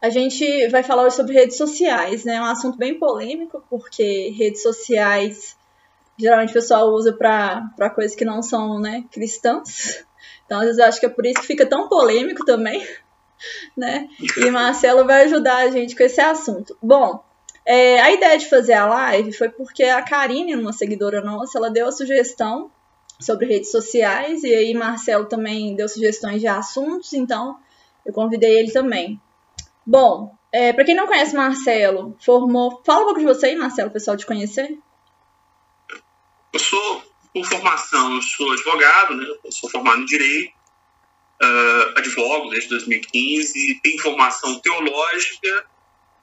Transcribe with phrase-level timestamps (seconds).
[0.00, 2.36] a gente vai falar hoje sobre redes sociais, né?
[2.36, 5.56] É um assunto bem polêmico, porque redes sociais
[6.20, 10.04] geralmente o pessoal usa para coisas que não são né, cristãs.
[10.44, 12.86] Então, às vezes, eu acho que é por isso que fica tão polêmico também,
[13.76, 14.08] né?
[14.36, 16.76] E Marcelo vai ajudar a gente com esse assunto.
[16.82, 17.24] Bom,
[17.64, 21.70] é, a ideia de fazer a live foi porque a Karine, uma seguidora nossa, ela
[21.70, 22.70] deu a sugestão
[23.18, 27.58] sobre redes sociais, e aí Marcelo também deu sugestões de assuntos, então
[28.04, 29.20] eu convidei ele também.
[29.90, 32.80] Bom, é, para quem não conhece Marcelo, formou.
[32.86, 34.78] Fala um pouco de você aí, Marcelo, pessoal te conhecer.
[36.52, 37.02] Eu sou,
[37.34, 39.26] por formação, eu sou advogado, né?
[39.44, 40.52] Eu sou formado em Direito,
[41.42, 45.66] uh, advogo desde 2015, tenho formação teológica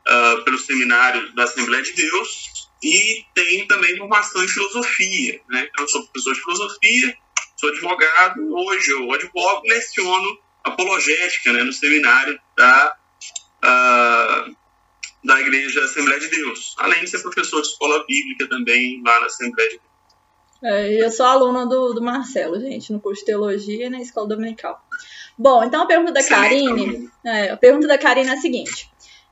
[0.07, 5.67] uh, pelo Seminário da Assembleia de Deus e tenho também formação em filosofia, né?
[5.77, 7.17] Eu sou professor de filosofia,
[7.57, 12.95] sou advogado, hoje eu advogo, leciono apologética né, no seminário da
[13.61, 19.25] da Igreja Assembleia de Deus, além de ser professor de escola bíblica também lá na
[19.25, 19.87] Assembleia de Deus.
[20.63, 24.27] É, eu sou aluna do, do Marcelo, gente, no curso de Teologia e na Escola
[24.27, 24.81] Dominical.
[25.37, 28.89] Bom, então a pergunta da Karine, é, a pergunta da Karine é a seguinte.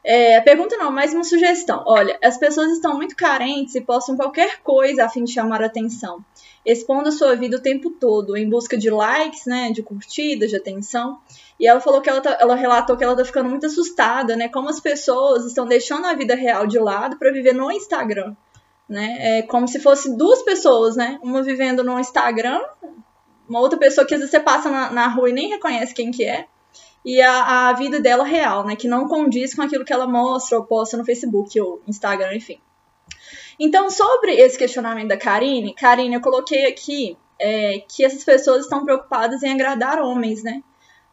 [0.07, 1.83] É, pergunta não, mais uma sugestão.
[1.83, 6.23] Olha, as pessoas estão muito carentes e postam qualquer coisa a fim de chamar atenção,
[6.63, 10.57] expondo a sua vida o tempo todo, em busca de likes, né, de curtidas, de
[10.57, 11.17] atenção.
[11.59, 14.47] E ela falou que ela, tá, ela relatou que ela tá ficando muito assustada, né,
[14.47, 18.35] como as pessoas estão deixando a vida real de lado para viver no Instagram,
[18.87, 19.39] né?
[19.39, 21.17] É como se fosse duas pessoas, né?
[21.23, 22.61] Uma vivendo no Instagram,
[23.49, 26.11] uma outra pessoa que às vezes você passa na, na rua e nem reconhece quem
[26.11, 26.45] que é
[27.05, 28.75] e a, a vida dela real, né?
[28.75, 32.59] Que não condiz com aquilo que ela mostra ou posta no Facebook ou Instagram, enfim.
[33.59, 38.83] Então, sobre esse questionamento da Karine, Karine, eu coloquei aqui é, que essas pessoas estão
[38.83, 40.63] preocupadas em agradar homens, né?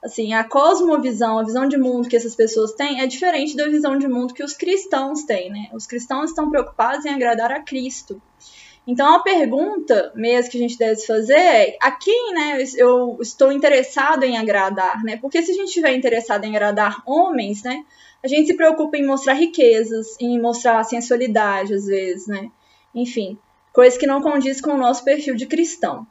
[0.02, 3.96] Assim, a cosmovisão, a visão de mundo que essas pessoas têm é diferente da visão
[3.96, 5.68] de mundo que os cristãos têm, né?
[5.72, 8.20] Os cristãos estão preocupados em agradar a Cristo.
[8.86, 13.52] Então a pergunta mesmo que a gente deve fazer é a quem né, eu estou
[13.52, 15.16] interessado em agradar, né?
[15.16, 17.84] Porque se a gente estiver interessado em agradar homens, né,
[18.22, 22.50] a gente se preocupa em mostrar riquezas, em mostrar sensualidade às vezes, né?
[22.94, 23.38] Enfim,
[23.72, 26.06] coisas que não condiz com o nosso perfil de cristão.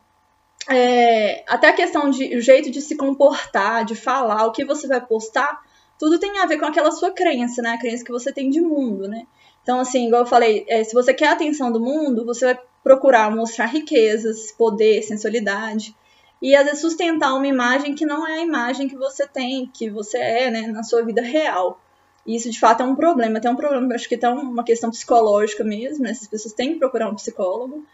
[0.69, 4.87] É, até a questão de o jeito de se comportar, de falar, o que você
[4.87, 5.59] vai postar,
[5.99, 7.71] tudo tem a ver com aquela sua crença, né?
[7.71, 9.25] A crença que você tem de mundo, né?
[9.63, 12.59] Então, assim, igual eu falei, é, se você quer a atenção do mundo, você vai
[12.83, 15.95] procurar mostrar riquezas, poder, sensualidade.
[16.41, 19.89] E às vezes sustentar uma imagem que não é a imagem que você tem, que
[19.89, 21.79] você é, né, na sua vida real.
[22.25, 23.39] E isso de fato é um problema.
[23.39, 26.11] Tem um problema, acho que tem uma questão psicológica mesmo, né?
[26.11, 27.85] Essas pessoas têm que procurar um psicólogo.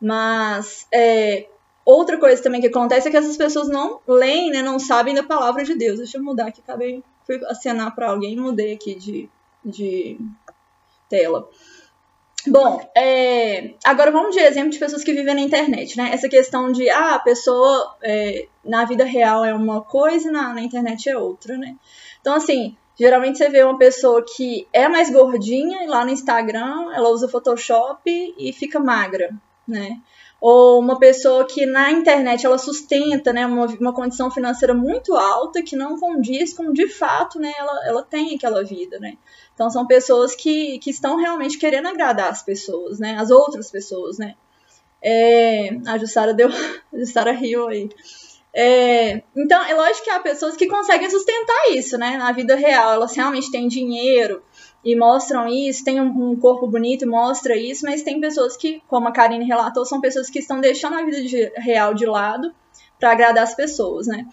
[0.00, 1.48] Mas é,
[1.84, 5.22] outra coisa também que acontece é que essas pessoas não leem, né, não sabem da
[5.22, 5.98] palavra de Deus.
[5.98, 9.28] Deixa eu mudar aqui, acabei fui acenar para alguém mudei aqui de,
[9.64, 10.18] de
[11.08, 11.48] tela.
[12.48, 16.10] Bom, é, agora vamos de exemplo de pessoas que vivem na internet, né?
[16.12, 20.54] Essa questão de, ah, a pessoa é, na vida real é uma coisa e na,
[20.54, 21.74] na internet é outra, né?
[22.20, 26.92] Então, assim, geralmente você vê uma pessoa que é mais gordinha e lá no Instagram
[26.94, 29.30] ela usa Photoshop e fica magra,
[29.66, 30.00] né?
[30.40, 35.62] ou uma pessoa que na internet ela sustenta né, uma, uma condição financeira muito alta
[35.62, 38.98] que não condiz com de fato né, ela, ela tem aquela vida.
[38.98, 39.16] Né?
[39.56, 44.18] Então são pessoas que, que estão realmente querendo agradar as pessoas, né, as outras pessoas.
[44.18, 44.34] Né?
[45.02, 46.48] É, a Jussara deu.
[46.92, 47.88] A Jussara riu aí.
[48.54, 52.16] É, então, é lógico que há pessoas que conseguem sustentar isso, né?
[52.16, 54.42] Na vida real, elas realmente têm dinheiro,
[54.86, 59.08] e mostram isso, tem um, corpo bonito e mostra isso, mas tem pessoas que, como
[59.08, 62.54] a Karine relatou, são pessoas que estão deixando a vida de, real de lado
[62.96, 64.24] para agradar as pessoas, né?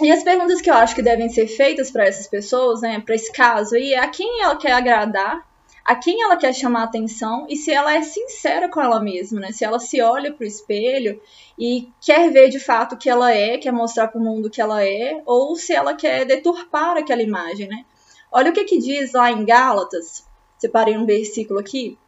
[0.00, 3.14] E as perguntas que eu acho que devem ser feitas para essas pessoas, né, para
[3.14, 5.44] esse caso aí, é a quem ela quer agradar,
[5.84, 9.52] a quem ela quer chamar atenção e se ela é sincera com ela mesma, né?
[9.52, 11.18] Se ela se olha para o espelho
[11.58, 14.50] e quer ver de fato o que ela é, quer mostrar para o mundo o
[14.50, 17.86] que ela é, ou se ela quer deturpar aquela imagem, né?
[18.30, 20.26] Olha o que, que diz lá em Gálatas,
[20.58, 21.98] separei um versículo aqui,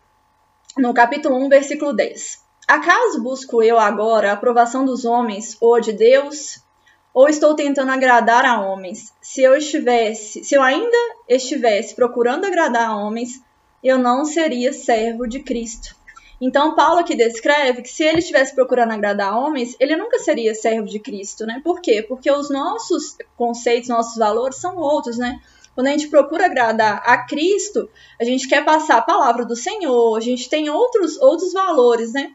[0.77, 2.45] no capítulo 1, versículo 10.
[2.69, 6.61] Acaso busco eu agora a aprovação dos homens ou de Deus?
[7.13, 9.13] Ou estou tentando agradar a homens?
[9.21, 10.97] Se eu estivesse, se eu ainda
[11.29, 13.43] estivesse procurando agradar a homens,
[13.83, 15.97] eu não seria servo de Cristo.
[16.41, 20.87] Então, Paulo aqui descreve que se ele estivesse procurando agradar homens, ele nunca seria servo
[20.87, 21.61] de Cristo, né?
[21.63, 22.03] Por quê?
[22.03, 25.39] Porque os nossos conceitos, nossos valores são outros, né?
[25.75, 30.17] Quando a gente procura agradar a Cristo, a gente quer passar a palavra do Senhor,
[30.17, 32.35] a gente tem outros, outros valores, né?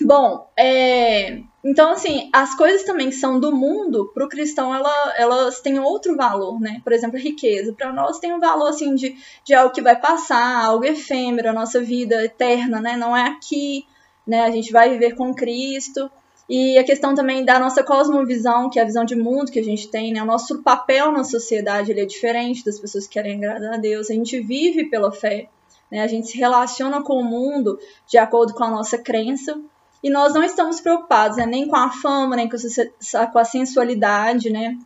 [0.00, 5.14] Bom, é, então assim, as coisas também que são do mundo, para o cristão ela,
[5.16, 6.80] elas têm outro valor, né?
[6.82, 7.72] Por exemplo, riqueza.
[7.72, 11.52] Para nós tem um valor assim de, de algo que vai passar, algo efêmero, a
[11.52, 12.96] nossa vida eterna, né?
[12.96, 13.86] Não é aqui,
[14.26, 14.40] né?
[14.42, 16.10] A gente vai viver com Cristo.
[16.48, 19.64] E a questão também da nossa cosmovisão, que é a visão de mundo que a
[19.64, 20.22] gente tem, né?
[20.22, 24.10] O nosso papel na sociedade ele é diferente das pessoas que querem agradar a Deus.
[24.10, 25.48] A gente vive pela fé,
[25.90, 26.02] né?
[26.02, 29.58] A gente se relaciona com o mundo de acordo com a nossa crença.
[30.04, 34.76] E nós não estamos preocupados né, nem com a fama, nem com a sensualidade, né?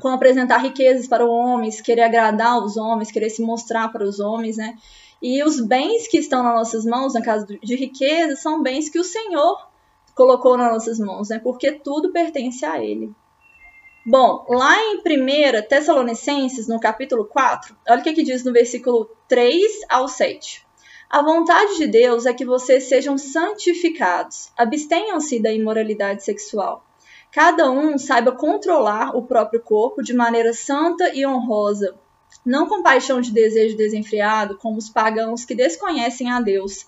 [0.00, 4.18] Com apresentar riquezas para os homens, querer agradar os homens, querer se mostrar para os
[4.18, 4.76] homens, né?
[5.22, 8.98] E os bens que estão nas nossas mãos, na casa de riqueza, são bens que
[8.98, 9.64] o Senhor
[10.12, 11.38] colocou nas nossas mãos, né?
[11.38, 13.14] Porque tudo pertence a Ele.
[14.04, 19.08] Bom, lá em 1 Tessalonicenses, no capítulo 4, olha o que, que diz no versículo
[19.28, 20.63] 3 ao 7.
[21.14, 26.84] A vontade de Deus é que vocês sejam santificados, abstenham-se da imoralidade sexual.
[27.30, 31.94] Cada um saiba controlar o próprio corpo de maneira santa e honrosa,
[32.44, 36.84] não com paixão de desejo desenfreado, como os pagãos que desconhecem a Deus.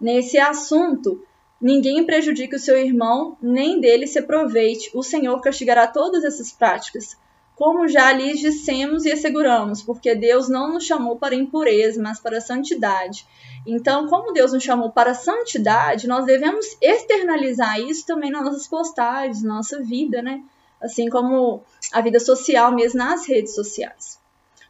[0.00, 1.22] Nesse assunto,
[1.60, 4.90] ninguém prejudique o seu irmão, nem dele se aproveite.
[4.94, 7.14] O Senhor castigará todas essas práticas
[7.56, 12.40] como já lhes dissemos e asseguramos, porque Deus não nos chamou para impureza, mas para
[12.40, 13.26] santidade.
[13.66, 19.42] Então, como Deus nos chamou para santidade, nós devemos externalizar isso também nas nossas postagens,
[19.42, 20.44] na nossa vida, né?
[20.80, 21.62] Assim como
[21.92, 24.20] a vida social mesmo nas redes sociais.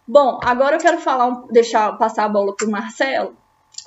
[0.07, 3.37] Bom, agora eu quero falar, deixar passar a bola para o Marcelo.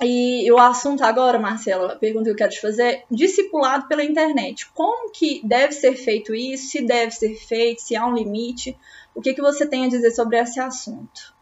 [0.02, 4.66] E o assunto agora, Marcelo, a pergunta que eu quero te fazer, discipulado pela internet.
[4.72, 6.70] Como que deve ser feito isso?
[6.70, 7.82] Se deve ser feito?
[7.82, 8.76] Se há um limite?
[9.14, 11.34] O que, que você tem a dizer sobre esse assunto?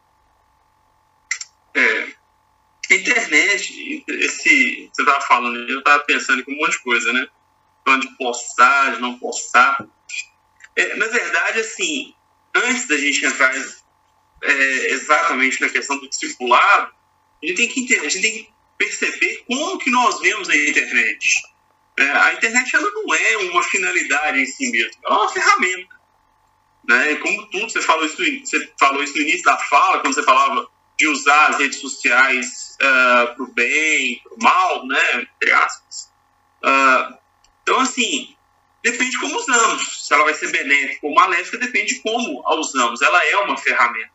[1.74, 2.08] É,
[2.94, 7.28] internet, esse, você estava falando, eu estava pensando em um monte de coisa, né?
[7.84, 9.86] Falando de postar, de não postar.
[10.74, 12.14] É, na verdade, assim,
[12.54, 13.54] antes da gente entrar
[14.42, 16.97] é, exatamente na questão do discipulado,
[17.42, 21.26] a gente tem que a gente tem que perceber como que nós vemos a internet.
[21.98, 25.98] É, a internet ela não é uma finalidade em si mesma, ela é uma ferramenta.
[26.88, 27.16] Né?
[27.16, 30.66] Como tudo, você falou, isso, você falou isso no início da fala, quando você falava
[30.98, 35.26] de usar as redes sociais uh, ah, para o bem, para o mal, né?
[35.36, 36.10] entre aspas.
[36.64, 37.18] Uh,
[37.62, 38.34] então, assim,
[38.82, 40.06] depende de como usamos.
[40.06, 43.02] Se ela vai ser benéfica ou maléfica, depende de como a usamos.
[43.02, 44.10] Ela é uma ferramenta.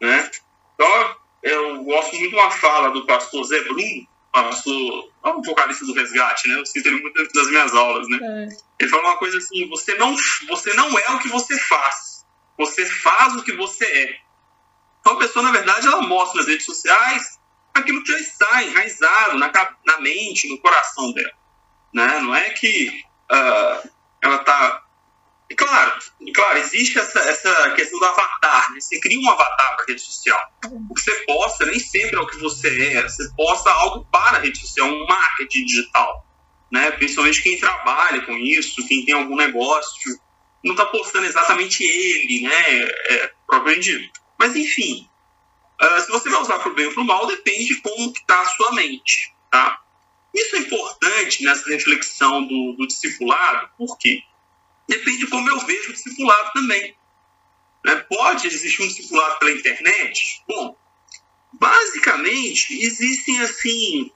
[0.00, 0.30] Né?
[0.74, 5.84] Então, eu gosto muito de uma fala do pastor Zé Bruno, pastor, é um vocalista
[5.84, 6.58] do resgate, né?
[6.58, 8.18] Eu cito ele muito nas minhas aulas, né?
[8.22, 8.56] É.
[8.80, 10.16] Ele fala uma coisa assim: você não,
[10.48, 12.24] você não é o que você faz,
[12.56, 14.16] você faz o que você é.
[15.00, 17.38] Então a pessoa, na verdade, ela mostra nas redes sociais
[17.74, 19.52] aquilo que já está enraizado na,
[19.86, 21.32] na mente, no coração dela.
[21.92, 22.20] Né?
[22.20, 22.88] Não é que
[23.30, 23.90] uh,
[24.22, 24.82] ela está
[25.50, 25.92] e claro,
[26.34, 28.80] claro, existe essa, essa questão do avatar, né?
[28.80, 30.40] Você cria um avatar para a rede social.
[30.64, 33.02] O que você posta nem sempre é o que você é.
[33.02, 36.26] Você posta algo para a rede social, um marketing digital.
[36.72, 36.90] Né?
[36.92, 40.18] Principalmente quem trabalha com isso, quem tem algum negócio,
[40.64, 42.88] não está postando exatamente ele, né?
[43.10, 44.10] É, propriamente.
[44.38, 45.08] Mas enfim,
[45.80, 48.10] uh, se você vai usar para o bem ou para o mal, depende de como
[48.10, 49.34] está a sua mente.
[49.50, 49.78] Tá?
[50.34, 54.22] Isso é importante nessa reflexão do, do discipulado, por quê?
[54.88, 56.96] Depende de como eu vejo o discipulado também.
[57.84, 57.96] Né?
[58.08, 60.42] Pode existir um discipulado pela internet?
[60.48, 60.76] Bom,
[61.52, 64.10] basicamente existem assim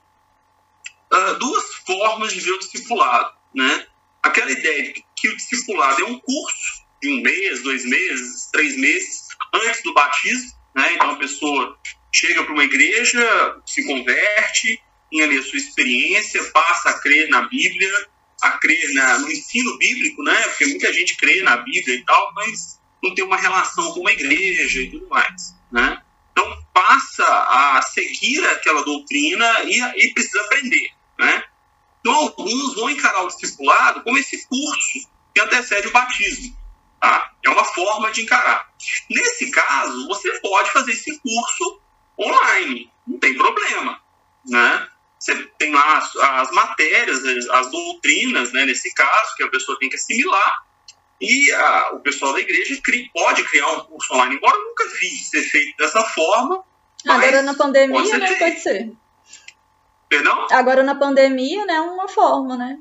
[1.13, 3.33] uh, duas formas de ver o discipulado.
[3.53, 3.87] Né?
[4.23, 8.75] Aquela ideia de que o discipulado é um curso de um mês, dois meses, três
[8.75, 10.51] meses antes do batismo.
[10.75, 10.93] Né?
[10.93, 11.79] Então a pessoa
[12.11, 17.43] chega para uma igreja, se converte, tem ali a sua experiência, passa a crer na
[17.43, 17.91] Bíblia,
[18.41, 20.41] a crer na, no ensino bíblico, né?
[20.47, 24.11] Porque muita gente crê na Bíblia e tal, mas não tem uma relação com uma
[24.11, 26.01] igreja e tudo mais, né?
[26.31, 31.43] Então passa a seguir aquela doutrina e, e precisa aprender, né?
[31.99, 36.57] Então alguns vão encarar o discipulado como esse curso que antecede o batismo,
[36.99, 37.31] tá?
[37.43, 38.69] É uma forma de encarar.
[39.09, 41.81] Nesse caso, você pode fazer esse curso
[42.17, 44.01] online, não tem problema,
[44.45, 44.87] né?
[45.19, 49.89] Você tem lá as, as matérias, as doutrinas, né, nesse caso, que a pessoa tem
[49.89, 50.63] que assimilar,
[51.19, 54.87] e a, o pessoal da igreja cri, pode criar um curso online, embora eu nunca
[54.99, 56.63] vi ser feito dessa forma.
[57.07, 58.27] Agora na pandemia, pode né?
[58.27, 58.39] Feito.
[58.39, 58.93] Pode ser.
[60.07, 60.47] Perdão?
[60.51, 61.81] Agora na pandemia, né?
[61.81, 62.79] Uma forma, né?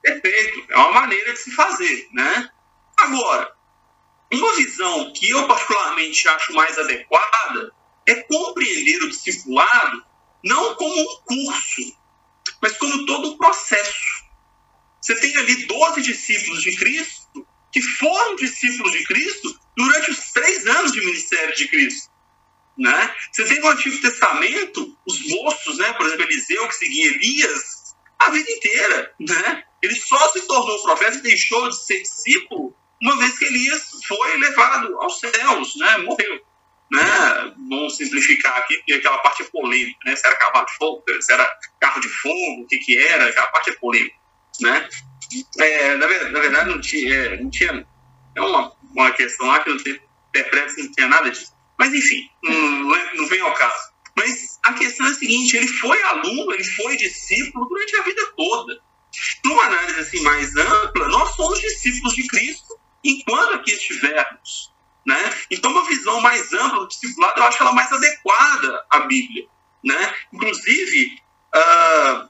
[0.00, 0.64] Perfeito.
[0.70, 2.48] É uma maneira de se fazer, né?
[2.96, 3.52] Agora,
[4.32, 7.72] uma visão que eu particularmente acho mais adequada
[8.06, 10.05] é compreender o discipulado
[10.44, 11.96] não como um curso,
[12.62, 14.26] mas como todo um processo.
[15.00, 20.66] Você tem ali 12 discípulos de Cristo que foram discípulos de Cristo durante os três
[20.66, 22.10] anos de ministério de Cristo.
[22.78, 23.14] Né?
[23.30, 25.92] Você tem no Antigo Testamento os moços, né?
[25.92, 29.14] por exemplo, Eliseu, que seguia Elias, a vida inteira.
[29.20, 29.64] Né?
[29.82, 34.36] Ele só se tornou profeta e deixou de ser discípulo uma vez que Elias foi
[34.38, 35.98] levado aos céus, né?
[35.98, 36.40] morreu.
[36.90, 37.54] Né?
[37.68, 40.14] Vamos simplificar aqui, porque aquela parte é polêmica, né?
[40.14, 43.48] se era cavalo de fogo, se era carro de fogo, o que, que era, aquela
[43.48, 44.16] parte é polêmica.
[44.60, 44.88] Né?
[45.58, 47.86] É, na, verdade, na, verdade, não tinha, é, não tinha
[48.36, 51.52] é uma, uma questão lá que não tem interpreta não tinha nada disso.
[51.78, 53.96] Mas enfim, não, é, não vem ao caso.
[54.16, 58.22] Mas a questão é a seguinte: ele foi aluno, ele foi discípulo durante a vida
[58.36, 58.80] toda.
[59.44, 64.74] Numa análise assim mais ampla, nós somos discípulos de Cristo enquanto aqui estivermos.
[65.06, 65.32] Né?
[65.52, 69.46] Então, uma visão mais ampla do discipulado, eu acho ela mais adequada à Bíblia.
[69.84, 70.14] Né?
[70.32, 71.22] Inclusive,
[71.54, 72.28] uh,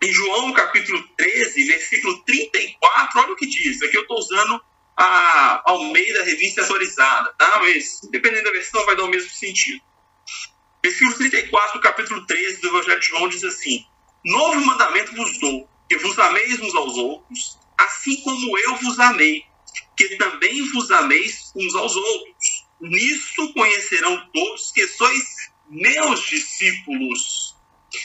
[0.00, 3.82] em João capítulo 13, versículo 34, olha o que diz.
[3.82, 4.62] Aqui eu estou usando
[4.96, 7.58] a Almeida Revista Atualizada, tá?
[7.60, 9.82] mas dependendo da versão vai dar o mesmo sentido.
[10.82, 13.84] Versículo 34 do capítulo 13 do Evangelho de João diz assim:
[14.24, 19.44] Novo mandamento vos dou, que vos ameis uns aos outros, assim como eu vos amei,
[19.96, 22.66] que também vos ameis uns aos outros.
[22.80, 27.56] Nisso conhecerão todos que sois meus discípulos,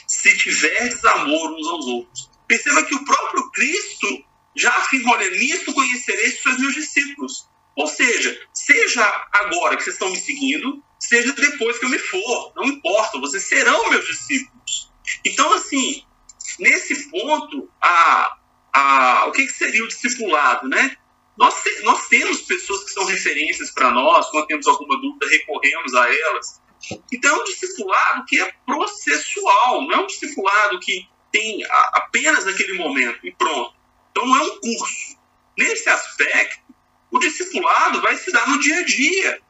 [0.06, 2.30] se tiverdes amor uns aos outros.
[2.46, 4.24] Perceba que o próprio Cristo
[4.56, 7.48] já afirmou: olha, nisso conhecereis sois meus discípulos.
[7.76, 12.52] Ou seja, seja agora que vocês estão me seguindo, seja depois que eu me for,
[12.56, 14.90] não importa, vocês serão meus discípulos.
[15.24, 16.04] Então, assim,
[16.58, 18.36] nesse ponto, a,
[18.72, 20.96] a, o que, que seria o discipulado, né?
[21.36, 26.12] Nós, nós temos pessoas que são referências para nós, quando temos alguma dúvida, recorremos a
[26.12, 26.60] elas.
[27.12, 32.74] Então, é um discipulado que é processual, não é um discipulado que tem apenas aquele
[32.74, 33.74] momento e pronto.
[34.10, 35.18] Então, não é um curso.
[35.56, 36.74] Nesse aspecto,
[37.10, 39.42] o discipulado vai se dar no dia a dia.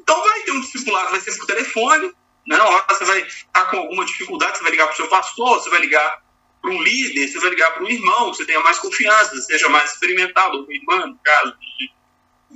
[0.00, 2.12] Então, vai ter um discipulado, vai ser por telefone.
[2.46, 2.56] Né?
[2.56, 5.60] Na hora você vai estar com alguma dificuldade, você vai ligar para o seu pastor,
[5.60, 6.22] você vai ligar
[6.62, 9.68] para um líder, você vai ligar para um irmão, que você tenha mais confiança, seja
[9.68, 11.90] mais experimentado, ou irmã, no caso, de,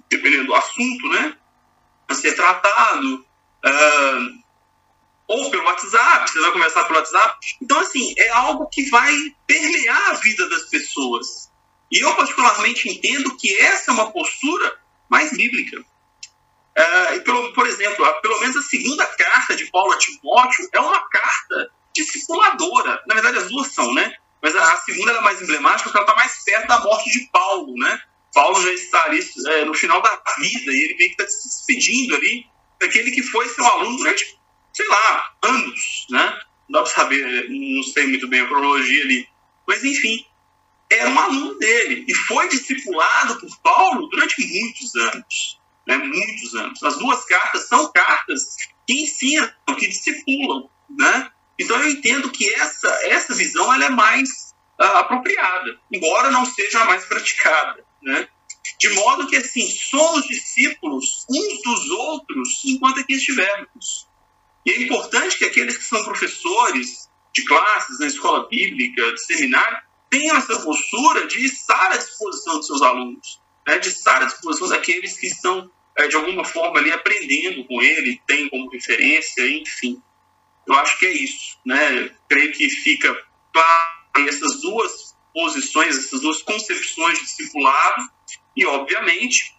[0.09, 1.37] dependendo do assunto, né?
[2.09, 3.27] A ser tratado.
[3.65, 4.47] Uh,
[5.27, 7.37] ou pelo WhatsApp, você vai conversar pelo WhatsApp.
[7.61, 9.13] Então, assim, é algo que vai
[9.45, 11.51] permear a vida das pessoas.
[11.91, 15.81] E eu, particularmente, entendo que essa é uma postura mais bíblica.
[15.81, 21.09] Uh, pelo, por exemplo, pelo menos a segunda carta de Paulo a Timóteo é uma
[21.09, 21.71] carta
[22.05, 23.03] discipuladora.
[23.07, 24.15] Na verdade, as duas são, né?
[24.43, 27.75] Mas a, segunda é mais emblemática porque ela está mais perto da morte de Paulo,
[27.79, 28.01] né?
[28.33, 31.49] Paulo já está ali é, no final da vida e ele meio que está se
[31.49, 32.47] despedindo ali
[32.79, 34.39] daquele que foi seu aluno durante,
[34.73, 36.39] sei lá, anos, né?
[36.69, 39.27] Não dá para saber, não sei muito bem a cronologia ali.
[39.67, 40.25] Mas, enfim,
[40.91, 45.61] era um aluno dele e foi discipulado por Paulo durante muitos anos.
[45.87, 45.97] Né?
[45.99, 46.83] Muitos anos.
[46.83, 50.69] As duas cartas são cartas que ensinam, que discipulam.
[50.91, 51.31] Né?
[51.59, 54.29] Então eu entendo que essa, essa visão ela é mais
[54.81, 57.85] uh, apropriada, embora não seja a mais praticada.
[58.03, 58.29] Né?
[58.79, 64.09] De modo que, assim, somos discípulos uns dos outros enquanto aqui estivermos.
[64.65, 69.79] E é importante que aqueles que são professores de classes na escola bíblica, de seminário,
[70.11, 73.79] tenham essa postura de estar à disposição dos seus alunos, né?
[73.79, 78.21] de estar à disposição daqueles que estão, é, de alguma forma, ali aprendendo com ele,
[78.27, 80.03] têm como referência, enfim.
[80.67, 82.11] Eu acho que é isso, né?
[82.29, 83.15] Creio que fica
[83.53, 83.97] claro
[84.29, 88.11] essas duas posições, essas duas concepções de discipulado
[88.57, 89.55] e, obviamente,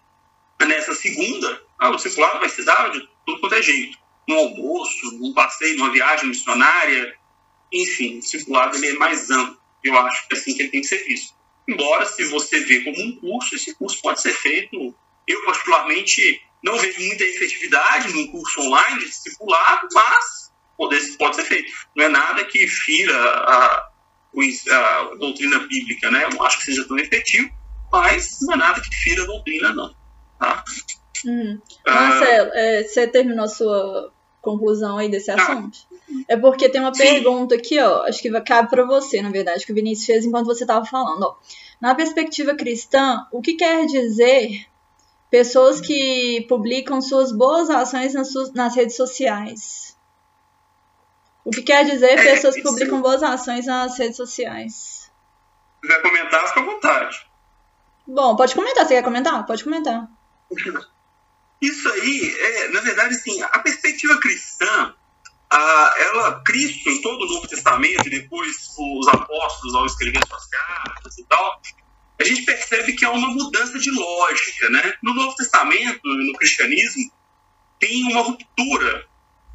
[0.66, 3.98] nessa segunda, ah, o discipulado vai se dar de tudo quanto é jeito.
[4.28, 7.16] No almoço, num passeio, numa viagem missionária,
[7.72, 9.58] enfim, o discipulado ele é mais amplo.
[9.84, 11.36] Eu acho que é assim que ele tem que ser visto.
[11.68, 14.96] Embora, se você vê como um curso, esse curso pode ser feito.
[15.28, 21.44] Eu, particularmente, não vejo muita efetividade num curso online de discipulado, mas poder, pode ser
[21.44, 21.72] feito.
[21.96, 23.90] Não é nada que fira a,
[24.72, 26.26] a doutrina bíblica, né?
[26.26, 27.50] Eu não acho que seja tão efetivo,
[27.92, 29.94] mas não é nada que fira a doutrina, não.
[30.40, 30.64] Tá?
[31.26, 31.60] Hum.
[31.86, 35.42] Marcelo, é, você terminou a sua conclusão aí desse tá.
[35.42, 35.80] assunto?
[36.28, 37.04] É porque tem uma Sim.
[37.04, 40.46] pergunta aqui, ó, acho que cabe para você, na verdade, que o Vinícius fez enquanto
[40.46, 41.24] você estava falando.
[41.24, 41.36] Ó.
[41.82, 44.68] Na perspectiva cristã, o que quer dizer
[45.30, 49.97] pessoas que publicam suas boas ações nas, suas, nas redes sociais?
[51.48, 54.74] O que quer dizer é, pessoas que publicam boas ações nas redes sociais.
[54.74, 57.26] Se quiser comentar, fica à vontade.
[58.06, 58.86] Bom, pode comentar.
[58.86, 59.46] Você quer comentar?
[59.46, 60.10] Pode comentar.
[61.62, 64.94] Isso aí, é, na verdade, assim, a perspectiva cristã,
[65.50, 70.48] ah, ela, Cristo, em todo o Novo Testamento, e depois os apóstolos ao escrever suas
[70.48, 71.62] cartas e tal,
[72.20, 74.96] a gente percebe que há uma mudança de lógica, né?
[75.02, 77.10] No Novo Testamento, no cristianismo,
[77.80, 79.08] tem uma ruptura,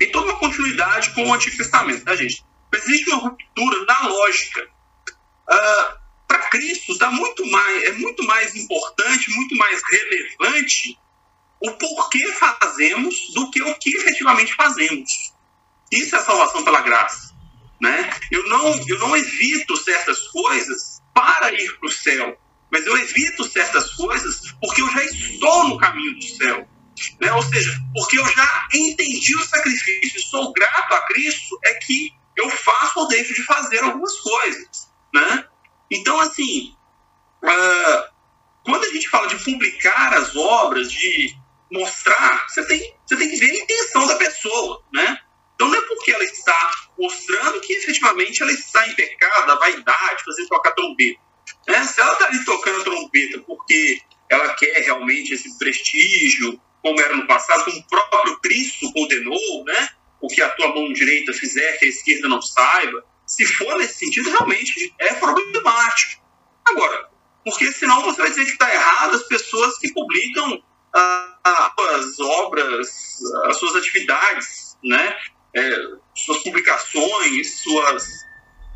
[0.03, 2.45] tem toda uma continuidade com o Antigo Testamento, tá, gente?
[2.73, 4.69] Mas existe uma ruptura na lógica.
[5.49, 10.99] Ah, Para Cristo, tá muito mais, é muito mais importante, muito mais relevante
[11.61, 15.09] o porquê fazemos do que o que efetivamente fazemos.
[15.93, 17.33] Isso é salvação pela graça.
[17.81, 18.11] Né?
[18.33, 22.37] Eu, não, eu não evito certas coisas para ir para o céu,
[22.73, 26.72] mas eu evito certas coisas porque eu já estou no caminho do céu.
[27.21, 27.33] Né?
[27.33, 32.13] Ou seja, porque eu já entendi o sacrifício e sou grato a Cristo, é que
[32.37, 34.93] eu faço ou deixo de fazer algumas coisas.
[35.15, 35.45] Né?
[35.91, 36.75] Então, assim,
[37.43, 38.13] uh,
[38.65, 41.37] quando a gente fala de publicar as obras, de
[41.71, 44.85] mostrar, você tem, você tem que ver a intenção da pessoa.
[44.93, 45.19] Né?
[45.55, 50.25] Então não é porque ela está mostrando que efetivamente ela está em pecado, a vaidade,
[50.25, 51.21] fazer tocar trombeta.
[51.67, 51.85] Né?
[51.85, 57.27] Se ela está ali tocando trombeta porque ela quer realmente esse prestígio, como era no
[57.27, 59.89] passado, como o próprio Cristo condenou, né?
[60.21, 63.99] o que a tua mão direita fizer, que a esquerda não saiba, se for nesse
[63.99, 66.23] sentido, realmente é problemático.
[66.65, 67.11] Agora,
[67.45, 70.63] porque senão você vai dizer que está errado as pessoas que publicam
[70.95, 72.89] ah, as obras,
[73.47, 75.17] as suas atividades, né?
[75.55, 75.77] é,
[76.15, 78.07] suas publicações, suas,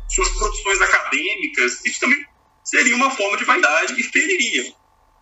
[0.09, 2.25] suas produções acadêmicas, isso também
[2.63, 4.73] seria uma forma de vaidade e feriria.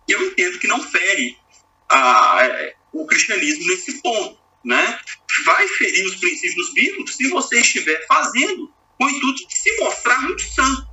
[0.08, 1.36] Eu entendo que não fere
[1.88, 4.38] a, o cristianismo nesse ponto.
[4.64, 4.98] Né?
[5.44, 10.20] Vai ferir os princípios bíblicos se você estiver fazendo com o intuito de se mostrar
[10.22, 10.88] muito santo.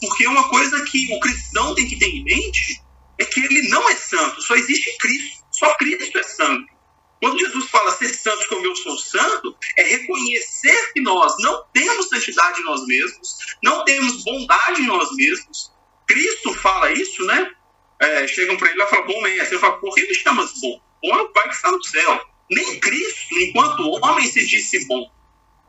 [0.00, 2.80] Porque uma coisa que o cristão tem que ter em mente
[3.18, 5.42] é que ele não é santo, só existe Cristo.
[5.52, 6.72] Só Cristo é santo.
[7.20, 12.08] Quando Jesus fala ser santo como eu sou santo, é reconhecer que nós não temos
[12.08, 15.70] santidade em nós mesmos, não temos bondade em nós mesmos.
[16.04, 17.48] Cristo fala isso, né?
[18.02, 20.80] É, chegam para ele e falam, bom mestre, ele fala, por que me chamas bom?
[21.02, 22.20] Bom é o Pai que está no céu.
[22.50, 25.08] Nem Cristo, enquanto homem, se disse bom.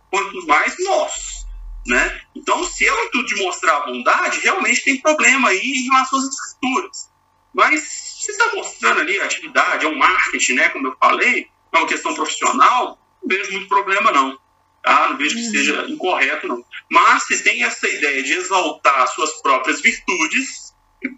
[0.09, 1.45] Quanto mais nós.
[1.85, 2.21] Né?
[2.35, 6.17] Então, se é o intuito de mostrar a bondade, realmente tem problema aí em relação
[6.17, 7.11] às escrituras.
[7.53, 11.77] Mas se está mostrando ali a atividade, é um marketing, né, como eu falei, é
[11.77, 14.39] uma questão profissional, não vejo muito problema não.
[14.81, 15.09] Tá?
[15.09, 15.51] Não vejo que uhum.
[15.51, 16.65] seja incorreto não.
[16.89, 20.72] Mas se tem essa ideia de exaltar suas próprias virtudes,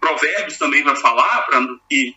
[0.06, 2.14] Provérbios também vai falar para que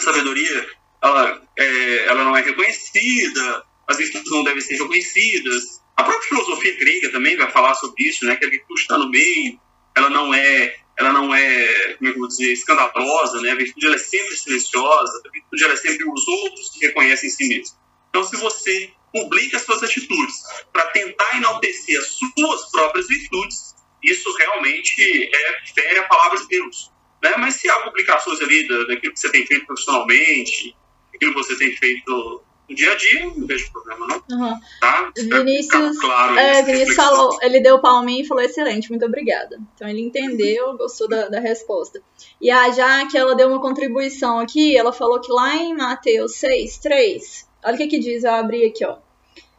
[0.00, 0.66] sabedoria
[1.02, 5.82] ela, é, ela não é reconhecida, as virtudes não devem ser reconhecidas.
[5.96, 9.10] A própria filosofia grega também vai falar sobre isso, né, que a virtude está no
[9.10, 9.60] meio,
[9.94, 13.50] ela não é ela não é, como é eu vou dizer, escandalosa, né?
[13.50, 17.28] A virtude ela é sempre silenciosa, a virtude ela é sempre os outros que reconhecem
[17.28, 17.76] em si mesmo.
[18.08, 20.36] Então, se você publica as suas atitudes
[20.72, 26.95] para tentar enaltecer as suas próprias virtudes, isso realmente é fere a palavra de Deus.
[27.22, 27.34] Né?
[27.38, 30.76] Mas se há publicações ali daquilo que você tem feito profissionalmente,
[31.14, 34.16] aquilo que você tem feito no dia a dia, não vejo problema, não.
[34.38, 34.60] Uhum.
[34.80, 35.12] Tá?
[35.16, 39.58] Vinícius, claro é, Vinícius falou, ele deu palminha e falou excelente, muito obrigada.
[39.74, 42.02] Então ele entendeu, gostou da, da resposta.
[42.40, 46.78] E a Jaque, ela deu uma contribuição aqui, ela falou que lá em Mateus 6,
[46.78, 48.98] 3, olha o que que diz, eu abri aqui, ó.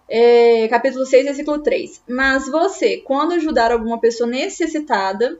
[0.10, 2.04] É, capítulo 6, versículo 3.
[2.08, 5.38] Mas você, quando ajudar alguma pessoa necessitada,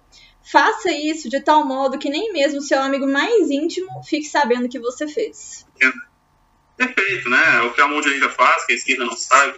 [0.52, 4.80] faça isso de tal modo que nem mesmo seu amigo mais íntimo fique sabendo que
[4.80, 5.66] você fez.
[5.82, 7.62] É perfeito, né?
[7.62, 9.58] O que a mão direita faz, que a esquerda não sabe.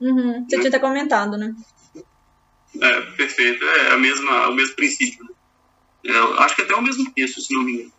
[0.00, 0.44] Uhum.
[0.48, 1.54] Você tinha até comentado, né?
[2.80, 3.64] É, perfeito.
[3.64, 5.24] É a mesma, o mesmo princípio.
[5.24, 6.14] Né?
[6.14, 7.92] É, acho que até é o mesmo texto, se não me engano.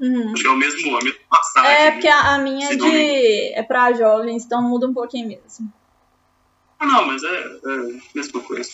[0.00, 0.32] Uhum.
[0.32, 1.70] Acho que é o mesmo, a mesma passagem.
[1.70, 5.72] É, porque a, a minha é, de, é para jovens, então muda um pouquinho mesmo.
[6.78, 8.70] Ah, não, mas é, é a mesma coisa.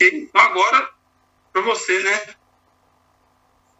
[0.00, 0.90] Então, agora,
[1.56, 2.26] para você, né?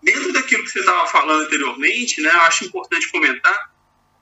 [0.03, 2.31] Dentro daquilo que você estava falando anteriormente, né?
[2.31, 3.71] Eu acho importante comentar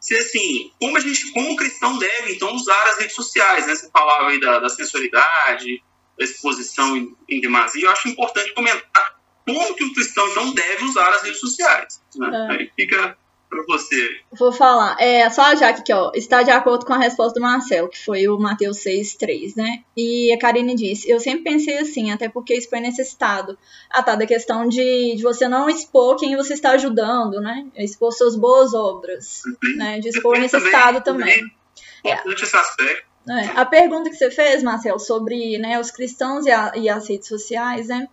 [0.01, 3.75] se assim, como a gente, como o cristão deve então usar as redes sociais, né?
[3.75, 5.83] Você falava aí da, da sensualidade,
[6.19, 10.85] da exposição em, em demasia, eu acho importante comentar como que o cristão então deve
[10.85, 12.03] usar as redes sociais.
[12.17, 12.29] Né?
[12.29, 12.53] É.
[12.53, 13.17] Aí fica
[13.49, 14.21] para você.
[14.33, 14.97] Vou falar.
[14.99, 18.05] É, só a Jaque aqui, ó, está de acordo com a resposta do Marcelo, que
[18.05, 19.85] foi o Mateus 6,3, né?
[19.97, 23.59] E a Karine disse, eu sempre pensei assim, até porque isso foi necessitado.
[23.91, 27.67] Ah, tá, da questão de, de você não expor quem você está ajudando, né?
[27.77, 29.77] Expor suas boas obras, uhum.
[29.77, 30.01] né?
[30.01, 31.39] De expor o necessitado também.
[31.39, 31.65] também.
[32.05, 32.43] É.
[32.43, 33.15] esse aspecto.
[33.27, 33.59] É.
[33.59, 37.27] A pergunta que você fez, Marcelo, sobre né, os cristãos e, a, e as redes
[37.27, 38.07] sociais, né?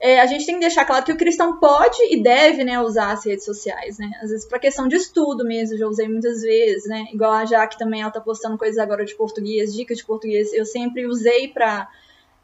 [0.00, 3.10] É, a gente tem que deixar claro que o cristão pode e deve, né, usar
[3.10, 4.10] as redes sociais, né?
[4.22, 7.06] Às vezes para questão de estudo mesmo, já usei muitas vezes, né?
[7.12, 10.52] Igual a Jaque também, ela tá postando coisas agora de português, dicas de português.
[10.52, 11.88] Eu sempre usei para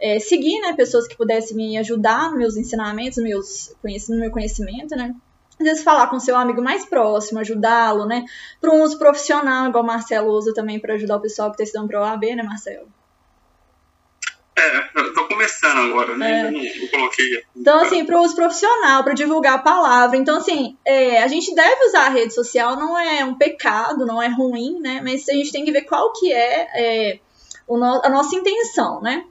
[0.01, 3.73] é, seguir, né, pessoas que pudessem me ajudar nos meus ensinamentos, meus,
[4.09, 5.15] no meu conhecimento, né?
[5.59, 8.25] Às vezes falar com seu amigo mais próximo, ajudá-lo, né?
[8.61, 11.65] Para um uso profissional, igual o Marcelo usa também para ajudar o pessoal que está
[11.65, 12.89] estudando para o OAB, né, Marcelo?
[14.57, 16.41] É, eu tô começando agora, né?
[16.41, 16.43] É.
[16.45, 17.45] Não, não, coloquei.
[17.57, 20.17] Então, assim, para o uso profissional, para divulgar a palavra.
[20.17, 24.23] Então, assim, é, a gente deve usar a rede social, não é um pecado, não
[24.23, 25.01] é ruim, né?
[25.03, 27.21] Mas a gente tem que ver qual que é, é
[27.69, 29.25] no, a nossa intenção, né?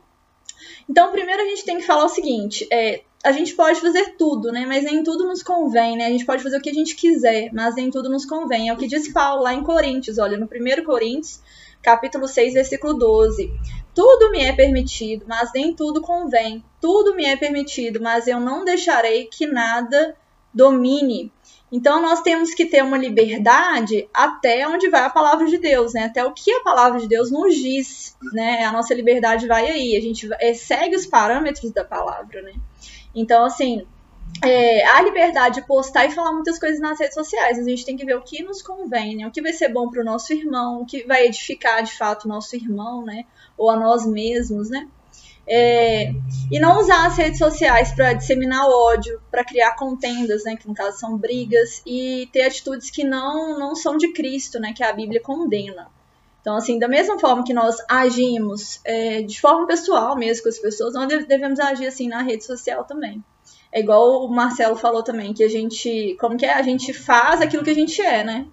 [0.90, 4.52] Então, primeiro a gente tem que falar o seguinte: é, a gente pode fazer tudo,
[4.52, 4.66] né?
[4.68, 6.08] Mas nem tudo nos convém, né?
[6.08, 8.68] A gente pode fazer o que a gente quiser, mas nem tudo nos convém.
[8.68, 11.42] É o que diz Paulo lá em Coríntios, olha, no 1 Coríntios,
[11.82, 13.50] capítulo 6, versículo 12.
[13.94, 16.64] Tudo me é permitido, mas nem tudo convém.
[16.82, 20.16] Tudo me é permitido, mas eu não deixarei que nada
[20.54, 21.32] domine.
[21.72, 26.06] Então nós temos que ter uma liberdade até onde vai a palavra de Deus, né?
[26.06, 28.64] Até o que a palavra de Deus nos diz, né?
[28.64, 32.54] A nossa liberdade vai aí, a gente é, segue os parâmetros da palavra, né?
[33.16, 33.88] Então assim,
[34.42, 37.60] é, a liberdade de postar e falar muitas coisas nas redes sociais.
[37.60, 39.28] A gente tem que ver o que nos convém, né?
[39.28, 42.26] O que vai ser bom para o nosso irmão, o que vai edificar de fato
[42.26, 43.26] o nosso irmão, né?
[43.58, 44.88] Ou a nós mesmos, né?
[45.46, 46.14] É,
[46.50, 50.74] e não usar as redes sociais para disseminar ódio, para criar contendas, né, que no
[50.74, 54.94] caso são brigas, e ter atitudes que não, não são de Cristo, né, que a
[54.94, 55.92] Bíblia condena.
[56.40, 60.60] Então, assim, da mesma forma que nós agimos é, de forma pessoal mesmo com as
[60.60, 63.24] pessoas, nós devemos agir assim na rede social também.
[63.74, 66.16] É igual o Marcelo falou também, que a gente.
[66.20, 66.54] Como que é?
[66.54, 68.46] A gente faz aquilo que a gente é, né?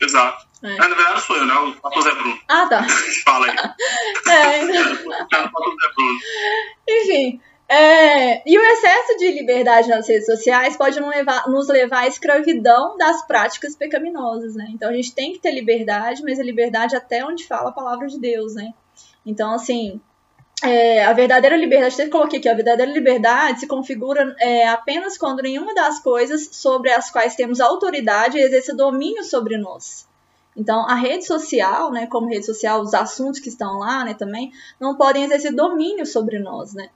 [0.00, 0.46] Exato.
[0.62, 0.74] É.
[0.78, 1.54] na verdade sou eu, né?
[1.54, 2.38] O Pato Zé Bruno.
[2.48, 2.86] Ah, tá.
[3.24, 3.56] Fala aí.
[4.26, 5.50] É, então...
[6.88, 7.40] Enfim.
[7.68, 12.06] É, e o excesso de liberdade nas redes sociais pode nos levar, nos levar à
[12.06, 14.66] escravidão das práticas pecaminosas, né?
[14.70, 18.06] Então a gente tem que ter liberdade, mas a liberdade até onde fala a palavra
[18.06, 18.72] de Deus, né?
[19.24, 20.00] Então, assim,
[20.68, 25.42] é, a verdadeira liberdade, até coloquei aqui, a verdadeira liberdade se configura é, apenas quando
[25.42, 30.06] nenhuma das coisas sobre as quais temos autoridade exerce domínio sobre nós.
[30.56, 34.52] Então, a rede social, né, como rede social, os assuntos que estão lá, né, também,
[34.80, 36.88] não podem exercer domínio sobre nós, né.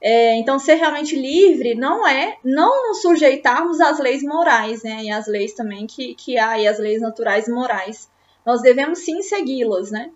[0.00, 5.10] É, então, ser realmente livre não é não nos sujeitarmos às leis morais, né, e
[5.10, 8.08] às leis também que, que há, e as leis naturais e morais.
[8.44, 10.10] Nós devemos sim segui-las, né,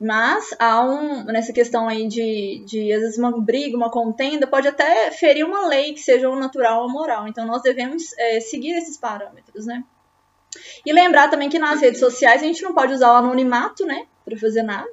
[0.00, 4.66] mas há um, nessa questão aí de, de, às vezes, uma briga, uma contenda, pode
[4.66, 7.28] até ferir uma lei que seja ou natural ou moral.
[7.28, 9.84] Então, nós devemos é, seguir esses parâmetros, né?
[10.86, 14.06] E lembrar também que nas redes sociais a gente não pode usar o anonimato, né,
[14.24, 14.90] para fazer nada.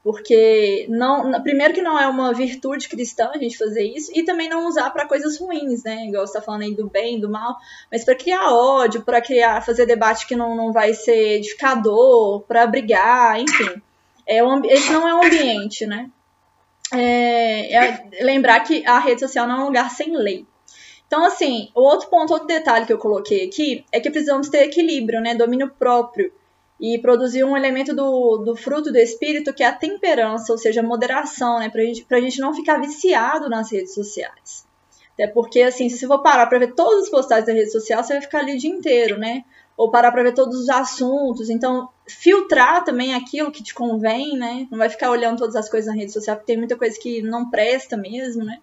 [0.00, 4.48] Porque, não, primeiro, que não é uma virtude cristã a gente fazer isso, e também
[4.48, 6.06] não usar para coisas ruins, né?
[6.06, 7.56] Igual está falando aí do bem, do mal,
[7.90, 12.64] mas para criar ódio, para criar, fazer debate que não, não vai ser edificador, para
[12.68, 13.82] brigar, enfim.
[14.26, 16.10] É esse não é um ambiente, né?
[16.92, 20.46] É, é lembrar que a rede social não é um lugar sem lei.
[21.06, 24.64] Então, assim, o outro ponto, outro detalhe que eu coloquei aqui é que precisamos ter
[24.64, 25.34] equilíbrio, né?
[25.34, 26.32] Domínio próprio
[26.80, 30.80] e produzir um elemento do, do fruto do espírito que é a temperança, ou seja,
[30.80, 31.68] a moderação, né?
[31.68, 34.66] Pra gente, pra gente não ficar viciado nas redes sociais.
[35.16, 38.04] Até porque, assim, se você for parar pra ver todas as postagens da rede social,
[38.04, 39.44] você vai ficar ali o dia inteiro, né?
[39.76, 41.50] ou parar para ver todos os assuntos.
[41.50, 44.66] Então, filtrar também aquilo que te convém, né?
[44.70, 47.20] Não vai ficar olhando todas as coisas na rede social, porque tem muita coisa que
[47.20, 48.58] não presta mesmo, né?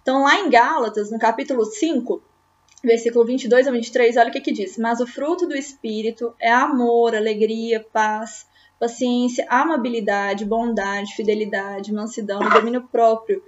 [0.00, 2.22] Então, lá em Gálatas, no capítulo 5,
[2.84, 6.52] versículo 22 a 23, olha o que que diz: Mas o fruto do Espírito é
[6.52, 8.46] amor, alegria, paz,
[8.78, 13.42] paciência, amabilidade, bondade, fidelidade, mansidão domínio próprio.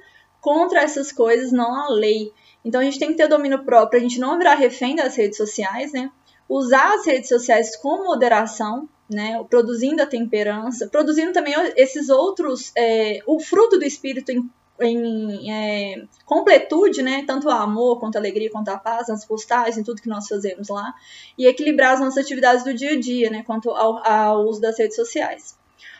[0.46, 2.32] Contra essas coisas não há lei.
[2.64, 5.36] Então a gente tem que ter domínio próprio, a gente não virar refém das redes
[5.36, 6.08] sociais, né?
[6.48, 13.18] usar as redes sociais com moderação, né, produzindo a temperança, produzindo também esses outros, é,
[13.26, 14.48] o fruto do espírito em,
[14.80, 19.78] em é, completude, né, tanto o amor, quanto a alegria, quanto a paz, nas postagens,
[19.78, 20.94] em tudo que nós fazemos lá,
[21.36, 24.78] e equilibrar as nossas atividades do dia a dia, né, quanto ao, ao uso das
[24.78, 25.58] redes sociais.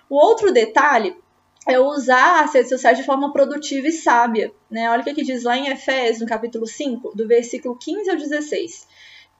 [0.09, 1.17] O outro detalhe
[1.67, 4.53] é usar as redes sociais de forma produtiva e sábia.
[4.71, 4.89] Né?
[4.89, 8.17] Olha o que, que diz lá em Efésios, no capítulo 5, do versículo 15 ao
[8.17, 8.87] 16.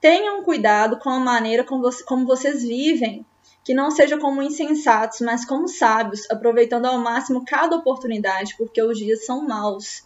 [0.01, 3.25] Tenham cuidado com a maneira como, você, como vocês vivem,
[3.63, 8.97] que não seja como insensatos, mas como sábios, aproveitando ao máximo cada oportunidade, porque os
[8.97, 10.03] dias são maus.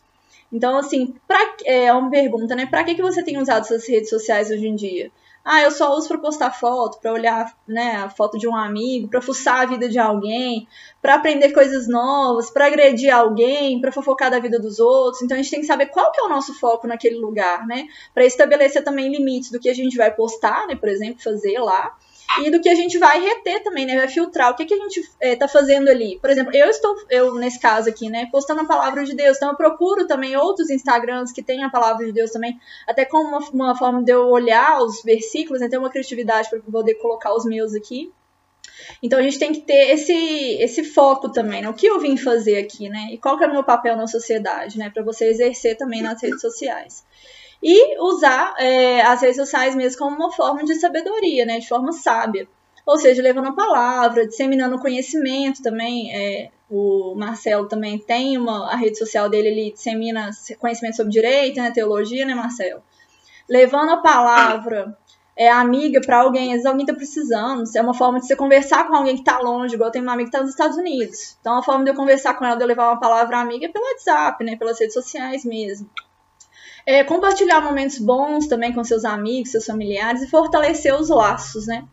[0.51, 2.65] Então, assim, pra, é uma pergunta, né?
[2.65, 5.11] Para que, que você tem usado suas redes sociais hoje em dia?
[5.43, 9.07] Ah, eu só uso para postar foto, para olhar né, a foto de um amigo,
[9.07, 10.67] para fuçar a vida de alguém,
[11.01, 15.23] para aprender coisas novas, para agredir alguém, para fofocar da vida dos outros.
[15.23, 17.87] Então a gente tem que saber qual que é o nosso foco naquele lugar, né?
[18.13, 20.75] Para estabelecer também limites do que a gente vai postar, né?
[20.75, 21.95] Por exemplo, fazer lá
[22.39, 23.97] e do que a gente vai reter também, né?
[23.97, 26.19] Vai filtrar o que, que a gente é, tá fazendo ali.
[26.19, 29.49] Por exemplo, eu estou, eu nesse caso aqui, né, postando a palavra de Deus, então
[29.49, 33.39] eu procuro também outros Instagrams que tenham a palavra de Deus também, até como uma,
[33.49, 37.45] uma forma de eu olhar os versículos, né, ter uma criatividade para poder colocar os
[37.45, 38.11] meus aqui.
[39.01, 41.69] Então a gente tem que ter esse, esse foco também, né?
[41.69, 43.09] O que eu vim fazer aqui, né?
[43.11, 44.89] E qual que é o meu papel na sociedade, né?
[44.89, 47.03] Para você exercer também nas redes sociais
[47.61, 51.91] e usar é, as redes sociais mesmo como uma forma de sabedoria, né, de forma
[51.91, 52.47] sábia.
[52.85, 56.11] Ou seja, levando a palavra, disseminando conhecimento também.
[56.13, 61.57] É, o Marcelo também tem uma, a rede social dele, ele dissemina conhecimento sobre direito,
[61.57, 62.81] né, teologia, né, Marcelo?
[63.47, 64.97] Levando a palavra
[65.35, 68.87] é amiga para alguém, às vezes alguém está precisando, é uma forma de você conversar
[68.87, 71.37] com alguém que está longe, igual eu tenho uma amiga que está nos Estados Unidos.
[71.41, 73.69] Então, a forma de eu conversar com ela, de eu levar uma palavra amiga é
[73.69, 75.89] pelo WhatsApp, né, pelas redes sociais mesmo.
[76.85, 81.85] É, compartilhar momentos bons também com seus amigos, seus familiares e fortalecer os laços, né?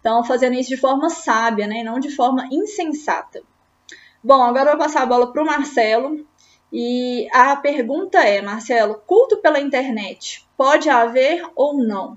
[0.00, 1.82] Então, fazendo isso de forma sábia, né?
[1.84, 3.42] Não de forma insensata.
[4.22, 6.26] Bom, agora eu vou passar a bola para o Marcelo.
[6.72, 12.16] E a pergunta é, Marcelo, culto pela internet pode haver ou não?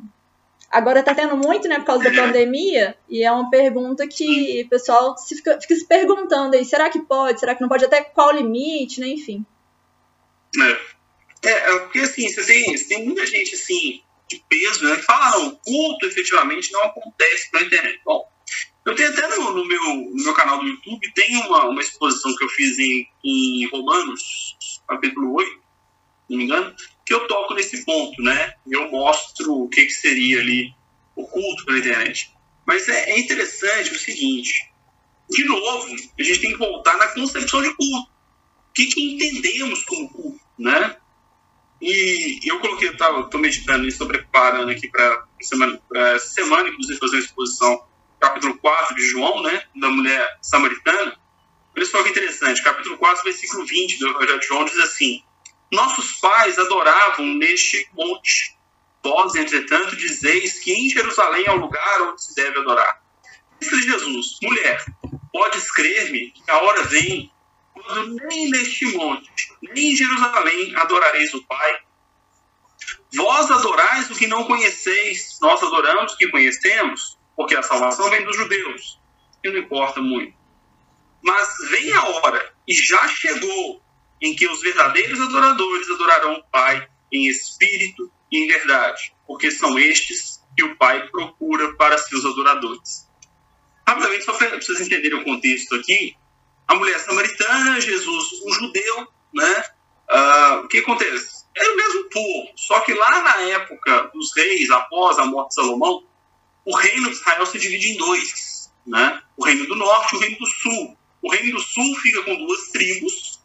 [0.72, 4.70] Agora está tendo muito, né, por causa da pandemia, e é uma pergunta que o
[4.70, 8.04] pessoal se fica, fica, se perguntando aí, será que pode, será que não pode, até
[8.04, 9.46] qual limite, né, enfim.
[10.58, 10.95] É.
[11.46, 15.04] É, é, porque assim, você tem, você tem muita gente assim, de peso, né, que
[15.04, 18.02] fala, não, o culto efetivamente não acontece pela internet.
[18.04, 18.28] Bom,
[18.86, 22.36] eu tenho até no, no, meu, no meu canal do YouTube, tem uma, uma exposição
[22.36, 25.60] que eu fiz em, em Romanos, capítulo 8, se
[26.30, 28.54] não me engano, que eu toco nesse ponto, né?
[28.68, 30.74] Eu mostro o que, que seria ali
[31.16, 32.34] o culto pela internet.
[32.66, 34.72] Mas é, é interessante o seguinte,
[35.30, 38.12] de novo, a gente tem que voltar na concepção de culto.
[38.70, 40.98] O que, que entendemos como culto, né?
[41.82, 42.96] E eu coloquei,
[43.30, 45.80] tô meditando e estou preparando aqui para semana,
[46.20, 47.88] semana, inclusive, fazer uma exposição,
[48.20, 51.18] capítulo 4 de João, né, da mulher samaritana.
[51.76, 55.22] Olha só que interessante, capítulo 4, versículo 20 do Evangelho de João diz assim:
[55.72, 58.56] Nossos pais adoravam neste monte.
[59.04, 63.04] Vós, entretanto, dizeis que em Jerusalém é o lugar onde se deve adorar.
[63.60, 64.84] Disse Jesus: Mulher,
[65.32, 67.32] podes crer-me que a hora vem
[67.76, 69.30] quando nem neste monte,
[69.62, 71.80] nem em Jerusalém adorareis o Pai.
[73.14, 78.24] Vós adorais o que não conheceis, nós adoramos o que conhecemos, porque a salvação vem
[78.24, 79.00] dos judeus,
[79.44, 80.34] e não importa muito.
[81.22, 83.82] Mas vem a hora, e já chegou,
[84.22, 89.78] em que os verdadeiros adoradores adorarão o Pai em espírito e em verdade, porque são
[89.78, 93.10] estes que o Pai procura para seus adoradores.
[93.88, 96.16] Rapidamente, só para vocês entenderem o contexto aqui,
[96.67, 99.63] a mulher samaritana, Jesus, um judeu, né?
[100.10, 101.45] Uh, o que acontece?
[101.56, 105.56] Era o mesmo povo, só que lá na época dos reis, após a morte de
[105.56, 106.06] Salomão,
[106.65, 109.21] o reino de Israel se divide em dois, né?
[109.38, 110.97] O reino do norte e o reino do sul.
[111.21, 113.39] O reino do sul fica com duas tribos,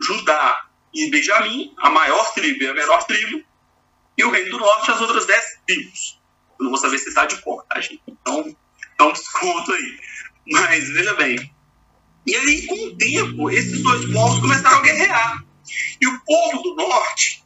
[0.00, 3.42] Judá e Benjamim, a maior tribo e a menor tribo,
[4.16, 6.20] e o reino do norte as outras dez tribos.
[6.58, 8.02] Eu não vou saber se está de cor, tá, gente?
[8.06, 8.56] Então,
[8.94, 9.98] então desconto aí.
[10.46, 11.54] Mas veja bem,
[12.26, 15.44] e aí, com o tempo, esses dois povos começaram a guerrear.
[16.00, 17.42] E o povo do norte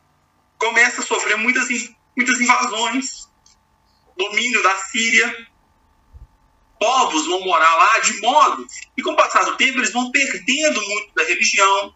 [0.59, 1.69] começa a sofrer muitas,
[2.17, 3.29] muitas invasões,
[4.17, 5.49] domínio da Síria.
[6.79, 10.81] Povos vão morar lá de modo que, com o passar do tempo, eles vão perdendo
[10.81, 11.95] muito da religião,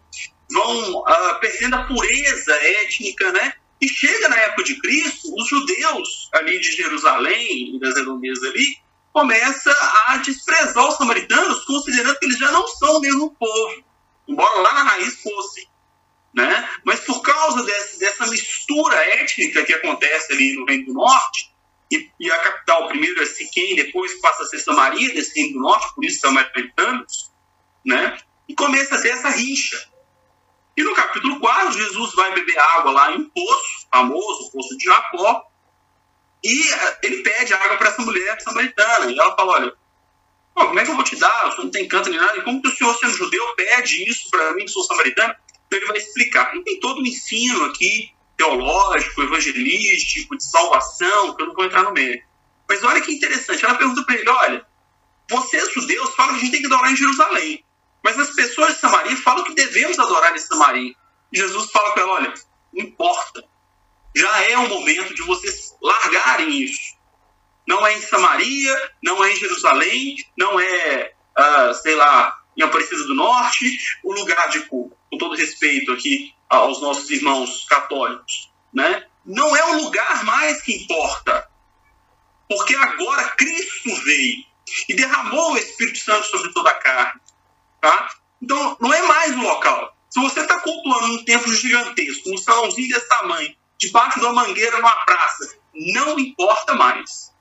[0.51, 3.53] vão uh, perdendo a pureza étnica, né?
[3.79, 8.77] E chega na época de Cristo, os judeus ali de Jerusalém e das redondezas ali
[9.13, 9.71] começa
[10.07, 13.83] a desprezar os samaritanos, considerando que eles já não são o mesmo povo,
[14.27, 15.67] embora lá na raiz fossem.
[16.33, 16.69] Né?
[16.83, 21.53] Mas por causa desse, dessa mistura étnica que acontece ali no Reino do Norte,
[21.91, 25.63] e, e, a capital primeiro é Siquém, depois passa a ser Samaria desse Reino do
[25.63, 27.31] Norte, por isso samaritanos,
[27.85, 28.17] né?
[28.49, 29.91] e começa a ter essa rixa.
[30.75, 34.75] E no capítulo 4, Jesus vai beber água lá em um poço, famoso, o poço
[34.75, 35.43] de Jacó,
[36.43, 39.11] e eh, ele pede água para essa mulher samaritana.
[39.11, 39.73] E ela fala: Olha,
[40.53, 41.53] como é que eu vou te dar?
[41.57, 42.37] Eu não tenho canto nem nada.
[42.37, 45.33] E como que o senhor, sendo judeu, pede isso para mim, que sou samaritano?
[45.67, 46.55] Então ele vai explicar.
[46.55, 51.83] E tem todo um ensino aqui, teológico, evangelístico, de salvação, que eu não vou entrar
[51.83, 52.21] no meio.
[52.67, 53.63] Mas olha que interessante.
[53.63, 54.65] Ela pergunta para ele: Olha,
[55.29, 57.63] vocês judeus falam que a gente tem que adorar em Jerusalém.
[58.03, 60.93] Mas as pessoas de Samaria falam que devemos adorar em Samaria.
[61.31, 62.33] Jesus fala para ela: Olha,
[62.73, 63.52] não importa
[64.15, 66.93] já é o momento de vocês largarem isso.
[67.67, 73.03] Não é em Samaria, não é em Jerusalém, não é, uh, sei lá, em Aparecida
[73.03, 73.65] do Norte,
[74.03, 74.95] o lugar de culto.
[75.11, 79.05] Com todo respeito aqui aos nossos irmãos católicos, né?
[79.25, 81.47] Não é o lugar mais que importa.
[82.49, 84.43] Porque agora Cristo veio
[84.89, 87.21] e derramou o Espírito Santo sobre toda a carne.
[87.81, 88.09] Tá?
[88.41, 89.95] Então, não é mais o local.
[90.09, 94.77] Se você está cultuando um templo gigantesco, um salãozinho desse tamanho, debaixo de uma mangueira
[94.77, 97.31] numa praça, não importa mais.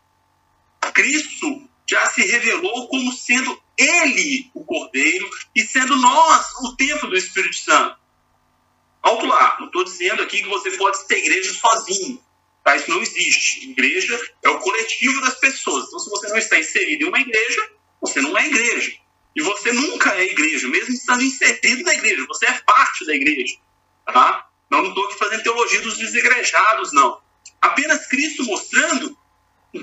[0.93, 7.17] Cristo já se revelou como sendo Ele o Cordeiro e sendo nós o templo do
[7.17, 7.97] Espírito Santo.
[9.03, 12.23] Alto lá, não estou dizendo aqui que você pode ter igreja sozinho.
[12.65, 12.77] Tá?
[12.77, 13.71] Isso não existe.
[13.71, 15.87] Igreja é o coletivo das pessoas.
[15.87, 18.93] Então, se você não está inserido em uma igreja, você não é igreja.
[19.35, 22.25] E você nunca é igreja, mesmo estando inserido na igreja.
[22.29, 23.57] Você é parte da igreja.
[24.05, 24.47] Tá?
[24.73, 27.21] Não estou aqui fazendo teologia dos desigrejados, não.
[27.61, 29.15] Apenas Cristo mostrando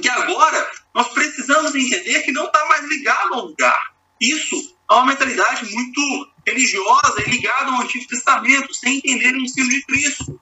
[0.02, 3.94] que agora nós precisamos entender que não está mais ligado ao lugar.
[4.20, 9.70] Isso é uma mentalidade muito religiosa e ligada ao Antigo Testamento, sem entender o ensino
[9.70, 10.42] de Cristo.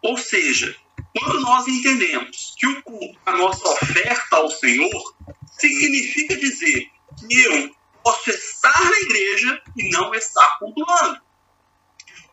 [0.00, 0.74] Ou seja,
[1.14, 5.14] quando nós entendemos que o culto, a nossa oferta ao Senhor,
[5.58, 6.86] significa dizer
[7.28, 11.20] que eu posso estar na igreja e não estar cultuando.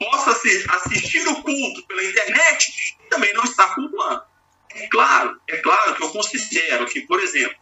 [0.01, 4.23] Posso assistir o culto pela internet também não estar cultuando.
[4.71, 7.55] É claro, é claro que eu considero que, por exemplo,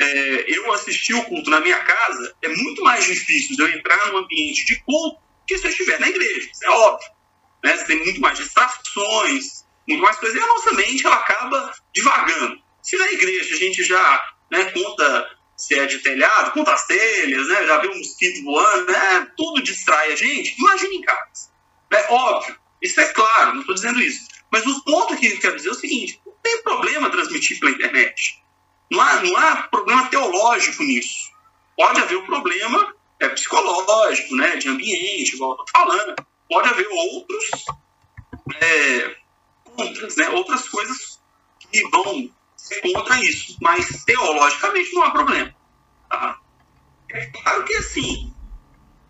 [0.00, 4.04] é, eu assistir o culto na minha casa é muito mais difícil de eu entrar
[4.08, 6.50] num ambiente de culto que se eu estiver na igreja.
[6.52, 7.08] Isso é óbvio.
[7.62, 7.76] Né?
[7.76, 12.60] Você tem muito mais distrações, muito mais coisas, e a nossa mente ela acaba divagando.
[12.82, 17.48] Se na igreja a gente já né, conta se é de telhado, conta as telhas,
[17.48, 21.55] né, já vê um mosquito voando, né, tudo distrai a gente, imagina em casa.
[21.92, 24.28] É óbvio, isso é claro, não estou dizendo isso.
[24.50, 27.72] Mas o ponto que eu quero dizer é o seguinte: não tem problema transmitir pela
[27.72, 28.42] internet.
[28.90, 31.30] Não há, não há problema teológico nisso.
[31.76, 36.14] Pode haver um problema é, psicológico, né, de ambiente, igual eu estou falando.
[36.48, 37.44] Pode haver outros
[38.60, 39.16] é,
[39.64, 40.28] contras, né?
[40.30, 41.20] Outras coisas
[41.58, 43.56] que vão ser contra isso.
[43.60, 45.54] Mas teologicamente não há problema.
[46.08, 46.38] Tá?
[47.10, 48.32] É claro que assim,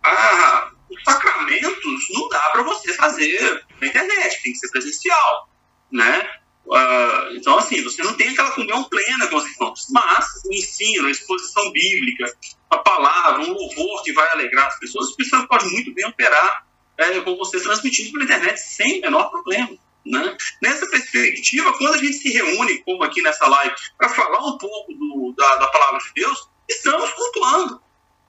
[0.03, 5.49] a, os sacramentos não dá para você fazer na internet, tem que ser presencial,
[5.91, 6.29] né?
[6.67, 11.07] Uh, então, assim, você não tem aquela comunhão plena com os irmãos, mas o ensino,
[11.07, 12.25] a exposição bíblica,
[12.69, 16.07] a palavra, um louvor que vai alegrar as pessoas, o Espírito Santo pode muito bem
[16.07, 16.67] operar
[16.99, 19.71] é, com você transmitindo pela internet sem menor problema.
[20.05, 20.37] Né?
[20.63, 24.93] Nessa perspectiva, quando a gente se reúne, como aqui nessa live, para falar um pouco
[24.93, 27.81] do, da, da, palavra de Deus, estamos cultuando.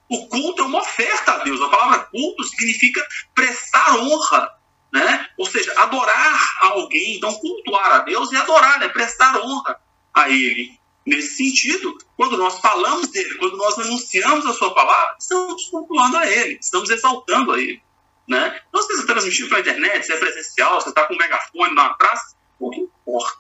[0.10, 1.62] O culto é uma oferta a Deus.
[1.62, 4.52] A palavra culto significa prestar honra,
[4.92, 5.28] né?
[5.38, 7.18] ou seja, adorar a alguém.
[7.18, 9.80] Então, cultuar a Deus é adorar, é prestar honra
[10.14, 10.78] a Ele.
[11.06, 16.28] Nesse sentido, quando nós falamos dele, quando nós anunciamos a sua palavra, estamos cultuando a
[16.28, 17.82] Ele, estamos exaltando a Ele.
[18.28, 18.62] Né?
[18.68, 21.74] Então, se você está transmitindo pela internet, se é presencial, você está com um megafone
[21.74, 23.38] na praça, o que importa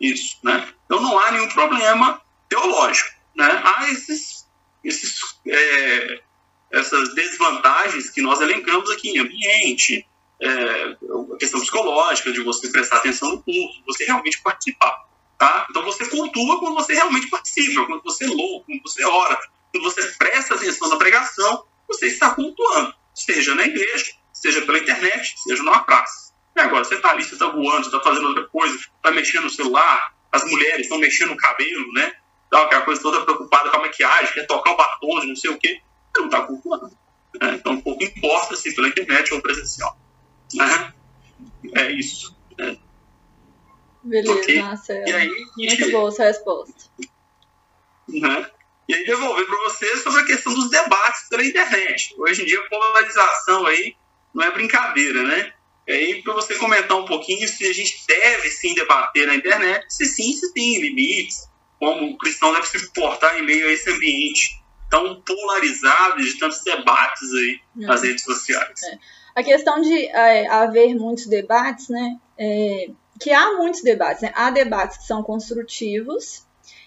[0.00, 0.38] isso.
[0.42, 0.66] Né?
[0.86, 3.10] Então, não há nenhum problema teológico.
[3.36, 3.62] Né?
[3.64, 4.43] Há esses,
[4.84, 6.20] esses, é,
[6.72, 10.06] essas desvantagens que nós elencamos aqui em ambiente,
[10.40, 10.96] é,
[11.32, 15.04] a questão psicológica de você prestar atenção no curso, você realmente participar.
[15.38, 15.66] Tá?
[15.70, 19.40] Então, você cultua quando você realmente participa, quando você louca, quando você ora,
[19.72, 25.34] quando você presta atenção na pregação, você está cultuando seja na igreja, seja pela internet,
[25.38, 26.34] seja numa praça.
[26.56, 29.44] E agora, você está ali, você está voando, você está fazendo outra coisa, está mexendo
[29.44, 32.12] no celular, as mulheres estão mexendo no cabelo, né?
[32.46, 35.50] Então, aquela coisa toda preocupada com a maquiagem, quer tocar o batom de não sei
[35.50, 35.80] o quê,
[36.16, 36.86] não está cultuando.
[37.40, 37.54] Né?
[37.54, 39.98] Então, pouco importa se pela internet ou presencial.
[40.54, 40.92] Né?
[41.74, 42.36] É isso.
[42.58, 42.78] Né?
[44.04, 44.62] Beleza, okay.
[44.62, 45.08] Marcelo.
[45.08, 46.84] E aí, Muito boa essa resposta.
[48.08, 48.50] Né?
[48.86, 52.14] E aí devolver para você sobre a questão dos debates pela internet.
[52.18, 53.96] Hoje em dia a polarização aí
[54.34, 55.52] não é brincadeira, né?
[55.86, 59.86] E aí para você comentar um pouquinho se a gente deve sim debater na internet,
[59.88, 61.48] se sim, se tem limites,
[61.84, 66.62] como o cristão deve se portar em meio a esse ambiente tão polarizado de tantos
[66.62, 67.86] debates aí é.
[67.86, 68.82] nas redes sociais.
[68.84, 68.98] É.
[69.34, 72.18] A questão de é, haver muitos debates, né?
[72.38, 74.32] É, que há muitos debates, né?
[74.34, 76.44] Há debates que são construtivos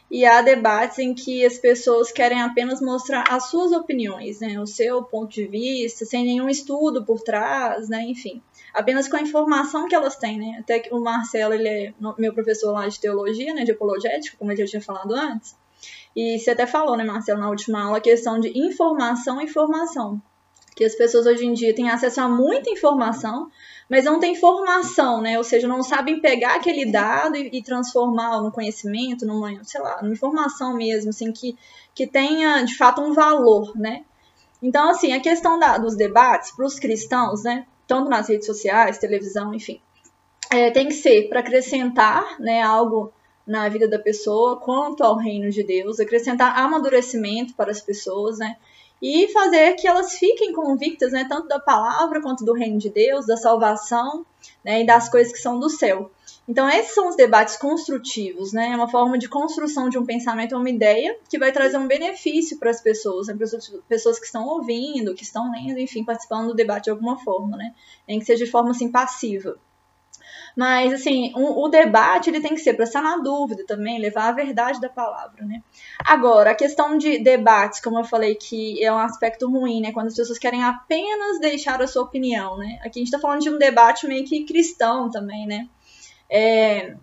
[0.09, 4.65] e há debates em que as pessoas querem apenas mostrar as suas opiniões, né, o
[4.65, 8.41] seu ponto de vista, sem nenhum estudo por trás, né, enfim,
[8.77, 12.33] apenas com a informação que elas têm, né, até que o Marcelo, ele é meu
[12.33, 15.55] professor lá de teologia, né, de apologética, como eu já tinha falado antes,
[16.15, 20.21] e você até falou, né, Marcelo, na última aula, a questão de informação e formação.
[20.75, 23.49] que as pessoas hoje em dia têm acesso a muita informação,
[23.89, 25.35] mas não têm formação, né?
[25.37, 30.01] Ou seja, não sabem pegar aquele dado e, e transformar no conhecimento, numa, sei lá,
[30.03, 31.57] numa informação mesmo, assim, que,
[31.95, 34.05] que tenha de fato um valor, né?
[34.61, 37.65] Então, assim, a questão da, dos debates para os cristãos, né?
[37.87, 39.79] Tanto nas redes sociais, televisão, enfim,
[40.51, 43.11] é, tem que ser para acrescentar, né, algo
[43.45, 48.57] na vida da pessoa quanto ao reino de Deus, acrescentar amadurecimento para as pessoas, né?
[49.01, 53.27] e fazer que elas fiquem convictas, né, tanto da palavra quanto do reino de Deus,
[53.27, 54.25] da salvação,
[54.63, 56.09] né, e das coisas que são do céu.
[56.47, 58.69] Então, esses são os debates construtivos, né?
[58.71, 62.57] É uma forma de construção de um pensamento, uma ideia que vai trazer um benefício
[62.57, 63.35] para as pessoas, né?
[63.89, 67.75] pessoas que estão ouvindo, que estão lendo, enfim, participando do debate de alguma forma, né?
[68.07, 69.57] Nem que seja de forma assim passiva.
[70.55, 74.31] Mas, assim, um, o debate ele tem que ser para na dúvida também, levar a
[74.31, 75.61] verdade da palavra, né?
[76.03, 79.91] Agora, a questão de debates, como eu falei, que é um aspecto ruim, né?
[79.91, 82.79] Quando as pessoas querem apenas deixar a sua opinião, né?
[82.79, 85.67] Aqui a gente está falando de um debate meio que cristão também, né?
[86.29, 86.95] É,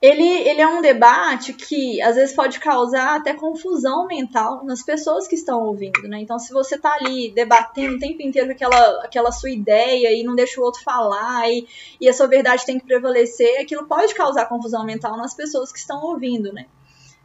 [0.00, 5.26] ele, ele é um debate que às vezes pode causar até confusão mental nas pessoas
[5.26, 6.20] que estão ouvindo, né?
[6.20, 10.36] Então, se você tá ali debatendo o tempo inteiro aquela, aquela sua ideia e não
[10.36, 11.66] deixa o outro falar e,
[12.00, 15.80] e a sua verdade tem que prevalecer, aquilo pode causar confusão mental nas pessoas que
[15.80, 16.66] estão ouvindo, né?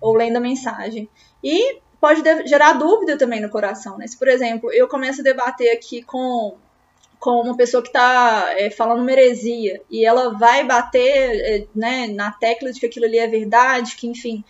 [0.01, 1.07] Ou lendo a mensagem.
[1.43, 4.07] E pode gerar dúvida também no coração, né?
[4.07, 6.57] Se, por exemplo, eu começo a debater aqui com
[7.23, 12.07] com uma pessoa que está é, falando uma heresia e ela vai bater é, né,
[12.07, 14.43] na tecla de que aquilo ali é verdade, que enfim,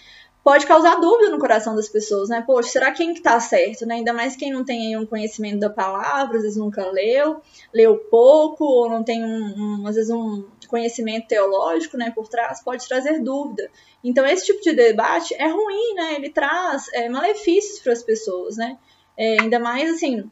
[0.43, 2.43] pode causar dúvida no coração das pessoas, né?
[2.43, 3.97] Poxa, será quem que tá certo, né?
[3.97, 8.65] Ainda mais quem não tem um conhecimento da palavra, às vezes nunca leu, leu pouco,
[8.65, 9.53] ou não tem um,
[9.83, 13.69] um, às vezes um conhecimento teológico, né, por trás, pode trazer dúvida.
[14.03, 16.15] Então esse tipo de debate é ruim, né?
[16.15, 18.79] Ele traz é, malefícios para as pessoas, né?
[19.15, 20.27] É, ainda mais assim,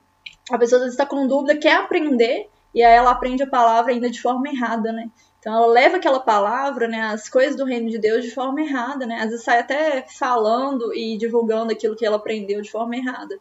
[0.56, 4.22] a pessoa está com dúvida, quer aprender, e aí ela aprende a palavra ainda de
[4.22, 5.10] forma errada, né?
[5.39, 9.06] Então ela leva aquela palavra, né, as coisas do reino de Deus de forma errada,
[9.08, 9.16] né?
[9.16, 13.39] Às vezes sai até falando e divulgando aquilo que ela aprendeu de forma errada.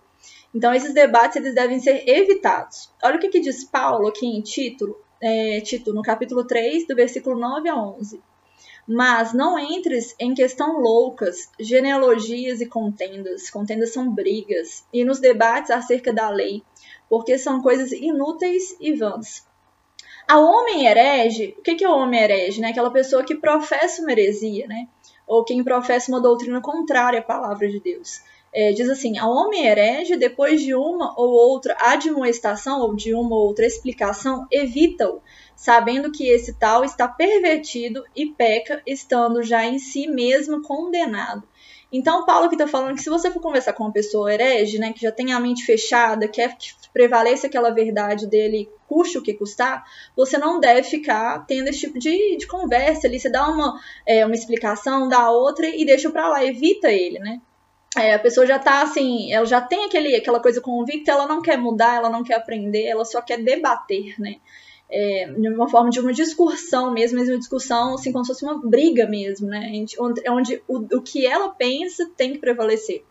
[0.55, 2.91] Então esses debates eles devem ser evitados.
[3.03, 6.97] Olha o que, que diz Paulo aqui em Tito, é, Tito, no capítulo 3, do
[6.97, 8.21] versículo 9 a 11.
[8.89, 13.49] Mas não entres em questão loucas, genealogias e contendas.
[13.51, 14.85] Contendas são brigas.
[14.93, 16.63] E nos debates acerca da lei,
[17.11, 19.45] porque são coisas inúteis e vãs.
[20.27, 22.61] A homem herege, o que é o homem herege?
[22.61, 22.69] Né?
[22.69, 24.87] Aquela pessoa que professa uma heresia, né?
[25.31, 28.21] ou quem professa uma doutrina contrária à palavra de Deus.
[28.53, 33.37] É, diz assim: a homem herege, depois de uma ou outra admoestação ou de uma
[33.37, 35.23] ou outra explicação, evita-o,
[35.55, 41.47] sabendo que esse tal está pervertido e peca, estando já em si mesmo condenado.
[41.93, 44.93] Então, Paulo aqui está falando que se você for conversar com uma pessoa herege, né,
[44.93, 49.35] que já tem a mente fechada, quer que prevaleça aquela verdade dele, custe o que
[49.35, 49.85] custar,
[50.17, 53.19] você não deve ficar tendo esse tipo de, de conversa ali.
[53.19, 57.41] Você dá uma, é, uma explicação, dá outra e deixa para lá, evita ele, né?
[57.97, 61.43] É, a pessoa já tá assim, ela já tem aquele, aquela coisa convicta, ela não
[61.43, 64.37] quer mudar, ela não quer aprender, ela só quer debater, né?
[64.91, 68.45] É, de uma forma de uma discussão mesmo, mesmo uma discussão assim como se fosse
[68.45, 69.71] uma briga mesmo, né?
[69.99, 73.05] Onde, onde o, o que ela pensa tem que prevalecer.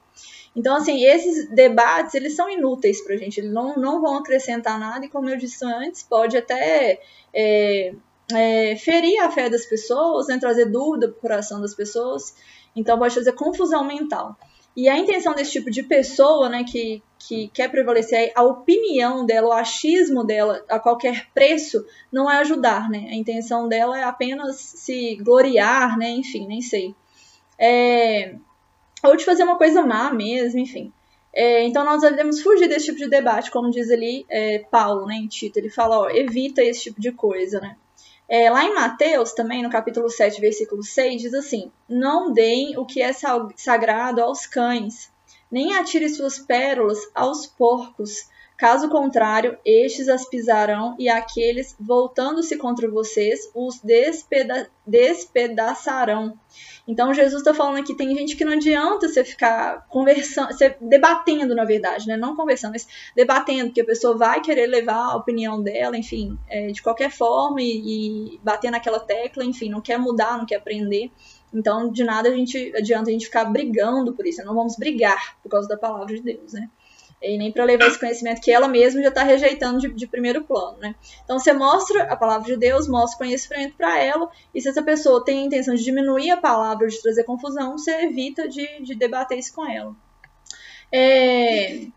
[0.55, 5.05] Então, assim, esses debates, eles são inúteis pra gente, eles não, não vão acrescentar nada,
[5.05, 6.99] e como eu disse antes, pode até
[7.33, 7.93] é,
[8.33, 12.35] é, ferir a fé das pessoas, né, trazer dúvida pro coração das pessoas,
[12.75, 14.35] então pode trazer confusão mental.
[14.79, 19.49] E a intenção desse tipo de pessoa, né, que, que quer prevalecer a opinião dela,
[19.49, 23.09] o achismo dela a qualquer preço, não é ajudar, né?
[23.11, 26.11] A intenção dela é apenas se gloriar, né?
[26.11, 26.95] Enfim, nem sei.
[27.59, 28.35] É...
[29.03, 30.93] Ou de fazer uma coisa má mesmo, enfim.
[31.33, 35.15] É, então nós devemos fugir desse tipo de debate, como diz ali é, Paulo, né,
[35.15, 35.59] em Tito.
[35.59, 37.75] Ele fala, ó, evita esse tipo de coisa, né?
[38.29, 42.85] É, lá em Mateus, também, no capítulo 7, versículo 6, diz assim: Não deem o
[42.85, 43.11] que é
[43.55, 45.11] sagrado aos cães,
[45.51, 48.29] nem atire suas pérolas aos porcos.
[48.59, 56.37] Caso contrário, estes as pisarão e aqueles, voltando-se contra vocês, os despeda despedaçarão.
[56.85, 61.55] Então Jesus está falando aqui, tem gente que não adianta você ficar conversando, você debatendo,
[61.55, 62.17] na verdade, né?
[62.17, 62.85] Não conversando, mas
[63.15, 67.61] debatendo, porque a pessoa vai querer levar a opinião dela, enfim, é, de qualquer forma
[67.61, 71.09] e, e bater naquela tecla, enfim, não quer mudar, não quer aprender.
[71.53, 74.43] Então, de nada a gente adianta a gente ficar brigando por isso.
[74.43, 76.69] Não vamos brigar por causa da palavra de Deus, né?
[77.21, 80.43] E nem para levar esse conhecimento que ela mesma já está rejeitando de, de, primeiro
[80.43, 80.95] plano, né?
[81.23, 84.81] Então você mostra a palavra de Deus, mostra o conhecimento para ela, e se essa
[84.81, 88.95] pessoa tem a intenção de diminuir a palavra, de trazer confusão, você evita de, de
[88.95, 89.95] debater isso com ela.
[90.91, 91.87] É,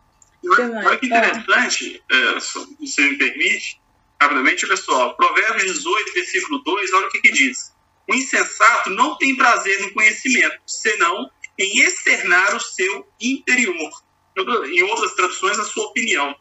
[0.44, 3.80] Olha que interessante, é, se você me permite,
[4.20, 7.72] rapidamente, só, Provérbios 18, versículo 2, olha o que, que diz.
[8.08, 13.90] O insensato não tem prazer no conhecimento, senão em externar o seu interior.
[14.36, 16.34] Em outras traduções, a sua opinião.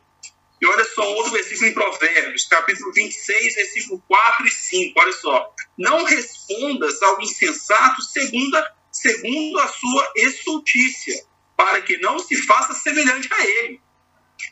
[0.62, 5.00] E olha só outro versículo em Provérbios, capítulo 26, versículo 4 e 5.
[5.00, 5.56] Olha só.
[5.78, 11.26] Não respondas ao insensato segundo a, segundo a sua estultícia,
[11.58, 13.82] para que não se faça semelhante a ele.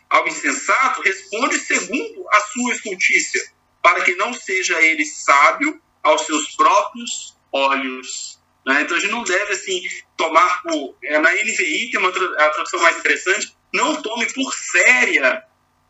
[0.09, 6.55] Ao insensato, responde segundo a sua estultícia, para que não seja ele sábio aos seus
[6.55, 8.38] próprios olhos.
[8.70, 8.84] Né?
[8.84, 9.82] Então a gente não deve assim
[10.15, 10.95] tomar por.
[11.03, 13.57] É, na NVI tem uma a tradução mais interessante.
[13.74, 15.43] Não tome por séria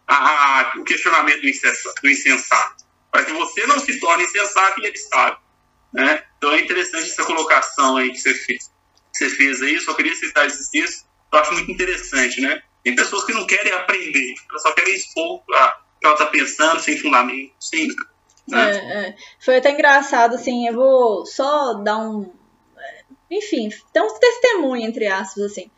[0.08, 4.98] a, a, o questionamento do insensato, para que você não se torne insensato e ele
[4.98, 5.38] sabe.
[5.94, 6.24] Né?
[6.38, 8.72] Então é interessante essa colocação aí que você fez,
[9.12, 9.76] que você fez aí.
[9.76, 12.40] Eu só queria citar esse texto, eu acho muito interessante.
[12.40, 12.62] Né?
[12.82, 16.80] Tem pessoas que não querem aprender, elas só querem expor o que ela está pensando
[16.80, 17.90] sem fundamento, sem.
[18.48, 18.72] Né?
[18.72, 19.16] É, é.
[19.44, 22.39] Foi até engraçado, assim, eu vou só dar um.
[23.30, 25.70] Enfim, ter um testemunho, entre aspas, assim.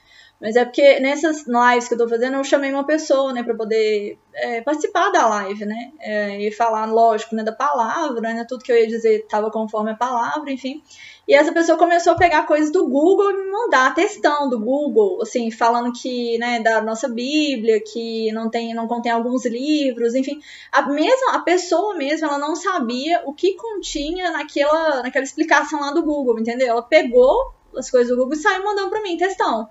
[0.42, 3.54] Mas é porque nessas lives que eu tô fazendo, eu chamei uma pessoa, né, para
[3.54, 8.64] poder é, participar da live, né, é, e falar, lógico, né, da palavra, né, tudo
[8.64, 10.82] que eu ia dizer estava conforme a palavra, enfim.
[11.28, 15.22] E essa pessoa começou a pegar coisas do Google e me mandar textão do Google,
[15.22, 20.42] assim, falando que, né, da nossa Bíblia, que não tem, não contém alguns livros, enfim.
[20.72, 25.92] A mesma, a pessoa mesmo, ela não sabia o que continha naquela, naquela explicação lá
[25.92, 26.70] do Google, entendeu?
[26.70, 29.70] Ela pegou as coisas do Google e saiu mandando para mim textão.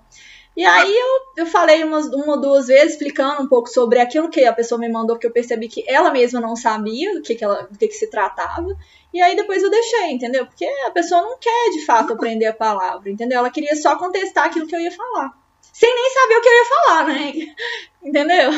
[0.55, 4.29] E aí eu, eu falei umas, uma ou duas vezes explicando um pouco sobre aquilo
[4.29, 7.35] que a pessoa me mandou, que eu percebi que ela mesma não sabia do que,
[7.35, 8.67] que, ela, do que, que se tratava.
[9.13, 10.45] E aí depois eu deixei, entendeu?
[10.45, 13.39] Porque a pessoa não quer de fato aprender a palavra, entendeu?
[13.39, 15.31] Ela queria só contestar aquilo que eu ia falar.
[15.61, 17.33] Sem nem saber o que eu ia falar, né?
[18.03, 18.51] Entendeu?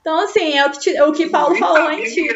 [0.00, 2.34] Então, assim, é o que, é o que Paulo falou em Tito.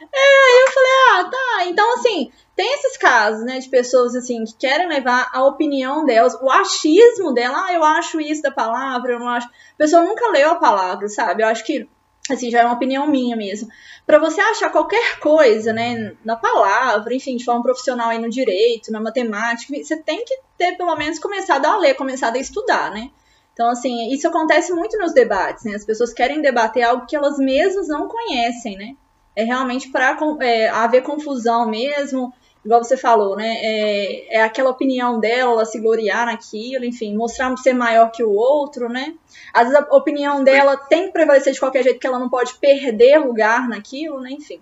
[0.00, 1.64] É, aí eu falei, ah, tá.
[1.66, 6.34] Então, assim, tem esses casos, né, de pessoas assim que querem levar a opinião delas,
[6.42, 9.46] o achismo dela, ah, eu acho isso da palavra, eu não acho.
[9.46, 11.44] A pessoa nunca leu a palavra, sabe?
[11.44, 11.88] Eu acho que
[12.28, 13.68] assim já é uma opinião minha mesmo.
[14.04, 18.90] Para você achar qualquer coisa, né, na palavra, enfim, de forma profissional aí no direito,
[18.90, 23.08] na matemática, você tem que ter pelo menos começado a ler, começado a estudar, né?
[23.52, 25.76] Então, assim, isso acontece muito nos debates, né?
[25.76, 28.96] As pessoas querem debater algo que elas mesmas não conhecem, né?
[29.36, 32.34] É realmente para é, haver confusão mesmo,
[32.64, 33.56] igual você falou, né?
[33.60, 38.88] É, é aquela opinião dela, se gloriar naquilo, enfim, mostrar ser maior que o outro,
[38.88, 39.14] né?
[39.52, 42.54] Às vezes a opinião dela tem que prevalecer de qualquer jeito, que ela não pode
[42.56, 44.30] perder lugar naquilo, né?
[44.32, 44.60] Enfim.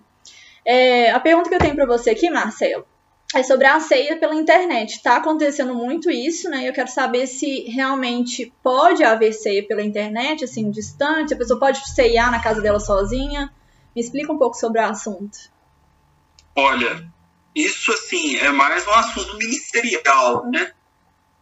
[0.65, 2.85] É, a pergunta que eu tenho para você aqui, Marcelo,
[3.35, 5.03] é sobre a ceia pela internet.
[5.03, 6.69] Tá acontecendo muito isso, né?
[6.69, 11.89] Eu quero saber se realmente pode haver ceia pela internet, assim, distante, a pessoa pode
[11.91, 13.53] ceiar na casa dela sozinha.
[13.95, 15.39] Me explica um pouco sobre o assunto.
[16.55, 17.07] Olha,
[17.57, 20.75] isso, assim, é mais um assunto ministerial, né?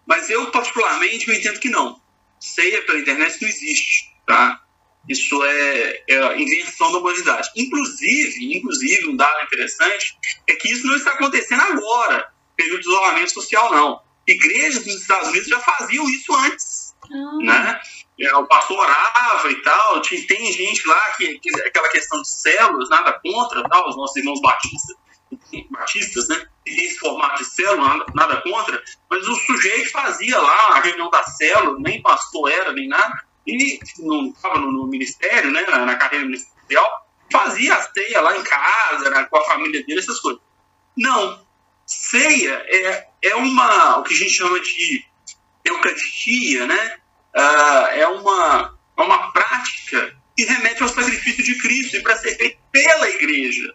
[0.07, 2.01] Mas eu, particularmente, eu entendo que não.
[2.39, 4.61] Ceia pela internet não existe, tá?
[5.09, 7.51] Isso é, é a invenção da humanidade.
[7.57, 10.17] Inclusive, inclusive, um dado interessante
[10.49, 14.01] é que isso não está acontecendo agora, período de isolamento social, não.
[14.25, 17.39] Igrejas nos Estados Unidos já faziam isso antes, ah.
[17.43, 17.81] né?
[18.21, 22.89] É, o pastor orava e tal, tem gente lá que, que aquela questão de células,
[22.89, 24.97] nada contra, tal, os nossos irmãos batistas,
[25.70, 26.47] batistas, né?
[26.64, 31.22] Tem esse formato de célula, nada contra, mas o sujeito fazia lá a reunião da
[31.24, 35.62] célula, nem pastor era, nem nada, e não estava no, no, ministério, né?
[35.62, 40.01] Na, na, carreira ministerial, fazia a ceia lá em casa, né, com a família dele,
[40.01, 40.41] essas coisas.
[40.97, 41.45] Não.
[41.87, 45.05] Ceia é, é uma, o que a gente chama de
[45.64, 46.97] eucaristia, né?
[47.35, 52.37] Uh, é, uma, é uma prática que remete ao sacrifício de Cristo e para ser
[52.37, 53.72] feito pela igreja.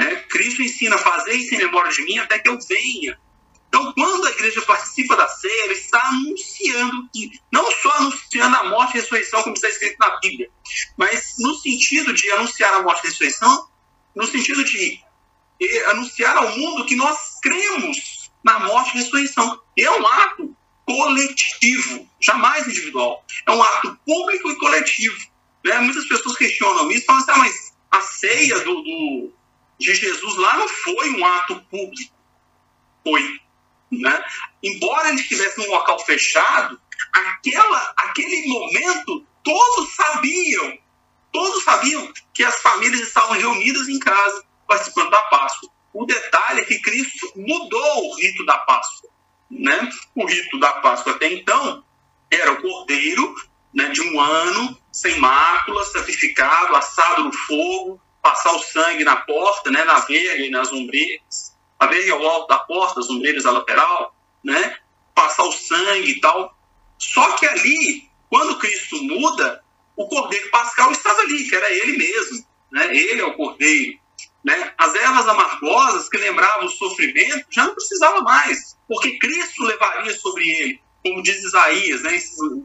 [0.00, 0.16] Né?
[0.30, 3.20] Cristo ensina, fazer isso em memória de mim até que eu venha.
[3.68, 8.64] Então, quando a igreja participa da ceia, ela está anunciando que, não só anunciando a
[8.70, 10.50] morte e a ressurreição, como está escrito na Bíblia,
[10.96, 13.68] mas no sentido de anunciar a morte e a ressurreição,
[14.16, 15.00] no sentido de
[15.88, 19.60] anunciar ao mundo que nós cremos na morte e ressurreição.
[19.78, 23.22] É um ato coletivo, jamais individual.
[23.46, 25.18] É um ato público e coletivo.
[25.62, 25.78] Né?
[25.80, 29.39] Muitas pessoas questionam isso e falam assim, ah, mas a ceia do, do
[29.80, 32.14] de Jesus lá não foi um ato público.
[33.02, 33.40] Foi.
[33.90, 34.24] Né?
[34.62, 36.80] Embora ele estivesse num local fechado,
[37.12, 40.78] aquela, aquele momento todos sabiam,
[41.32, 45.70] todos sabiam que as famílias estavam reunidas em casa participando da Páscoa.
[45.92, 49.10] O detalhe é que Cristo mudou o rito da Páscoa.
[49.50, 49.90] Né?
[50.14, 51.82] O rito da Páscoa até então
[52.30, 53.34] era o cordeiro
[53.74, 59.70] né, de um ano, sem mácula, sacrificado, assado no fogo, passar o sangue na porta,
[59.70, 63.50] né, na verga e nas ombreiras, a verga ao alto da porta, as ombreiras à
[63.50, 64.14] lateral,
[64.44, 64.76] né,
[65.14, 66.56] passar o sangue e tal.
[66.98, 69.62] Só que ali, quando Cristo muda,
[69.96, 73.98] o cordeiro pascal estava ali, que era ele mesmo, né, ele é o cordeiro.
[74.44, 74.72] Né?
[74.78, 80.48] As ervas amargosas que lembravam o sofrimento já não precisava mais, porque Cristo levaria sobre
[80.48, 82.18] ele como diz Isaías, né,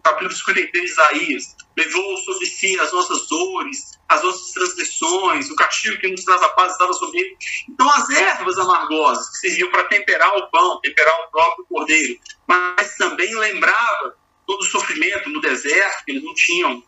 [0.03, 5.97] capítulo 53 de Isaías, levou sobre si as nossas dores, as nossas transgressões, o castigo
[5.99, 7.37] que nos traz a paz estava sobre ele.
[7.69, 12.95] Então, as ervas amargosas que serviam para temperar o pão, temperar o próprio cordeiro, mas
[12.97, 16.83] também lembrava todo o sofrimento no deserto, que eles não tinham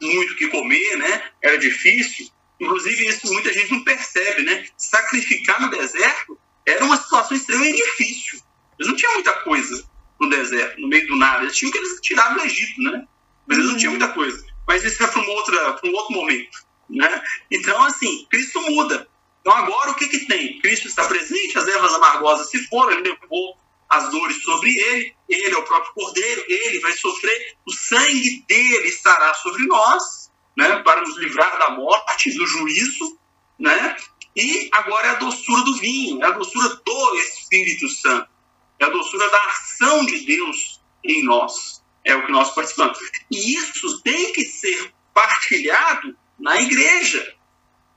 [0.00, 1.30] muito o que comer, né?
[1.42, 2.28] Era difícil.
[2.60, 4.66] Inclusive, isso muita gente não percebe, né?
[4.76, 8.40] Sacrificar no deserto era uma situação extremamente difícil.
[8.78, 11.42] Eles não tinham muita coisa no deserto, no meio do nada.
[11.42, 13.06] Eles tinham que eles tiraram do Egito, né?
[13.46, 14.44] Mas eles não tinham muita coisa.
[14.66, 16.64] Mas isso é para um, outra, um outro momento.
[16.88, 17.22] Né?
[17.50, 19.08] Então, assim, Cristo muda.
[19.40, 20.58] Então, agora o que, que tem?
[20.60, 23.58] Cristo está presente, as ervas amargosas se foram, ele levou
[23.90, 28.88] as dores sobre ele, ele é o próprio Cordeiro, ele vai sofrer, o sangue dele
[28.88, 33.18] estará sobre nós, né, para nos livrar da morte, do juízo,
[33.58, 33.96] né?
[34.34, 38.33] E agora é a doçura do vinho, é a doçura do Espírito Santo
[38.78, 41.82] é a doçura da ação de Deus em nós.
[42.04, 42.98] É o que nós participamos.
[43.30, 47.34] E isso tem que ser partilhado na igreja,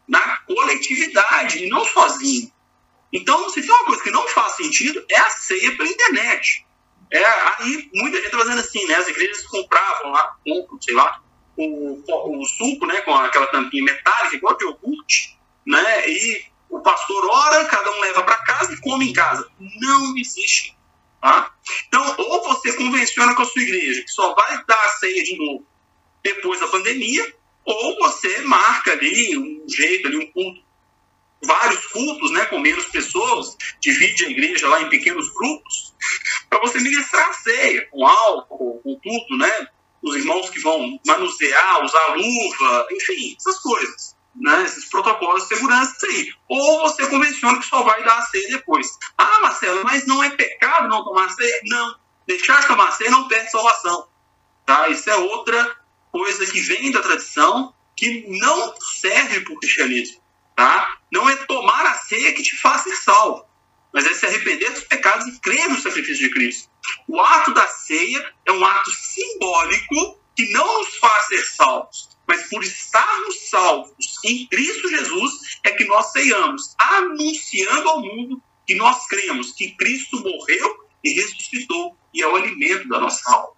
[0.07, 2.51] na coletividade, e não sozinho.
[3.11, 6.65] Então, se tem uma coisa que não faz sentido, é a ceia pela internet.
[7.11, 8.95] É, aí muita gente está fazendo assim, né?
[8.95, 11.21] As igrejas compravam lá, compram, sei lá,
[11.55, 13.01] o, o, suco, né?
[13.01, 16.09] Com aquela tampinha metálica, igual de iogurte, né?
[16.09, 19.47] E o pastor ora, cada um leva para casa e come em casa.
[19.59, 20.77] Não existe.
[21.21, 21.51] Tá?
[21.87, 25.37] Então, ou você convenciona com a sua igreja que só vai dar a ceia de
[25.37, 25.65] novo
[26.23, 30.61] depois da pandemia, ou você marca ali um jeito, ali um culto,
[31.41, 35.95] vários cultos, né, com menos pessoas, divide a igreja lá em pequenos grupos,
[36.49, 39.67] para você ministrar a ceia, com álcool, com tudo, né?
[40.01, 46.05] Os irmãos que vão manusear, usar luva, enfim, essas coisas né, esses protocolos de segurança
[46.05, 46.31] aí.
[46.47, 48.87] Ou você convenciona que só vai dar a ceia depois.
[49.17, 51.61] Ah, Marcelo, mas não é pecado não tomar ceia?
[51.65, 51.95] Não.
[52.27, 54.07] Deixar de tomar ceia não perde salvação.
[54.65, 54.89] Tá?
[54.89, 55.75] Isso é outra
[56.11, 60.21] coisa que vem da tradição que não serve para o cristianismo.
[60.55, 60.97] Tá?
[61.11, 63.45] Não é tomar a ceia que te faz ser salvo,
[63.93, 66.69] mas é se arrepender dos pecados e crer no sacrifício de Cristo.
[67.07, 72.49] O ato da ceia é um ato simbólico que não nos faz ser salvos, mas
[72.49, 79.07] por estarmos salvos em Cristo Jesus é que nós ceiamos, anunciando ao mundo que nós
[79.07, 83.53] cremos que Cristo morreu e ressuscitou e é o alimento da nossa alma.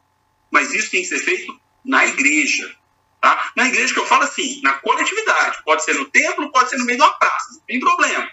[0.51, 2.75] Mas isso tem que ser feito na igreja.
[3.19, 3.51] Tá?
[3.57, 5.63] Na igreja que eu falo assim, na coletividade.
[5.63, 8.29] Pode ser no templo, pode ser no meio de uma praça, não tem problema.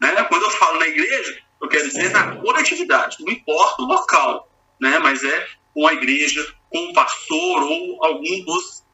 [0.00, 0.22] Né?
[0.24, 4.48] Quando eu falo na igreja, eu quero dizer na coletividade, não importa o local,
[4.80, 4.98] né?
[5.00, 8.84] mas é com a igreja, com o pastor ou algum dos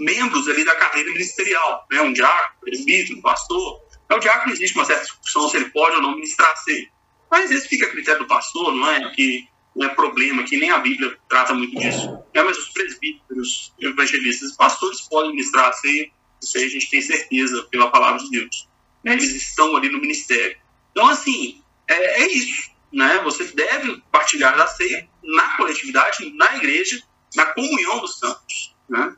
[0.00, 2.00] membros ali da carreira ministerial, né?
[2.00, 3.80] um diácono, presbítero, pastor.
[4.08, 6.88] É o diácono existe uma certa discussão se ele pode ou não ministrar ceia.
[7.30, 10.70] Mas esse fica a critério do pastor, não é que não é problema, que nem
[10.70, 12.18] a Bíblia trata muito disso.
[12.34, 16.10] É, mas os presbíteros, evangelistas e pastores podem ministrar a ceia,
[16.42, 18.68] isso aí a gente tem certeza pela palavra de Deus.
[19.04, 19.12] Né?
[19.12, 20.56] Eles estão ali no ministério.
[20.90, 22.70] Então, assim, é, é isso.
[22.92, 23.20] Né?
[23.22, 27.00] Você deve partilhar da ceia na coletividade, na igreja,
[27.36, 28.74] na comunhão dos santos.
[28.88, 29.14] Né?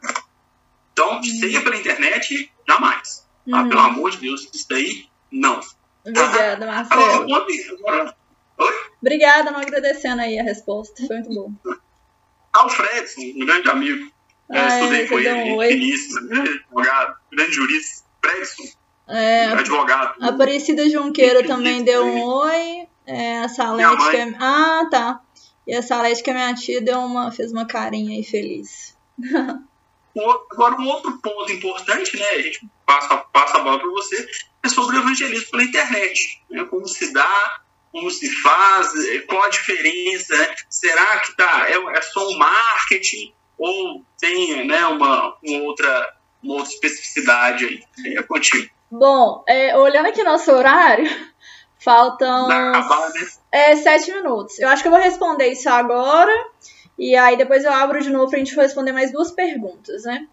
[0.92, 3.26] Então, ceia pela internet, jamais.
[3.50, 3.64] Tá?
[3.64, 5.60] Pelo amor de Deus, isso daí, não.
[6.06, 7.02] Obrigada, Marcelo.
[7.02, 7.46] Agora,
[7.78, 8.16] agora,
[8.58, 8.72] Oi?
[9.00, 11.06] Obrigada, não agradecendo aí a resposta.
[11.06, 11.52] Foi muito bom.
[12.52, 14.12] Alfredson, um grande amigo.
[14.50, 18.04] É, ah, estudei com ele, um finíssimo, grande advogado, grande jurista.
[18.20, 18.62] Fredson,
[19.08, 20.22] é, advogado.
[20.22, 22.86] A Aparecida Junqueira também deu um oi.
[23.04, 24.34] É, a Salete, que é...
[24.38, 25.20] Ah, tá.
[25.66, 28.96] E a Salete, que é minha tia, deu uma, fez uma carinha aí feliz.
[30.50, 34.28] Agora, um outro ponto importante, né, a gente passa, passa a bola para você,
[34.62, 36.42] é sobre o evangelismo pela internet.
[36.50, 37.60] Né, como se dá,
[37.90, 40.54] como se faz, é, qual a diferença, né?
[40.68, 46.54] será que tá, é, é só um marketing ou tem né, uma, uma, outra, uma
[46.54, 48.14] outra especificidade aí?
[48.16, 48.68] É contigo.
[48.90, 51.08] Bom, é, olhando aqui nosso horário,
[51.78, 52.72] faltam né?
[53.50, 54.58] é, sete minutos.
[54.58, 56.32] Eu acho que eu vou responder isso agora
[56.98, 60.26] e aí depois eu abro de novo para a gente responder mais duas perguntas, né?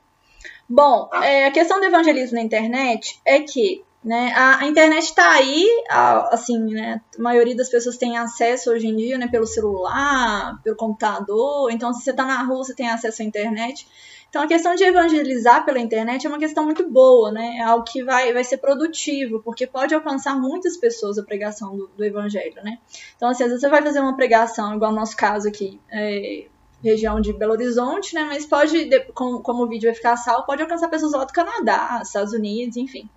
[0.67, 4.31] Bom, é, a questão do evangelismo na internet é que Né?
[4.33, 7.01] A, a internet está aí, a, assim, né?
[7.17, 9.27] A maioria das pessoas tem acesso hoje em dia, né?
[9.27, 11.69] Pelo celular, pelo computador.
[11.69, 13.85] Então, se você está na rua, você tem acesso à internet.
[14.29, 17.57] Então, a questão de evangelizar pela internet é uma questão muito boa, né?
[17.57, 21.87] É algo que vai, vai ser produtivo, porque pode alcançar muitas pessoas a pregação do,
[21.87, 22.77] do evangelho, né?
[23.15, 26.45] Então, assim, às vezes você vai fazer uma pregação, igual no nosso caso aqui, é,
[26.83, 28.23] região de Belo Horizonte, né?
[28.23, 31.99] Mas pode, como, como o vídeo vai ficar salvo, pode alcançar pessoas lá do Canadá,
[32.03, 33.09] Estados Unidos, enfim.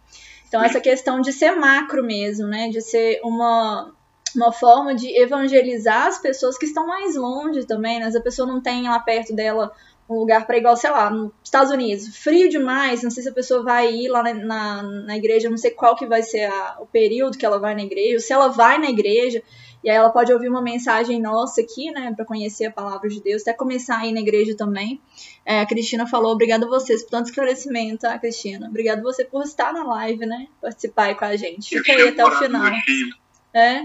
[0.48, 2.68] Então, essa questão de ser macro mesmo, né?
[2.68, 3.92] De ser uma,
[4.34, 8.10] uma forma de evangelizar as pessoas que estão mais longe também, né?
[8.14, 9.72] A pessoa não tem lá perto dela
[10.08, 13.32] um lugar para igual, sei lá, nos Estados Unidos, frio demais, não sei se a
[13.32, 16.76] pessoa vai ir lá na, na, na igreja, não sei qual que vai ser a,
[16.80, 19.42] o período que ela vai na igreja, se ela vai na igreja,
[19.82, 23.20] e aí ela pode ouvir uma mensagem nossa aqui, né, para conhecer a palavra de
[23.22, 25.00] Deus, até começar a ir na igreja também.
[25.44, 28.68] É, a Cristina falou, obrigada a vocês por tanto esclarecimento, tá, Cristina?
[28.68, 31.68] Obrigada você por estar na live, né, participar aí com a gente.
[31.78, 32.72] Fica aí até o final.
[33.54, 33.82] É.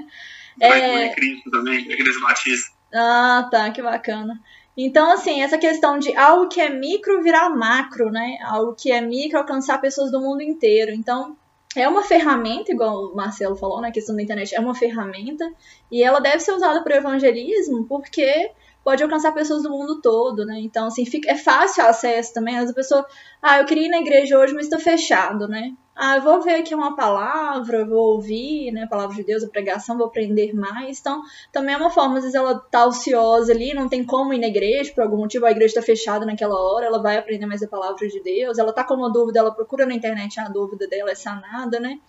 [0.60, 1.16] Vai é...
[1.52, 2.78] Também, Igreja Batista.
[2.94, 4.42] Ah, tá, que bacana.
[4.78, 8.38] Então, assim, essa questão de algo que é micro virar macro, né?
[8.44, 10.92] Algo que é micro alcançar pessoas do mundo inteiro.
[10.92, 11.36] Então,
[11.76, 15.52] é uma ferramenta, igual o Marcelo falou na questão da internet, é uma ferramenta
[15.92, 18.52] e ela deve ser usada para o evangelismo porque
[18.88, 20.62] pode alcançar pessoas do mundo todo, né?
[20.62, 22.56] Então, assim, fica, é fácil acesso também.
[22.56, 23.06] Às vezes a pessoa,
[23.42, 25.74] ah, eu queria ir na igreja hoje, mas está fechado, né?
[25.94, 29.50] ah, eu vou ver aqui uma palavra, vou ouvir, né, a palavra de Deus, a
[29.50, 31.00] pregação, vou aprender mais.
[31.00, 31.22] Então,
[31.52, 34.48] também é uma forma, às vezes ela tá ociosa ali, não tem como ir na
[34.48, 37.68] igreja, por algum motivo a igreja está fechada naquela hora, ela vai aprender mais a
[37.68, 41.10] palavra de Deus, ela tá com uma dúvida, ela procura na internet, a dúvida dela
[41.10, 42.00] é sanada, né?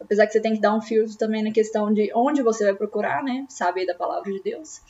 [0.00, 2.74] Apesar que você tem que dar um filtro também na questão de onde você vai
[2.74, 4.80] procurar, né, saber da palavra de Deus.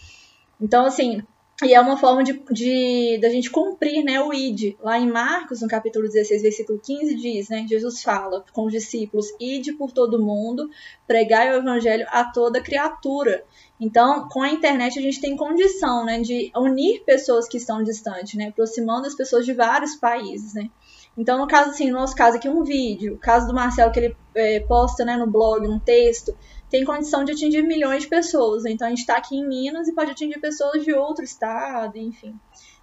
[0.60, 1.22] Então, assim,
[1.62, 4.76] e é uma forma de, de da gente cumprir né, o id.
[4.82, 7.64] Lá em Marcos, no capítulo 16, versículo 15, diz, né?
[7.68, 10.68] Jesus fala com os discípulos, ide por todo mundo,
[11.06, 13.44] pregai o evangelho a toda criatura.
[13.78, 18.34] Então, com a internet, a gente tem condição né, de unir pessoas que estão distantes,
[18.34, 18.48] né?
[18.48, 20.68] Aproximando as pessoas de vários países, né?
[21.16, 23.14] Então, no caso, assim, no nosso caso aqui, um vídeo.
[23.14, 26.36] O caso do Marcelo, que ele é, posta né, no blog um texto
[26.74, 28.64] tem condição de atingir milhões de pessoas.
[28.64, 32.34] Então a gente está aqui em Minas e pode atingir pessoas de outro estado, enfim.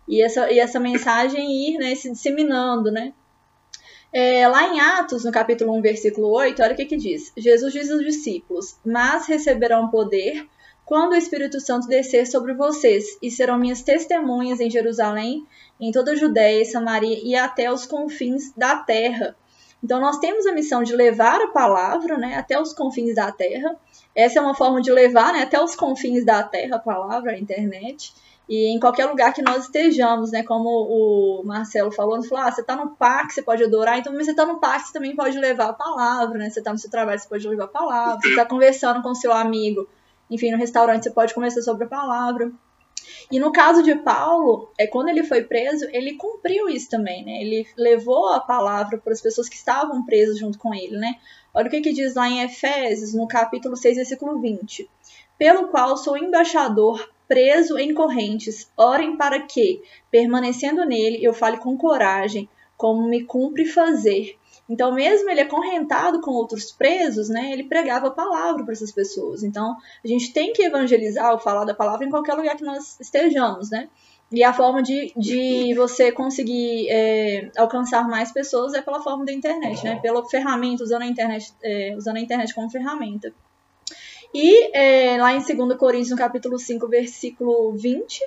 [0.07, 3.11] E essa, e essa mensagem ir né, se disseminando, né?
[4.13, 7.33] É, lá em Atos, no capítulo 1, versículo 8, olha o que, que diz.
[7.35, 10.47] Jesus diz aos discípulos, mas receberão poder
[10.85, 15.45] quando o Espírito Santo descer sobre vocês, e serão minhas testemunhas em Jerusalém,
[15.77, 19.35] em toda a Judéia e Samaria e até os confins da terra.
[19.83, 23.75] Então, nós temos a missão de levar a palavra né, até os confins da terra.
[24.15, 27.39] Essa é uma forma de levar né, até os confins da terra a palavra, a
[27.39, 28.13] internet.
[28.51, 30.43] E em qualquer lugar que nós estejamos, né?
[30.43, 34.13] Como o Marcelo falou, ele falou: ah, você está no parque, você pode adorar, então,
[34.13, 36.49] você está no parque, você também pode levar a palavra, né?
[36.49, 39.31] Você está no seu trabalho, você pode levar a palavra, você está conversando com seu
[39.31, 39.87] amigo,
[40.29, 42.51] enfim, no restaurante, você pode conversar sobre a palavra.
[43.31, 47.41] E no caso de Paulo, é quando ele foi preso, ele cumpriu isso também, né?
[47.41, 51.15] Ele levou a palavra para as pessoas que estavam presas junto com ele, né?
[51.53, 54.89] Olha o que, que diz lá em Efésios, no capítulo 6, versículo 20.
[55.37, 61.77] Pelo qual sou embaixador preso em correntes, orem para que, permanecendo nele, eu fale com
[61.77, 64.37] coragem, como me cumpre fazer,
[64.71, 69.43] então, mesmo ele acorrentado com outros presos, né, ele pregava a palavra para essas pessoas.
[69.43, 72.97] Então, a gente tem que evangelizar ou falar da palavra em qualquer lugar que nós
[72.97, 73.89] estejamos, né?
[74.31, 79.33] E a forma de, de você conseguir é, alcançar mais pessoas é pela forma da
[79.33, 79.99] internet, né?
[80.01, 83.33] Pela ferramenta, usando a internet, é, usando a internet como ferramenta.
[84.33, 88.23] E é, lá em 2 Coríntios, no capítulo 5, versículo 20,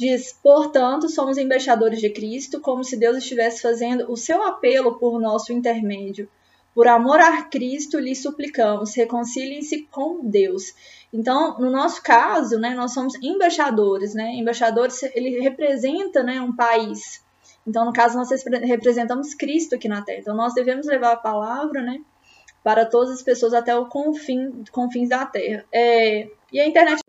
[0.00, 5.20] Diz: Portanto, somos embaixadores de Cristo, como se Deus estivesse fazendo o seu apelo por
[5.20, 6.26] nosso intermédio.
[6.74, 10.72] Por amor a Cristo, lhe suplicamos, reconciliem-se com Deus.
[11.12, 14.32] Então, no nosso caso, né, nós somos embaixadores, né?
[14.36, 17.22] Embaixadores, ele representa, né, um país.
[17.66, 18.30] Então, no caso, nós
[18.62, 20.20] representamos Cristo aqui na Terra.
[20.20, 22.00] Então, nós devemos levar a palavra, né,
[22.64, 25.66] para todas as pessoas até o confim, confins da Terra.
[25.70, 27.02] É, e a internet.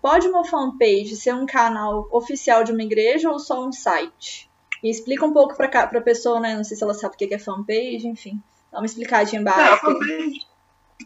[0.00, 4.48] Pode uma fanpage ser um canal oficial de uma igreja ou só um site?
[4.82, 6.56] E explica um pouco para a pessoa, né?
[6.56, 8.40] Não sei se ela sabe o que é fanpage, enfim.
[8.70, 9.64] Dá uma explicadinha básica.
[9.64, 10.46] É, a fanpage,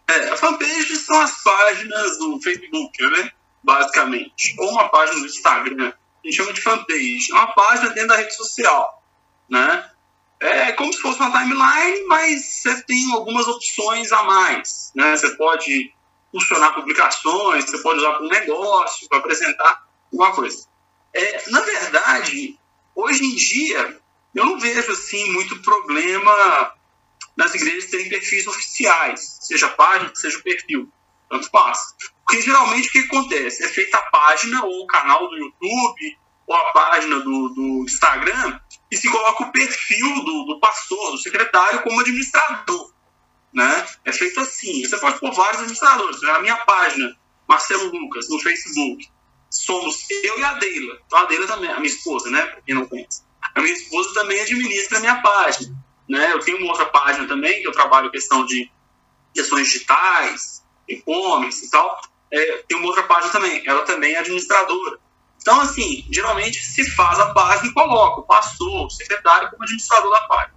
[0.08, 3.30] é, a fanpage são as páginas do Facebook, né?
[3.62, 4.54] Basicamente.
[4.58, 5.92] Ou uma página do Instagram.
[5.92, 7.32] A gente chama de fanpage.
[7.32, 9.02] É uma página dentro da rede social,
[9.48, 9.90] né?
[10.42, 14.90] É como se fosse uma timeline, mas você tem algumas opções a mais.
[14.94, 15.16] Né?
[15.16, 15.94] Você pode
[16.32, 20.66] funcionar publicações, você pode usar para um negócio, para apresentar alguma coisa.
[21.14, 22.58] É, na verdade,
[22.94, 24.00] hoje em dia,
[24.34, 26.72] eu não vejo assim muito problema
[27.36, 30.90] nas igrejas terem perfis oficiais, seja página, seja perfil,
[31.30, 31.78] tanto faz.
[32.24, 33.64] Porque geralmente o que acontece?
[33.64, 38.58] É feita a página ou o canal do YouTube ou a página do, do Instagram
[38.92, 42.92] e se coloca o perfil do, do pastor, do secretário, como administrador.
[43.50, 43.86] Né?
[44.04, 44.84] É feito assim.
[44.84, 46.20] Você pode pôr vários administradores.
[46.20, 47.16] Na minha página,
[47.48, 49.08] Marcelo Lucas, no Facebook,
[49.48, 50.98] somos eu e a Deila.
[51.06, 52.54] Então a Deila também, a minha esposa, né?
[52.66, 53.22] Quem não conhece.
[53.54, 55.74] A minha esposa também administra a minha página.
[56.06, 56.30] Né?
[56.30, 58.70] Eu tenho uma outra página também, que eu trabalho questão de
[59.34, 61.98] questões digitais, e-commerce e tal.
[62.30, 64.98] É, tem uma outra página também, ela também é administradora.
[65.42, 70.10] Então, assim, geralmente se faz a página e coloca o pastor, o secretário como administrador
[70.10, 70.54] da página.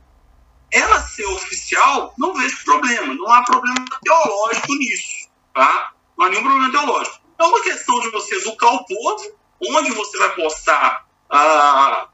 [0.72, 5.92] Ela ser oficial, não vejo problema, não há problema teológico nisso, tá?
[6.18, 7.20] Não há nenhum problema teológico.
[7.40, 9.36] É uma questão de você educar o povo,
[9.70, 12.08] onde você vai postar ah,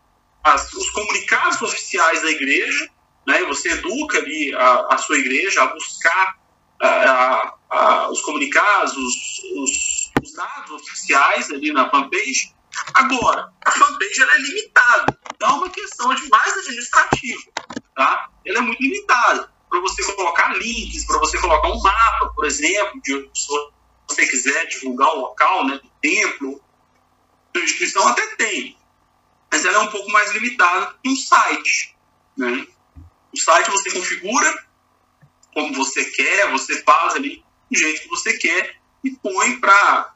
[0.44, 2.90] as, os comunicados oficiais da igreja,
[3.28, 3.44] né?
[3.46, 6.40] Você educa ali a, a sua igreja a buscar
[6.80, 12.54] ah, os comunicados, os, os, os, dados oficiais ali na fanpage.
[12.94, 17.42] Agora, a fanpage ela é limitada, então é uma questão de mais administrativa,
[17.96, 18.30] tá?
[18.46, 23.02] Ela é muito limitada para você colocar links, para você colocar um mapa, por exemplo,
[23.02, 23.30] de
[24.08, 26.62] você quiser divulgar o local né, do templo,
[27.56, 28.78] a instituição até tem,
[29.52, 31.96] mas ela é um pouco mais limitada que um site.
[32.38, 32.68] Né?
[33.34, 34.68] O site você configura
[35.54, 40.14] como você quer, você faz ali do jeito que você quer e põe para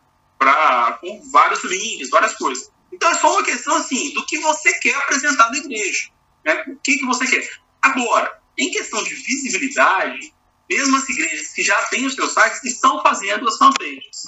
[0.99, 2.71] com vários links, várias coisas.
[2.91, 6.09] Então é só uma questão assim do que você quer apresentar na igreja.
[6.45, 6.63] Né?
[6.67, 7.47] O que, que você quer.
[7.81, 10.33] Agora, em questão de visibilidade,
[10.69, 14.23] mesmo as igrejas que já têm os seus sites estão fazendo as fanpages.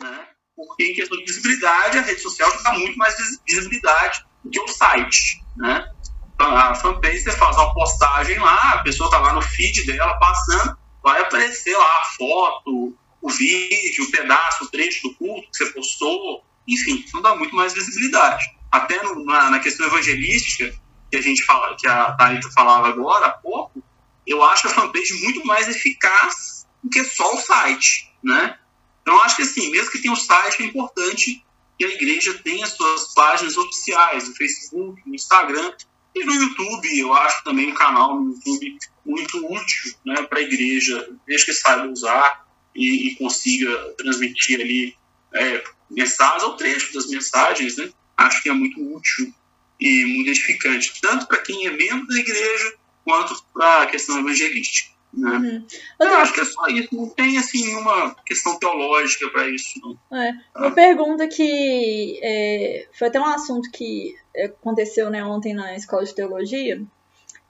[0.00, 0.26] Né?
[0.54, 3.14] Porque em questão de visibilidade, a rede social dá muito mais
[3.48, 5.42] visibilidade do que o site.
[5.56, 5.88] Né?
[6.34, 10.18] Então, a fanpage, você faz uma postagem lá, a pessoa está lá no feed dela
[10.18, 15.56] passando, vai aparecer lá a foto, o vídeo, o pedaço, o trecho do culto que
[15.56, 18.44] você postou, enfim, não dá muito mais visibilidade.
[18.70, 20.74] Até no, na, na, questão evangelística,
[21.10, 23.82] que a gente fala, que a Thalita falava agora há pouco,
[24.26, 28.58] eu acho a fanpage muito mais eficaz do que só o site, né?
[29.02, 31.44] Então, acho que assim, mesmo que tenha o um site, é importante
[31.78, 35.74] que a igreja tenha suas páginas oficiais no Facebook, no Instagram
[36.14, 36.98] e no YouTube.
[36.98, 41.52] Eu acho também um canal no YouTube muito útil né, para a igreja, desde que
[41.52, 42.41] saiba usar
[42.74, 44.96] e, e consiga transmitir ali
[45.34, 47.90] é, mensagens ou trechos das mensagens, né?
[48.16, 49.32] Acho que é muito útil
[49.80, 54.92] e muito edificante, tanto para quem é membro da igreja, quanto para a questão evangelística.
[55.12, 55.30] Né?
[55.30, 55.66] Uhum.
[56.00, 59.78] Eu, eu acho que é só isso, não tem assim uma questão teológica para isso.
[60.10, 60.18] Não.
[60.18, 60.32] É.
[60.56, 64.14] Uma pergunta que é, foi até um assunto que
[64.44, 66.82] aconteceu né, ontem na escola de teologia.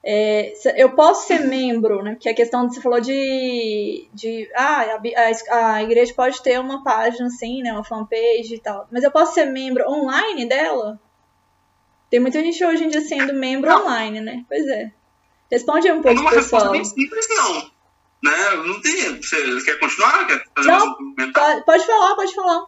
[0.05, 2.13] É, eu posso ser membro, né?
[2.13, 6.59] Porque a questão que você falou de, de ah, a, a, a, igreja pode ter
[6.59, 7.73] uma página assim, né?
[7.73, 8.89] Uma fanpage e tal.
[8.91, 11.01] Mas eu posso ser membro online dela?
[12.11, 13.83] Tem muita gente hoje em dia sendo membro não.
[13.83, 14.45] online, né?
[14.49, 14.93] Pois é.
[15.51, 16.73] Responde um pouco, é uma pessoal.
[16.73, 17.71] resposta bem simples, não.
[18.25, 18.51] Né?
[18.67, 19.23] Não tem.
[19.23, 20.27] Você quer continuar?
[20.27, 20.97] Quer fazer não,
[21.33, 22.67] pode, pode falar, pode falar.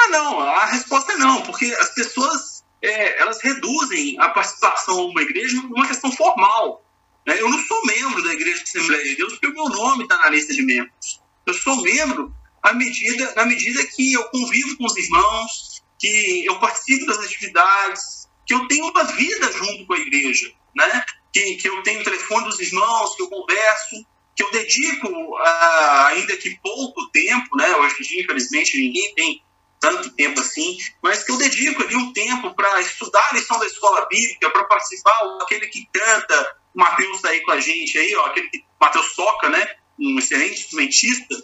[0.00, 0.40] Ah, não.
[0.40, 5.86] A resposta é não, porque as pessoas é, elas reduzem a participação numa igreja numa
[5.86, 6.84] questão formal.
[7.26, 7.40] Né?
[7.40, 10.16] Eu não sou membro da Igreja de Assembleia de Deus porque o meu nome está
[10.18, 11.20] na lista de membros.
[11.46, 16.58] Eu sou membro à medida, na medida que eu convivo com os irmãos, que eu
[16.60, 21.04] participo das atividades, que eu tenho uma vida junto com a igreja né?
[21.32, 26.06] que, que eu tenho o telefone dos irmãos, que eu converso, que eu dedico, uh,
[26.06, 27.76] ainda que pouco tempo, né?
[27.76, 29.42] hoje em dia, infelizmente, ninguém tem
[29.80, 33.66] tanto tempo assim, mas que eu dedico ali um tempo para estudar a lição da
[33.66, 35.12] escola bíblica, para participar,
[35.42, 39.14] aquele que canta, o Matheus está aí com a gente aí, ó, aquele que Matheus
[39.14, 39.66] toca, né?
[39.98, 41.34] Um excelente instrumentista.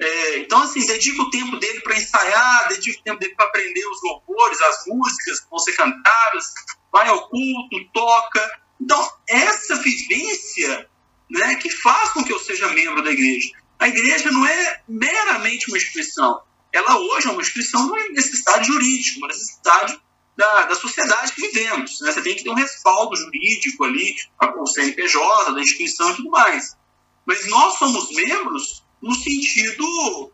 [0.00, 3.86] É, então, assim, dedico o tempo dele para ensaiar, dedico o tempo dele para aprender
[3.86, 6.46] os louvores, as músicas que vão ser cantadas,
[6.90, 10.88] vai ao culto, toca, então, essa vivência
[11.30, 13.50] né, que faz com que eu seja membro da igreja.
[13.78, 16.42] A igreja não é meramente uma instituição.
[16.72, 20.00] Ela hoje é uma instituição, uma necessidade jurídica, uma necessidade
[20.36, 22.00] da, da sociedade que vivemos.
[22.00, 22.12] Né?
[22.12, 24.14] Você tem que ter um respaldo jurídico ali,
[24.56, 26.76] o CNPJ, da instituição e tudo mais.
[27.26, 30.32] Mas nós somos membros no sentido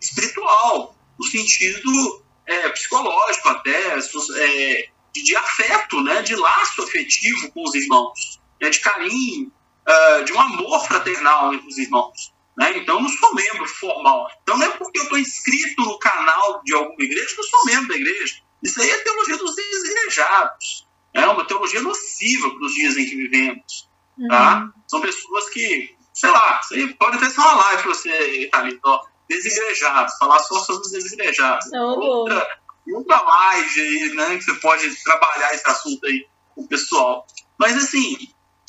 [0.00, 7.62] espiritual, no sentido é, psicológico até, é, de, de afeto, né, de laço afetivo com
[7.62, 9.52] os irmãos, né, de carinho,
[9.86, 12.32] uh, de um amor fraternal entre os irmãos.
[12.58, 12.76] Né?
[12.78, 14.28] Então, eu não sou membro formal.
[14.42, 17.64] Então, não é porque eu estou inscrito no canal de alguma igreja que eu sou
[17.66, 18.34] membro da igreja.
[18.60, 20.88] Isso aí é teologia dos desejados.
[21.14, 23.88] É uma teologia nociva para os dias em que vivemos.
[24.28, 24.56] Tá?
[24.56, 24.82] Uhum.
[24.88, 26.60] São pessoas que, sei lá,
[26.98, 31.72] pode até ser uma live para você, Thalita, desigrejados, falar só sobre os desigrejados.
[31.72, 32.58] Outra,
[32.92, 37.24] outra live aí, né, que você pode trabalhar esse assunto aí com o pessoal.
[37.56, 38.16] Mas, assim,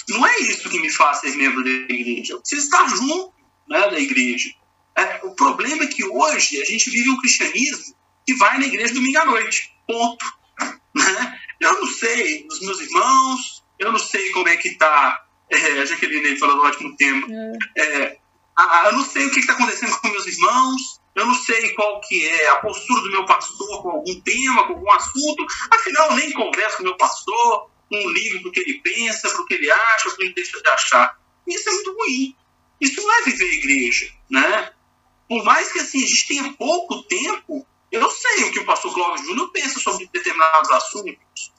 [0.10, 2.34] não é isso que me faz ser membro da igreja.
[2.34, 3.39] Eu preciso estar junto
[3.70, 4.50] né, da igreja.
[4.98, 7.96] É, o problema é que hoje a gente vive um cristianismo
[8.26, 9.72] que vai na igreja domingo à noite.
[9.88, 10.26] Ponto.
[10.96, 11.40] Né?
[11.60, 15.26] Eu não sei os meus irmãos, eu não sei como é que está.
[15.50, 17.28] É, a Jaqueline falando um ótimo tema.
[17.78, 17.82] É.
[17.82, 18.20] É,
[18.88, 22.28] eu não sei o que está acontecendo com meus irmãos, eu não sei qual que
[22.28, 25.46] é a postura do meu pastor com algum tema, com algum assunto.
[25.72, 29.30] Afinal, eu nem converso com o meu pastor, não ligo para o que ele pensa,
[29.30, 31.18] para o que ele acha, para o que ele deixa de achar.
[31.48, 32.36] Isso é muito ruim.
[32.80, 34.72] Isso não é viver a igreja, né?
[35.28, 38.94] Por mais que assim, a gente tenha pouco tempo, eu sei o que o pastor
[38.94, 41.52] Cláudio Júnior pensa sobre determinados assuntos,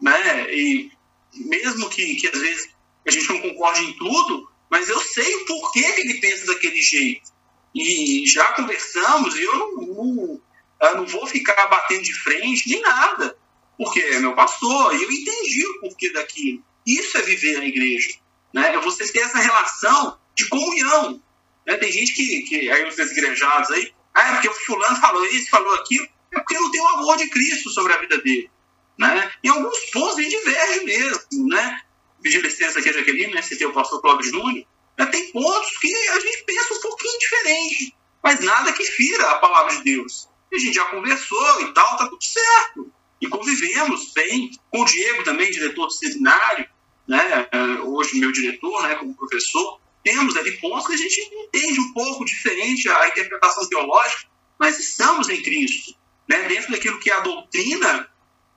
[0.00, 0.54] né?
[0.54, 0.90] E
[1.34, 2.70] mesmo que, que às vezes
[3.06, 6.80] a gente não concorde em tudo, mas eu sei o porquê que ele pensa daquele
[6.80, 7.30] jeito.
[7.74, 10.40] E já conversamos, e eu não, não,
[10.82, 13.36] eu não vou ficar batendo de frente nem nada,
[13.76, 16.62] porque é meu pastor, e eu entendi o porquê daquilo.
[16.86, 18.18] Isso é viver na igreja.
[18.52, 18.74] Né?
[18.74, 21.20] É você ter essa relação de comunhão.
[21.66, 21.76] Né?
[21.76, 25.50] Tem gente que, que aí os desigrejados aí, ah, é porque o fulano falou isso,
[25.50, 28.50] falou aquilo, é porque não tem o amor de Cristo sobre a vida dele.
[28.96, 29.30] Né?
[29.42, 31.80] Em alguns pontos ele diverge mesmo, né?
[32.20, 33.42] Pedir licença aqui, Jaqueline, né?
[33.42, 34.66] Citei o pastor Cláudio Júnior.
[34.98, 35.06] Né?
[35.06, 39.76] Tem pontos que a gente pensa um pouquinho diferente, mas nada que fira a palavra
[39.76, 40.28] de Deus.
[40.50, 42.92] E a gente já conversou e tal, tá tudo certo.
[43.20, 46.68] E convivemos bem com o Diego também, diretor do seminário,
[47.06, 47.48] né?
[47.84, 52.24] hoje meu diretor, né, como professor temos ali pontos que a gente entende um pouco
[52.24, 54.26] diferente a interpretação teológica,
[54.58, 55.94] mas estamos em Cristo.
[56.28, 56.48] Né?
[56.48, 58.08] Dentro daquilo que é a doutrina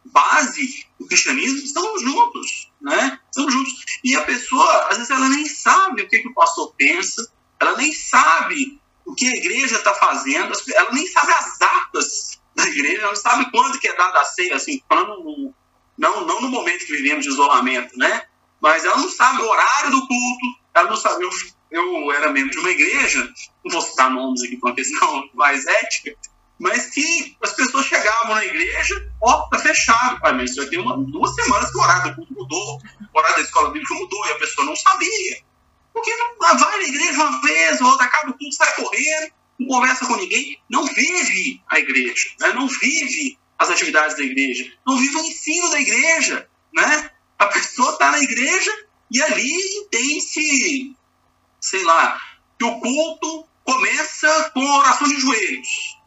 [0.05, 2.71] base do cristianismo, estamos juntos.
[2.81, 3.19] Né?
[3.29, 3.73] Estamos juntos.
[4.03, 7.77] E a pessoa, às vezes, ela nem sabe o que, que o pastor pensa, ela
[7.77, 13.01] nem sabe o que a igreja está fazendo, ela nem sabe as datas da igreja,
[13.01, 14.81] ela não sabe quando que é dada a ceia, assim,
[15.97, 18.23] não, não no momento que vivemos de isolamento, né?
[18.59, 21.27] Mas ela não sabe o horário do culto, ela não sabia.
[21.69, 23.31] Eu, eu era membro de uma igreja,
[23.63, 26.15] não vou citar nomes aqui por uma questão mais ética,
[26.59, 30.19] mas que as pessoas chegavam na igreja, ó, tá fechado.
[30.19, 32.77] Pai, mas já tem uma, duas semanas que o horário do culto mudou,
[33.13, 35.41] o horário da escola bíblica mudou e a pessoa não sabia.
[35.93, 40.05] Porque não vai na igreja uma vez, outra, acaba o culto, sai correndo, não conversa
[40.05, 42.53] com ninguém, não vive a igreja, né?
[42.53, 46.47] não vive as atividades da igreja, não vive o ensino da igreja.
[46.73, 47.11] Né?
[47.39, 48.71] A pessoa está na igreja
[49.11, 50.95] e ali entende-se,
[51.59, 52.19] sei lá,
[52.57, 55.97] que o culto começa com oração de joelhos.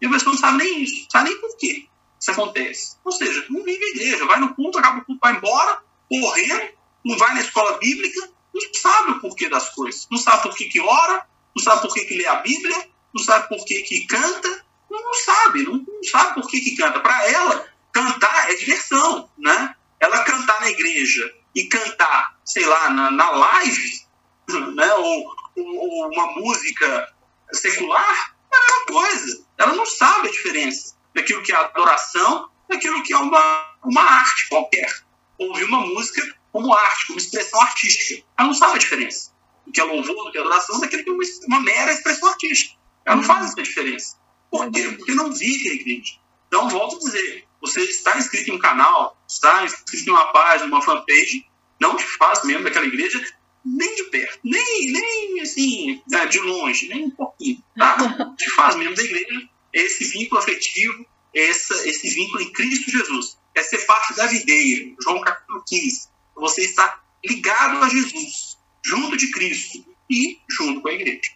[0.00, 2.96] E a pessoa não sabe nem isso, não sabe nem por quê isso acontece.
[3.04, 6.70] Ou seja, não vive a igreja, vai no culto, acaba o culto, vai embora, correndo,
[7.04, 10.06] não vai na escola bíblica, não sabe o porquê das coisas.
[10.10, 11.26] Não sabe por que, que ora,
[11.56, 15.02] não sabe por que, que lê a Bíblia, não sabe por que, que canta, não,
[15.02, 17.00] não sabe, não, não, sabe por que, que canta.
[17.00, 19.74] Para ela, cantar é diversão, né?
[20.00, 24.00] Ela cantar na igreja e cantar, sei lá, na, na live,
[24.74, 27.12] né, ou, ou, uma música
[27.52, 29.44] secular, é a mesma coisa.
[29.58, 34.48] Ela não sabe a diferença daquilo que é adoração, daquilo que é uma, uma arte
[34.48, 34.90] qualquer.
[35.38, 36.22] Ouvir uma música
[36.52, 38.24] como arte, como expressão artística.
[38.38, 39.32] Ela não sabe a diferença
[39.66, 42.28] do que é louvor, do que é adoração, daquilo que é uma, uma mera expressão
[42.28, 42.78] artística.
[43.04, 44.16] Ela não faz essa diferença.
[44.50, 44.82] Por quê?
[44.96, 46.14] Porque não vive a igreja.
[46.48, 50.66] Então, volto a dizer, você está inscrito em um canal, está inscrito em uma página,
[50.66, 51.46] uma fanpage,
[51.80, 53.22] não te faz membro daquela igreja
[53.64, 57.96] nem de perto, nem, nem assim, né, de longe, nem um pouquinho, tá?
[58.36, 63.38] te faz membro da igreja esse vínculo afetivo, essa, esse vínculo em Cristo Jesus.
[63.54, 66.08] É ser parte da videira, João capítulo 15.
[66.36, 71.30] Você está ligado a Jesus, junto de Cristo e junto com a igreja.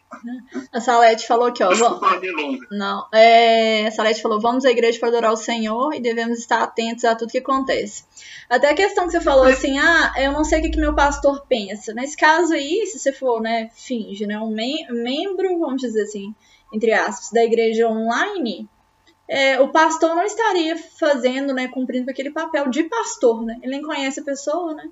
[0.72, 1.68] A Salete falou aqui, ó.
[1.68, 2.58] Desculpa, vamos...
[2.72, 3.86] Não, é...
[3.86, 7.14] a Salete falou: vamos à igreja para adorar o Senhor e devemos estar atentos a
[7.14, 8.04] tudo que acontece.
[8.50, 10.94] Até a questão que você falou assim: ah, eu não sei o que, que meu
[10.94, 11.94] pastor pensa.
[11.94, 16.34] Nesse caso aí, se você for, né, finge, né, um mem membro, vamos dizer assim,
[16.72, 18.68] entre aspas, da igreja online,
[19.28, 23.56] é, o pastor não estaria fazendo, né, cumprindo aquele papel de pastor, né?
[23.62, 24.90] Ele nem conhece a pessoa, né?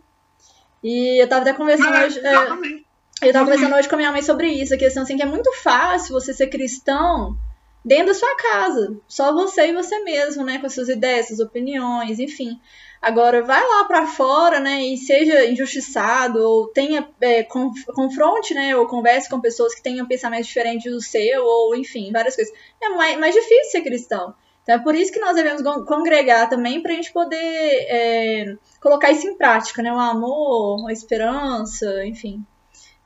[0.83, 2.19] E eu tava até conversando hoje.
[2.21, 2.92] É,
[3.23, 5.27] eu tava conversando hoje com a minha mãe sobre isso, a questão assim que é
[5.27, 7.37] muito fácil você ser cristão
[7.85, 11.41] dentro da sua casa, só você e você mesmo, né, com as suas ideias, suas
[11.41, 12.61] opiniões, enfim.
[13.01, 18.87] Agora vai lá para fora, né, e seja injustiçado ou tenha é, confronte, né, ou
[18.87, 22.55] converse com pessoas que tenham pensamentos diferentes do seu, ou enfim, várias coisas.
[22.81, 24.35] É mais, mais difícil ser cristão.
[24.63, 29.11] Então é por isso que nós devemos congregar também para a gente poder é, colocar
[29.11, 29.93] isso em prática, né?
[29.93, 32.45] O amor, a esperança, enfim.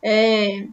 [0.02, 0.66] É,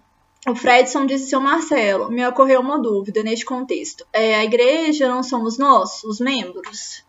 [0.47, 4.05] o Fredson disse, seu Marcelo, me ocorreu uma dúvida neste contexto.
[4.11, 7.03] É, a igreja não somos nós, os membros?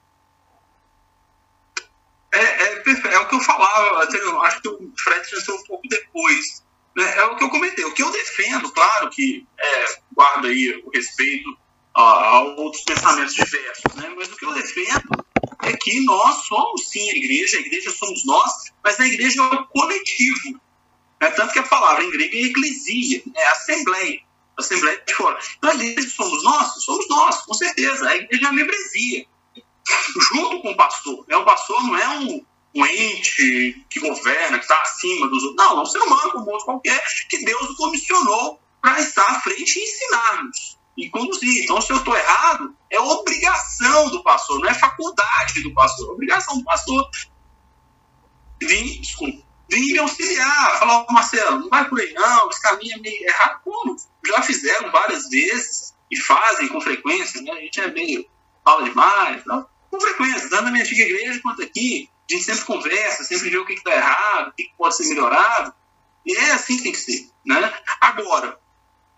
[2.33, 2.83] É, é,
[3.15, 6.65] é o que eu falava, acho que o Fredson entrou um pouco depois.
[6.97, 7.17] Né?
[7.17, 7.85] É o que eu comentei.
[7.85, 11.57] O que eu defendo, claro que é, guarda aí o respeito
[11.95, 14.13] a, a, outros pensamentos diversos, né?
[14.17, 15.25] mas o que eu defendo
[15.63, 18.53] é que nós somos sim a igreja, a igreja somos nós,
[18.83, 20.61] mas a igreja é um coletivo.
[21.25, 24.21] É tanto que a palavra em grego é eclesia, é assembleia,
[24.59, 25.39] assembleia de fora.
[25.57, 26.85] Então a igreja somos nós?
[26.85, 28.07] Somos nós, com certeza.
[28.07, 29.27] A igreja é a membresia,
[30.31, 31.25] junto com o pastor.
[31.27, 31.37] Né?
[31.37, 32.45] O pastor não é um,
[32.75, 35.67] um ente que governa, que está acima dos outros.
[35.67, 39.79] Não, é um ser humano como outro qualquer, que Deus comissionou para estar à frente
[39.79, 41.65] e ensinar-nos e conduzir.
[41.65, 46.13] Então, se eu estou errado, é obrigação do pastor, não é faculdade do pastor, é
[46.13, 47.09] obrigação do pastor.
[48.61, 53.01] Vim, desculpa, vim me auxiliar, falar, Marcelo, não vai por aí não, esse caminho é
[53.01, 53.61] meio errado.
[53.65, 53.97] Como?
[54.27, 57.53] Já fizeram várias vezes e fazem com frequência, né?
[57.53, 58.27] A gente é meio
[58.65, 59.67] fala demais, não?
[59.95, 63.59] com frequência, tanto na minha antiga igreja quanto aqui, a gente sempre conversa, sempre vê
[63.59, 65.73] o que está errado, o que pode ser melhorado,
[66.27, 67.73] e é assim que tem que ser, né?
[68.01, 68.59] Agora,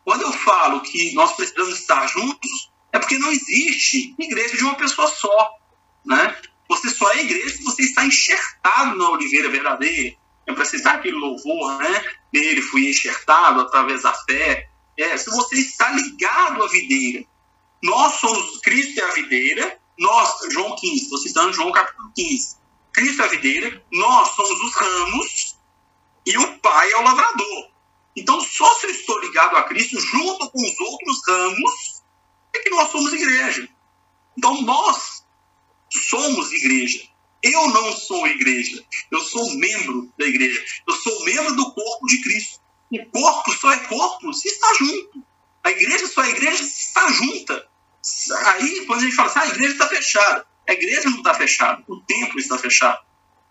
[0.05, 4.75] quando eu falo que nós precisamos estar juntos, é porque não existe igreja de uma
[4.75, 5.51] pessoa só.
[6.05, 6.37] Né?
[6.69, 10.17] Você só é igreja se você está enxertado na oliveira verdadeira.
[10.47, 12.05] É para citar aquele louvor, né?
[12.33, 14.69] Nele fui enxertado através da fé.
[14.97, 17.25] É, se você está ligado à videira.
[17.83, 22.57] Nós somos, Cristo é a videira, nós, João 15, estou citando João capítulo 15.
[22.93, 25.57] Cristo é a videira, nós somos os ramos
[26.25, 27.71] e o Pai é o lavrador.
[28.17, 32.03] Então, só se eu estou ligado a Cristo junto com os outros ramos
[32.55, 33.69] é que nós somos igreja.
[34.37, 35.23] Então, nós
[35.91, 37.07] somos igreja.
[37.43, 38.85] Eu não sou igreja.
[39.11, 40.63] Eu sou membro da igreja.
[40.89, 42.61] Eu sou membro do corpo de Cristo.
[42.91, 45.25] O corpo só é corpo se está junto.
[45.65, 47.69] A igreja só é igreja se está junta.
[48.47, 50.47] Aí, quando a gente fala assim, ah, a igreja está fechada.
[50.69, 51.85] A igreja não está fechada.
[51.89, 53.01] O templo está fechado.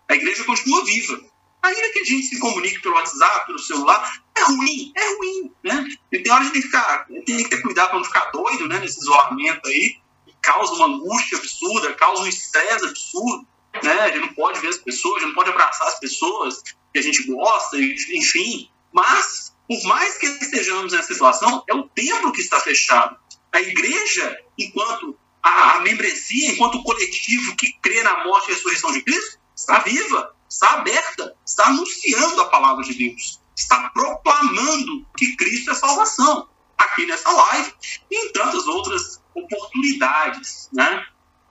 [0.08, 1.20] A igreja continua viva.
[1.62, 5.84] Ainda que a gente se comunique pelo WhatsApp, pelo celular, é ruim, é ruim, né?
[6.10, 9.66] Tem hora de ficar, tem que ter cuidado para não ficar doido, né, nesse isolamento
[9.66, 9.96] aí,
[10.40, 13.46] causa uma angústia absurda, causa um estresse absurdo,
[13.82, 14.00] né?
[14.00, 16.62] A gente não pode ver as pessoas, a gente não pode abraçar as pessoas
[16.92, 18.70] que a gente gosta, enfim.
[18.92, 23.16] Mas, por mais que estejamos nessa situação, é o templo que está fechado.
[23.52, 28.92] A igreja, enquanto a, a membresia, enquanto o coletivo que crê na morte e ressurreição
[28.92, 35.36] de Cristo, está viva está aberta, está anunciando a palavra de Deus, está proclamando que
[35.36, 37.72] Cristo é salvação, aqui nessa live
[38.10, 41.04] e em tantas outras oportunidades, né?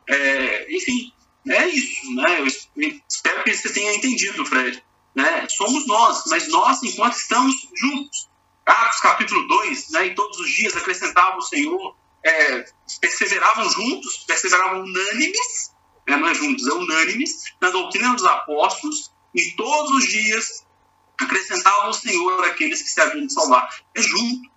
[0.07, 1.11] É, enfim,
[1.47, 2.39] é isso, né?
[2.41, 4.83] Eu espero que você tenha entendido, Fred.
[5.13, 5.47] Né?
[5.49, 8.29] Somos nós, mas nós, enquanto estamos juntos.
[8.65, 10.07] Atos capítulo 2, né?
[10.07, 12.65] e todos os dias acrescentava o Senhor, é,
[12.99, 15.75] perseveravam juntos, perseveravam unânimes
[16.07, 20.65] né, não é juntos, é unânimes, na doutrina dos apóstolos, e todos os dias
[21.19, 23.67] acrescentavam o Senhor aqueles que se haviam de salvar.
[23.95, 24.49] É junto,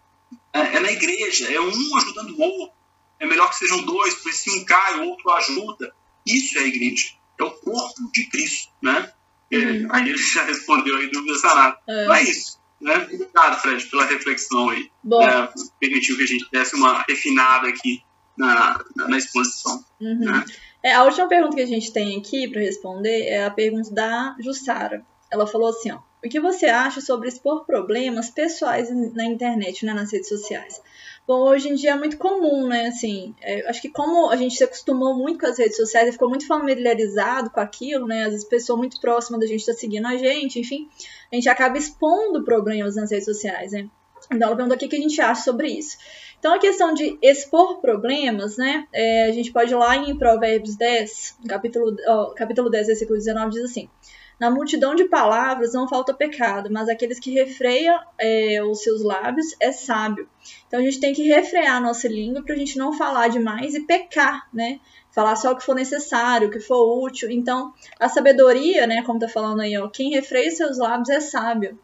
[0.52, 2.76] é, é na igreja, é um ajudando o outro.
[3.18, 5.92] É melhor que sejam dois, porque se um cai, o outro ajuda.
[6.28, 7.08] Isso é a igreja,
[7.38, 9.12] é o corpo de Cristo, né?
[9.50, 9.88] É, uhum.
[9.90, 11.78] aí ele já respondeu aí dúvida sanada.
[11.88, 12.06] É.
[12.06, 12.58] Não é isso.
[12.80, 12.94] Né?
[13.12, 14.90] Obrigado, Fred, pela reflexão aí.
[15.22, 15.48] É,
[15.80, 18.02] permitiu que a gente desse uma refinada aqui
[18.36, 19.84] na, na, na exposição.
[20.00, 20.18] Uhum.
[20.18, 20.44] Né?
[20.82, 24.36] É, a última pergunta que a gente tem aqui para responder é a pergunta da
[24.38, 25.04] Jussara.
[25.30, 29.92] Ela falou assim, ó, o que você acha sobre expor problemas pessoais na internet, né,
[29.92, 30.80] nas redes sociais?
[31.28, 34.56] Bom, hoje em dia é muito comum, né, assim, é, acho que como a gente
[34.56, 38.30] se acostumou muito com as redes sociais e ficou muito familiarizado com aquilo, né, às
[38.30, 40.88] vezes pessoa muito próxima da gente está seguindo a gente, enfim,
[41.30, 43.90] a gente acaba expondo problemas nas redes sociais, né.
[44.32, 45.98] Então ela perguntou o que a gente acha sobre isso.
[46.38, 48.86] Então, a questão de expor problemas, né?
[48.92, 53.50] É, a gente pode ir lá em Provérbios 10, capítulo, ó, capítulo 10, versículo 19,
[53.50, 53.90] diz assim:
[54.38, 59.48] Na multidão de palavras não falta pecado, mas aqueles que refreiam é, os seus lábios
[59.58, 60.28] é sábio.
[60.66, 63.74] Então, a gente tem que refrear a nossa língua para a gente não falar demais
[63.74, 64.78] e pecar, né?
[65.10, 67.28] Falar só o que for necessário, o que for útil.
[67.30, 69.02] Então, a sabedoria, né?
[69.02, 71.76] Como tá falando aí, ó, quem refreia seus lábios é sábio.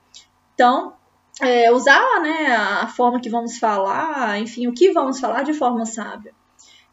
[0.55, 0.95] Então,
[1.41, 5.85] é, usar né, a forma que vamos falar, enfim, o que vamos falar de forma
[5.85, 6.33] sábia.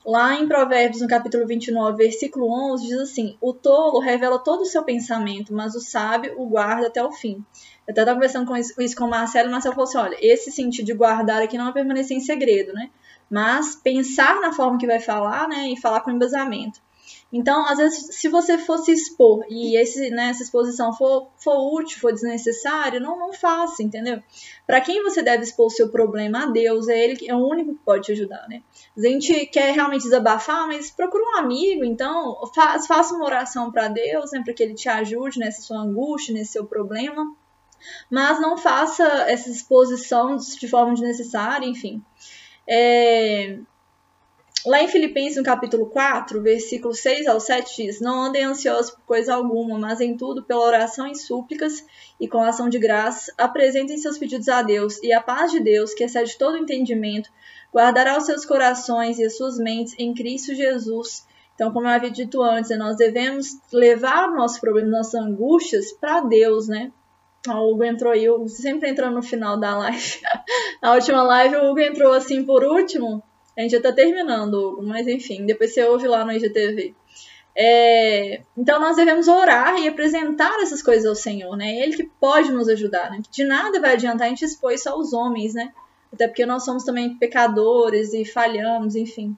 [0.05, 4.65] Lá em Provérbios, no capítulo 29, versículo 11, diz assim: O tolo revela todo o
[4.65, 7.43] seu pensamento, mas o sábio o guarda até o fim.
[7.87, 10.17] Eu até estava conversando com isso, com o Marcelo, e o Marcelo falou assim: olha,
[10.19, 12.89] esse sentido de guardar aqui não é permanecer em segredo, né?
[13.31, 16.81] mas pensar na forma que vai falar, né, e falar com embasamento.
[17.31, 21.99] Então, às vezes, se você fosse expor e esse, né, essa exposição for, for útil,
[21.99, 24.21] for desnecessário, não, não faça, entendeu?
[24.67, 27.47] Para quem você deve expor o seu problema a Deus, é ele que é o
[27.47, 28.61] único que pode te ajudar, né?
[28.97, 33.87] A gente quer realmente desabafar, mas procura um amigo, então faz, faça uma oração para
[33.87, 37.33] Deus, né, para que ele te ajude nessa sua angústia, nesse seu problema.
[38.09, 42.03] Mas não faça essa exposição de forma desnecessária, enfim.
[42.67, 43.57] É,
[44.63, 49.01] Lá em Filipenses, no capítulo 4, versículo 6 ao 7, diz: Não andem ansiosos por
[49.05, 51.83] coisa alguma, mas em tudo, pela oração e súplicas
[52.19, 55.95] e com ação de graça, apresentem seus pedidos a Deus, e a paz de Deus,
[55.95, 57.31] que excede todo entendimento,
[57.73, 61.25] guardará os seus corações e as suas mentes em Cristo Jesus.
[61.55, 66.21] Então, como eu havia dito antes, nós devemos levar o nosso problema, nossas angústias para
[66.21, 66.91] Deus, né?
[67.47, 70.19] O Hugo entrou aí, sempre entrando no final da live.
[70.83, 73.23] Na última live, o Hugo entrou assim por último,
[73.57, 76.95] a gente já tá terminando, mas enfim, depois você ouve lá no IGTV.
[77.53, 81.79] É, então nós devemos orar e apresentar essas coisas ao Senhor, né?
[81.79, 83.19] Ele que pode nos ajudar, né?
[83.29, 85.73] De nada vai adiantar a gente expor isso aos homens, né?
[86.13, 89.35] Até porque nós somos também pecadores e falhamos, enfim.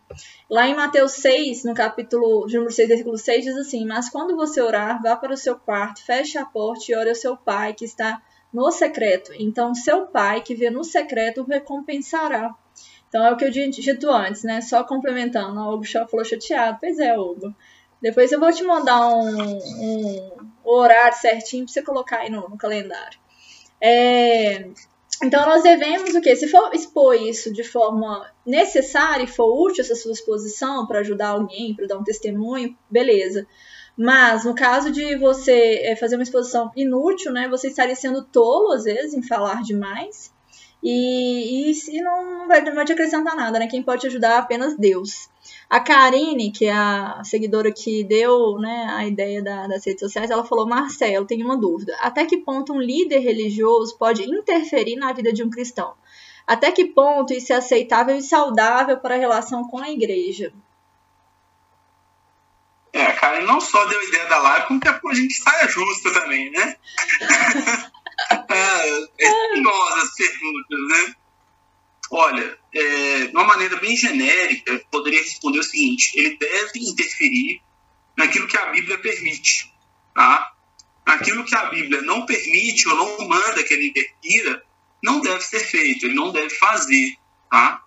[0.49, 4.35] Lá em Mateus 6, no capítulo de número 6, versículo 6, diz assim: Mas quando
[4.35, 7.73] você orar, vá para o seu quarto, feche a porta e ore ao seu pai
[7.73, 8.21] que está
[8.51, 9.31] no secreto.
[9.37, 12.55] Então, seu pai que vê no secreto o recompensará.
[13.13, 14.59] Então é o que eu dito antes, né?
[14.59, 15.59] Só complementando.
[15.59, 16.79] O Hugo falou chateado.
[16.79, 17.53] Pois é, Hugo.
[18.01, 20.31] Depois eu vou te mandar um, um
[20.63, 23.19] horário certinho para você colocar aí no, no calendário.
[23.79, 24.67] É,
[25.23, 26.35] então nós devemos o quê?
[26.35, 31.29] Se for expor isso de forma necessária e for útil essa sua exposição para ajudar
[31.29, 33.45] alguém, para dar um testemunho, beleza.
[33.95, 38.71] Mas no caso de você é, fazer uma exposição inútil, né, você estaria sendo tolo
[38.71, 40.33] às vezes em falar demais
[40.83, 43.67] e, e, não, vai, não vai te acrescentar nada, né?
[43.67, 45.29] Quem pode te ajudar é apenas Deus.
[45.69, 50.29] A Karine, que é a seguidora que deu né, a ideia da, das redes sociais,
[50.29, 51.95] ela falou: Marcelo, tenho uma dúvida.
[52.01, 55.93] Até que ponto um líder religioso pode interferir na vida de um cristão?
[56.45, 60.51] Até que ponto isso é aceitável e saudável para a relação com a igreja?
[62.91, 65.67] É, a Karen não só deu a ideia da live, como que a gente saia
[65.67, 66.75] justa também, né?
[68.31, 69.59] é, é
[70.01, 71.15] as perguntas, né?
[72.11, 77.61] Olha, é, de uma maneira bem genérica, poderia responder o seguinte: ele deve interferir
[78.17, 79.73] naquilo que a Bíblia permite,
[80.13, 80.51] tá?
[81.05, 84.63] Aquilo que a Bíblia não permite ou não manda que ele interfira,
[85.03, 87.15] não deve ser feito, ele não deve fazer,
[87.49, 87.83] tá?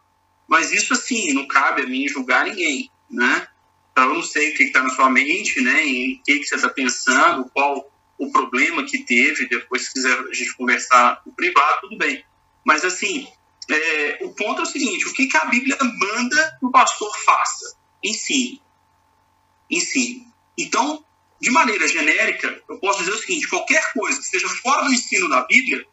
[0.49, 3.49] Mas isso, assim, não cabe a mim julgar ninguém, né?
[3.93, 5.85] Então, eu não sei o que está na sua mente, né?
[5.85, 10.33] Em que, que você está pensando, qual o problema que teve, depois se quiser a
[10.33, 12.25] gente conversar no privado, tudo bem.
[12.65, 13.29] Mas assim,
[13.71, 17.11] é, o ponto é o seguinte, o que, que a Bíblia manda que o pastor
[17.25, 17.77] faça?
[18.03, 18.63] Ensine.
[19.71, 20.27] Ensine.
[20.57, 21.05] Então,
[21.41, 25.29] de maneira genérica, eu posso dizer o seguinte, qualquer coisa que esteja fora do ensino
[25.29, 25.85] da Bíblia,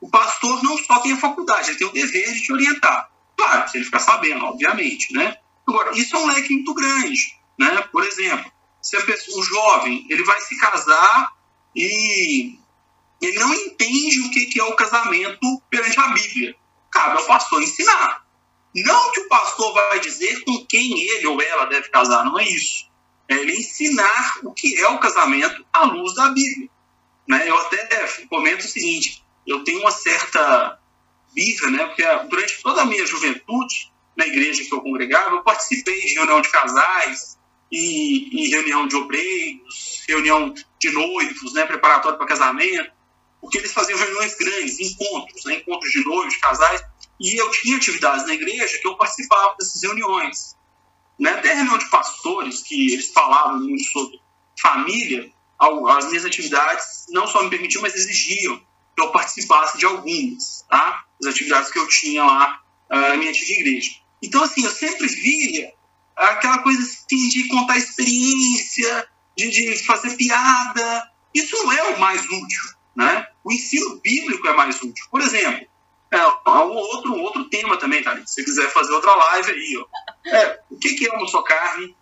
[0.00, 3.10] o pastor não só tem a faculdade, ele tem o dever de te orientar.
[3.36, 5.36] Claro, se ele ficar sabendo, obviamente, né?
[5.66, 7.82] Agora, isso é um leque muito grande, né?
[7.92, 8.50] Por exemplo,
[8.80, 11.32] se pessoa, o jovem, ele vai se casar
[11.76, 12.58] e
[13.20, 16.56] ele não entende o que é o casamento perante a Bíblia.
[16.90, 18.24] Cabe ao pastor ensinar.
[18.74, 22.48] Não que o pastor vai dizer com quem ele ou ela deve casar, não é
[22.48, 22.86] isso.
[23.28, 26.70] É ele ensinar o que é o casamento à luz da Bíblia.
[27.28, 27.48] Né?
[27.48, 30.78] Eu até comento o seguinte: eu tenho uma certa
[31.34, 31.86] birra, né?
[31.86, 36.40] porque durante toda a minha juventude, na igreja que eu congregava, eu participei de reunião
[36.40, 37.36] de casais
[37.70, 42.90] e, e reunião de obreiros, reunião de noivos, né, preparatório para casamento,
[43.40, 46.82] porque eles faziam reuniões grandes, encontros, né, encontros de noivos, casais,
[47.20, 50.56] e eu tinha atividades na igreja que eu participava dessas reuniões.
[51.18, 51.30] Né?
[51.30, 54.20] Até reunião de pastores, que eles falavam muito sobre
[54.60, 58.58] família, as minhas atividades não só me permitiam, mas exigiam
[58.94, 61.04] que eu participasse de algumas, tá?
[61.20, 62.60] As atividades que eu tinha lá
[62.90, 63.90] uh, na minha antiga igreja.
[64.22, 65.72] Então, assim, eu sempre via
[66.16, 71.10] aquela coisa assim de contar experiência, de, de fazer piada.
[71.34, 72.62] Isso não é o mais útil,
[72.96, 73.26] né?
[73.44, 75.04] O ensino bíblico é mais útil.
[75.10, 75.66] Por exemplo,
[76.10, 78.16] é, um outro, outro tema também, tá?
[78.24, 80.30] Se você quiser fazer outra live aí, ó.
[80.30, 81.94] É, o que, que é uma só carne?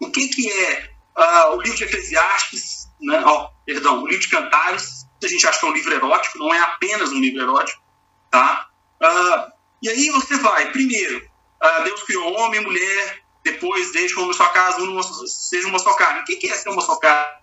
[0.00, 2.88] O que, que é uh, o livro de Eclesiastes?
[3.00, 3.22] Né?
[3.24, 5.06] Oh, perdão, o livro de Cantares.
[5.22, 7.82] A gente acha que é um livro erótico, não é apenas um livro erótico,
[8.30, 8.68] tá?
[9.02, 9.52] Uh,
[9.82, 11.18] e aí você vai, primeiro,
[11.62, 15.94] uh, Deus criou homem e mulher, depois deixa uma só casa, uma, seja uma só
[15.94, 16.20] carne.
[16.20, 17.40] O que é ser uma só carne?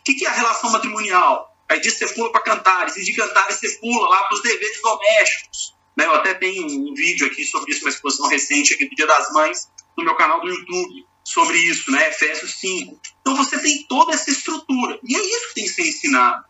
[0.00, 1.54] O que é a relação matrimonial?
[1.68, 4.80] Aí disso você pula para cantares, e de cantares você pula lá para os deveres
[4.82, 5.74] domésticos.
[5.96, 6.06] Né?
[6.06, 9.32] Eu até tenho um vídeo aqui sobre isso, uma exposição recente aqui do Dia das
[9.32, 12.08] Mães, no meu canal do YouTube, sobre isso, né?
[12.08, 13.00] Efésios 5.
[13.20, 14.98] Então você tem toda essa estrutura.
[15.02, 16.44] E é isso que tem que ser ensinado.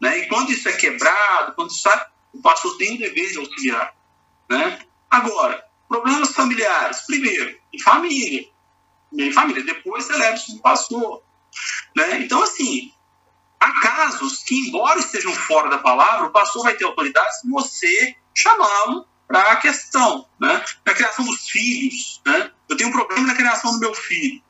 [0.00, 0.18] Né?
[0.18, 3.94] E quando isso é quebrado, quando isso é, o pastor tem o dever de auxiliar.
[4.48, 4.80] Né?
[5.10, 7.00] Agora, problemas familiares.
[7.06, 8.44] Primeiro, em família.
[9.12, 9.64] Em família.
[9.64, 11.22] Depois você leva isso pastor.
[11.96, 12.20] Né?
[12.20, 12.92] Então, assim,
[13.58, 18.16] há casos que, embora estejam fora da palavra, o pastor vai ter autoridade se você
[18.34, 20.64] chamá-lo para a questão, né?
[20.86, 22.50] Na criação dos filhos, né?
[22.68, 24.42] Eu tenho um problema na criação do meu filho.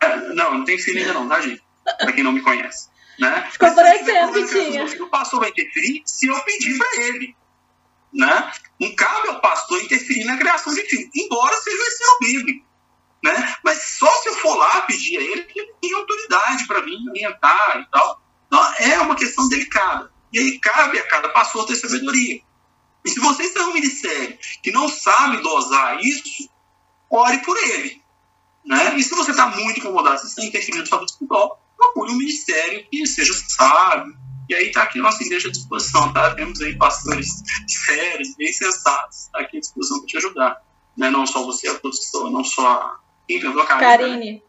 [0.00, 1.62] É, não, não tem filho ainda não, tá, gente?
[1.84, 2.88] Para quem não me conhece.
[3.18, 3.48] Né?
[3.52, 4.84] Ficou parecendo que tinha.
[5.04, 7.36] O pastor vai interferir se eu pedir para ele.
[8.14, 8.52] Né?
[8.80, 12.66] Não cabe ao pastor interferir na criação de filho, embora seja o ensino bíblico.
[13.24, 13.56] Né?
[13.64, 17.08] Mas só se eu for lá pedir a ele que ele tem autoridade para mim
[17.08, 18.22] orientar e tal.
[18.46, 20.12] Então, é uma questão delicada.
[20.32, 22.40] E aí cabe a cada pastor ter sabedoria.
[23.04, 26.48] E se vocês têm um ministério que não sabe dosar isso,
[27.10, 28.02] ore por ele.
[28.64, 28.96] Né?
[28.96, 32.16] E se você está muito incomodado, se você está interferindo no sua espiritual, procure um
[32.16, 34.16] ministério que seja sábio.
[34.48, 36.34] E aí está aqui nossa igreja à disposição, tá?
[36.34, 37.28] Temos aí pastores
[37.66, 40.62] sérios, bem sensatos, tá aqui à disposição para te ajudar.
[40.96, 41.10] Né?
[41.10, 44.32] Não só você, a todos que estão, não só quem perguntou a Karine.
[44.32, 44.40] Né?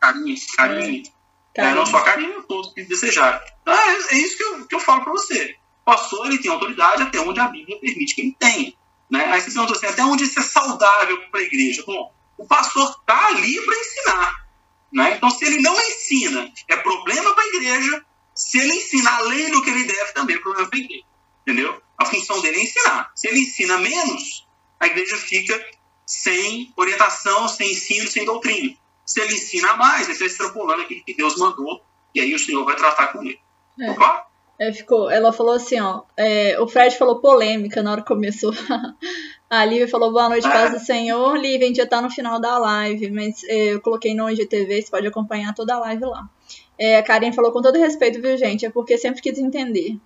[0.00, 1.12] Karine, Karine.
[1.54, 3.40] É, não só a Karine, a todos que desejarem.
[3.62, 5.56] Então, é, é isso que eu, que eu falo para você.
[5.82, 8.72] O pastor ele tem autoridade até onde a Bíblia permite que ele tenha.
[9.10, 9.24] Né?
[9.26, 11.82] Aí você pergunta assim, até onde isso é saudável para a igreja?
[11.86, 14.46] Bom, o pastor está ali para ensinar.
[14.92, 15.16] Né?
[15.16, 18.04] Então, se ele não ensina, é problema para a igreja.
[18.36, 21.04] Se ele ensina além do que ele deve, também é problema para a igreja.
[21.42, 21.82] Entendeu?
[21.96, 23.10] A função dele é ensinar.
[23.14, 24.46] Se ele ensina menos,
[24.78, 25.58] a igreja fica
[26.04, 28.76] sem orientação, sem ensino, sem doutrina.
[29.06, 31.80] Se ele ensina mais, ele está extrapolando aquilo que Deus mandou,
[32.14, 33.38] e aí o Senhor vai tratar com ele.
[33.80, 33.90] É.
[33.90, 34.26] Opa?
[34.58, 36.02] É, ficou, ela falou assim, ó.
[36.16, 38.52] É, o Fred falou polêmica na hora que começou.
[39.50, 41.36] a Lívia falou boa noite, paz do Senhor.
[41.36, 44.82] Lívia, a gente já tá no final da live, mas é, eu coloquei no IGTV,
[44.82, 46.28] você pode acompanhar toda a live lá.
[46.78, 48.66] É, a Karen falou com todo respeito, viu, gente?
[48.66, 49.98] É porque sempre quis entender.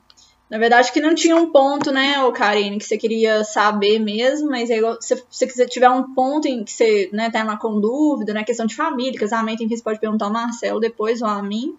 [0.49, 4.51] Na verdade, que não tinha um ponto, né, o Karine, que você queria saber mesmo,
[4.51, 8.43] mas aí, se você tiver um ponto em que você né, tá com dúvida, né,
[8.43, 11.77] questão de família, casamento, enfim, você pode perguntar ao Marcelo depois ou a mim.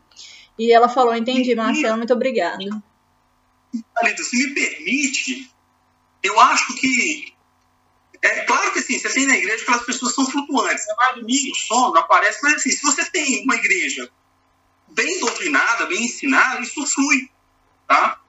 [0.58, 2.64] E ela falou, entendi, Marcelo, muito obrigada.
[3.98, 5.52] Alita, se me permite,
[6.24, 7.34] eu acho que
[8.22, 10.86] é claro que assim, você tem na igreja que as pessoas são flutuantes.
[10.86, 14.10] Você vai dormir, o sono aparece, mas assim, se você tem uma igreja
[14.92, 17.30] bem doutrinada, bem ensinada, isso flui,
[17.88, 18.20] tá?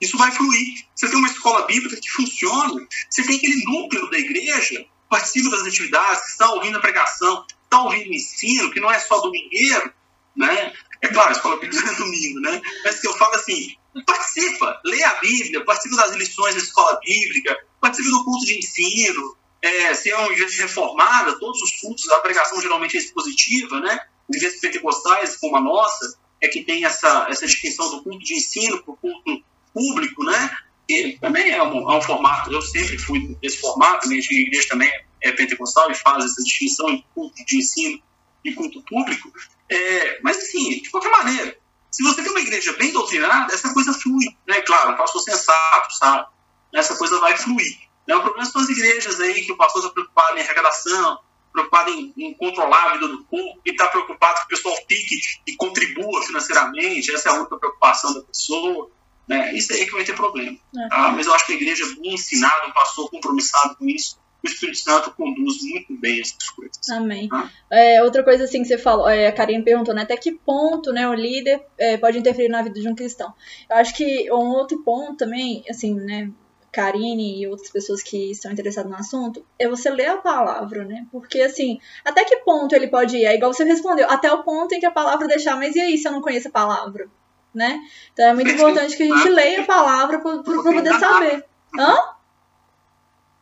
[0.00, 0.84] Isso vai fluir.
[0.94, 5.66] Você tem uma escola bíblica que funciona, você tem aquele núcleo da igreja, participa das
[5.66, 9.92] atividades, está ouvindo a pregação, está ouvindo o ensino, que não é só domingueiro,
[10.36, 10.72] né?
[11.00, 12.60] É claro, a escola bíblica é domingo, né?
[12.84, 13.76] Mas que eu falo assim,
[14.06, 19.36] participa, lê a Bíblia, participa das lições da escola bíblica, participa do culto de ensino,
[19.62, 23.98] é, se é uma igreja reformada, todos os cultos, a pregação geralmente é expositiva, né?
[24.28, 28.82] Igrejas pentecostais, como a nossa, é que tem essa, essa distinção do culto de ensino
[28.82, 30.56] para o culto público, né?
[30.88, 34.92] E também é um, é um, formato, eu sempre fui desse formato, minha igreja também
[35.22, 38.02] é pentecostal e faz essa distinção entre culto de ensino
[38.44, 39.32] e culto público.
[39.70, 41.56] É, mas, assim, de qualquer maneira,
[41.90, 44.60] se você tem uma igreja bem doutrinada, essa coisa flui, né?
[44.62, 46.26] Claro, o pastor sensato, sabe?
[46.74, 47.78] Essa coisa vai fluir.
[48.06, 48.14] Né?
[48.14, 51.18] O problema são as igrejas aí que o pastor está preocupado em arrecadação,
[51.54, 55.20] preocupado em, em, controlar a vida do povo, e está preocupado que o pessoal fique
[55.46, 58.90] e contribua financeiramente, essa é a única preocupação da pessoa.
[59.28, 59.54] Né?
[59.54, 60.58] Isso aí é que vai ter problema.
[60.76, 60.88] É.
[60.88, 61.12] Tá?
[61.12, 64.78] Mas eu acho que a igreja bem ensinada, um pastor compromissado com isso, o Espírito
[64.78, 66.90] Santo conduz muito bem essas coisas.
[66.90, 67.28] Amém.
[67.28, 67.50] Tá?
[67.70, 70.92] É, outra coisa assim que você falou, é, a Karine perguntou, né, até que ponto
[70.92, 73.32] né, o líder é, pode interferir na vida de um cristão.
[73.70, 76.30] Eu acho que um outro ponto também, assim, né,
[76.74, 81.06] Karine e outras pessoas que estão interessadas no assunto, é você ler a palavra, né?
[81.12, 83.24] Porque, assim, até que ponto ele pode ir?
[83.24, 85.96] É igual você respondeu, até o ponto em que a palavra deixar, mas e aí
[85.96, 87.08] se eu não conheço a palavra?
[87.54, 87.78] Né?
[88.12, 91.44] Então é muito importante que a gente leia a palavra para poder saber.
[91.78, 92.14] Hã?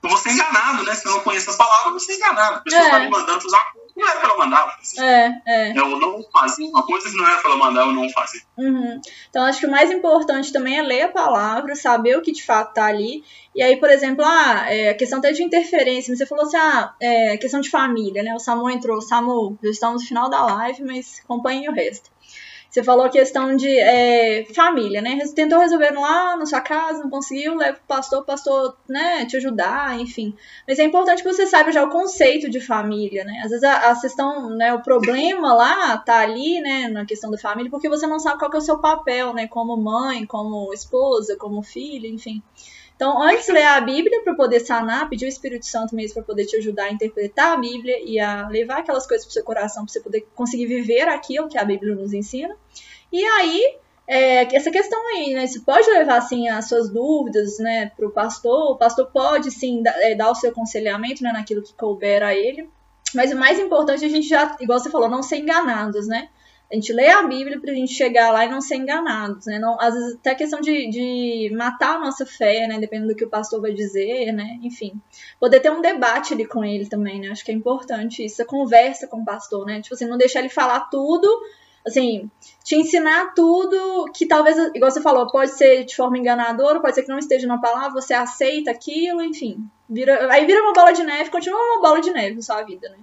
[0.02, 0.94] eu vou ser enganado, né?
[0.94, 2.56] Se eu não conheço a palavra, eu vou ser enganado.
[2.56, 3.04] A pessoa está é.
[3.04, 4.78] me mandando fazer uma coisa que não era para ela mandar.
[4.98, 5.78] É, é.
[5.78, 8.42] Eu não fazer uma coisa que não era para ela mandar, eu não fazer.
[8.58, 9.00] Uhum.
[9.30, 12.44] Então, acho que o mais importante também é ler a palavra, saber o que de
[12.44, 13.24] fato está ali.
[13.54, 16.14] E aí, por exemplo, ah, é, a questão até de interferência.
[16.14, 18.34] Você falou assim, ah, é, questão de família, né?
[18.34, 19.00] O Samu entrou.
[19.00, 22.10] Samu, já estamos no final da live, mas acompanhe o resto.
[22.72, 25.18] Você falou a questão de é, família, né?
[25.34, 29.36] Tentou resolver lá na sua casa, não conseguiu, leva o pastor, o pastor, né, te
[29.36, 30.34] ajudar, enfim.
[30.66, 33.42] Mas é importante que você saiba já o conceito de família, né?
[33.44, 37.36] Às vezes a, a questão, né, o problema lá tá ali, né, na questão da
[37.36, 41.36] família, porque você não sabe qual é o seu papel, né, como mãe, como esposa,
[41.36, 42.42] como filha, enfim.
[43.02, 46.46] Então, antes ler a Bíblia para poder sanar, pedir o Espírito Santo mesmo para poder
[46.46, 49.84] te ajudar a interpretar a Bíblia e a levar aquelas coisas para o seu coração
[49.84, 52.56] para você poder conseguir viver aquilo que a Bíblia nos ensina.
[53.10, 53.76] E aí,
[54.06, 55.48] é, essa questão aí, né?
[55.48, 58.70] Você pode levar, assim, as suas dúvidas, né, para o pastor.
[58.70, 62.32] O pastor pode, sim, dar, é, dar o seu aconselhamento, né, naquilo que couber a
[62.32, 62.70] ele.
[63.12, 66.28] Mas o mais importante é a gente já, igual você falou, não ser enganados, né?
[66.72, 69.58] A gente lê a Bíblia para a gente chegar lá e não ser enganados, né?
[69.58, 72.78] Não, às vezes até questão de, de matar a nossa fé, né?
[72.78, 74.58] Dependendo do que o pastor vai dizer, né?
[74.62, 74.98] Enfim,
[75.38, 77.28] poder ter um debate ali com ele também, né?
[77.28, 79.82] Acho que é importante isso, a conversa com o pastor, né?
[79.82, 81.28] Tipo assim, não deixar ele falar tudo,
[81.86, 82.30] assim,
[82.64, 87.02] te ensinar tudo que talvez, igual você falou, pode ser de forma enganadora, pode ser
[87.02, 89.58] que não esteja na palavra, você aceita aquilo, enfim.
[89.90, 92.88] Vira, aí vira uma bola de neve, continua uma bola de neve na sua vida,
[92.88, 92.96] né?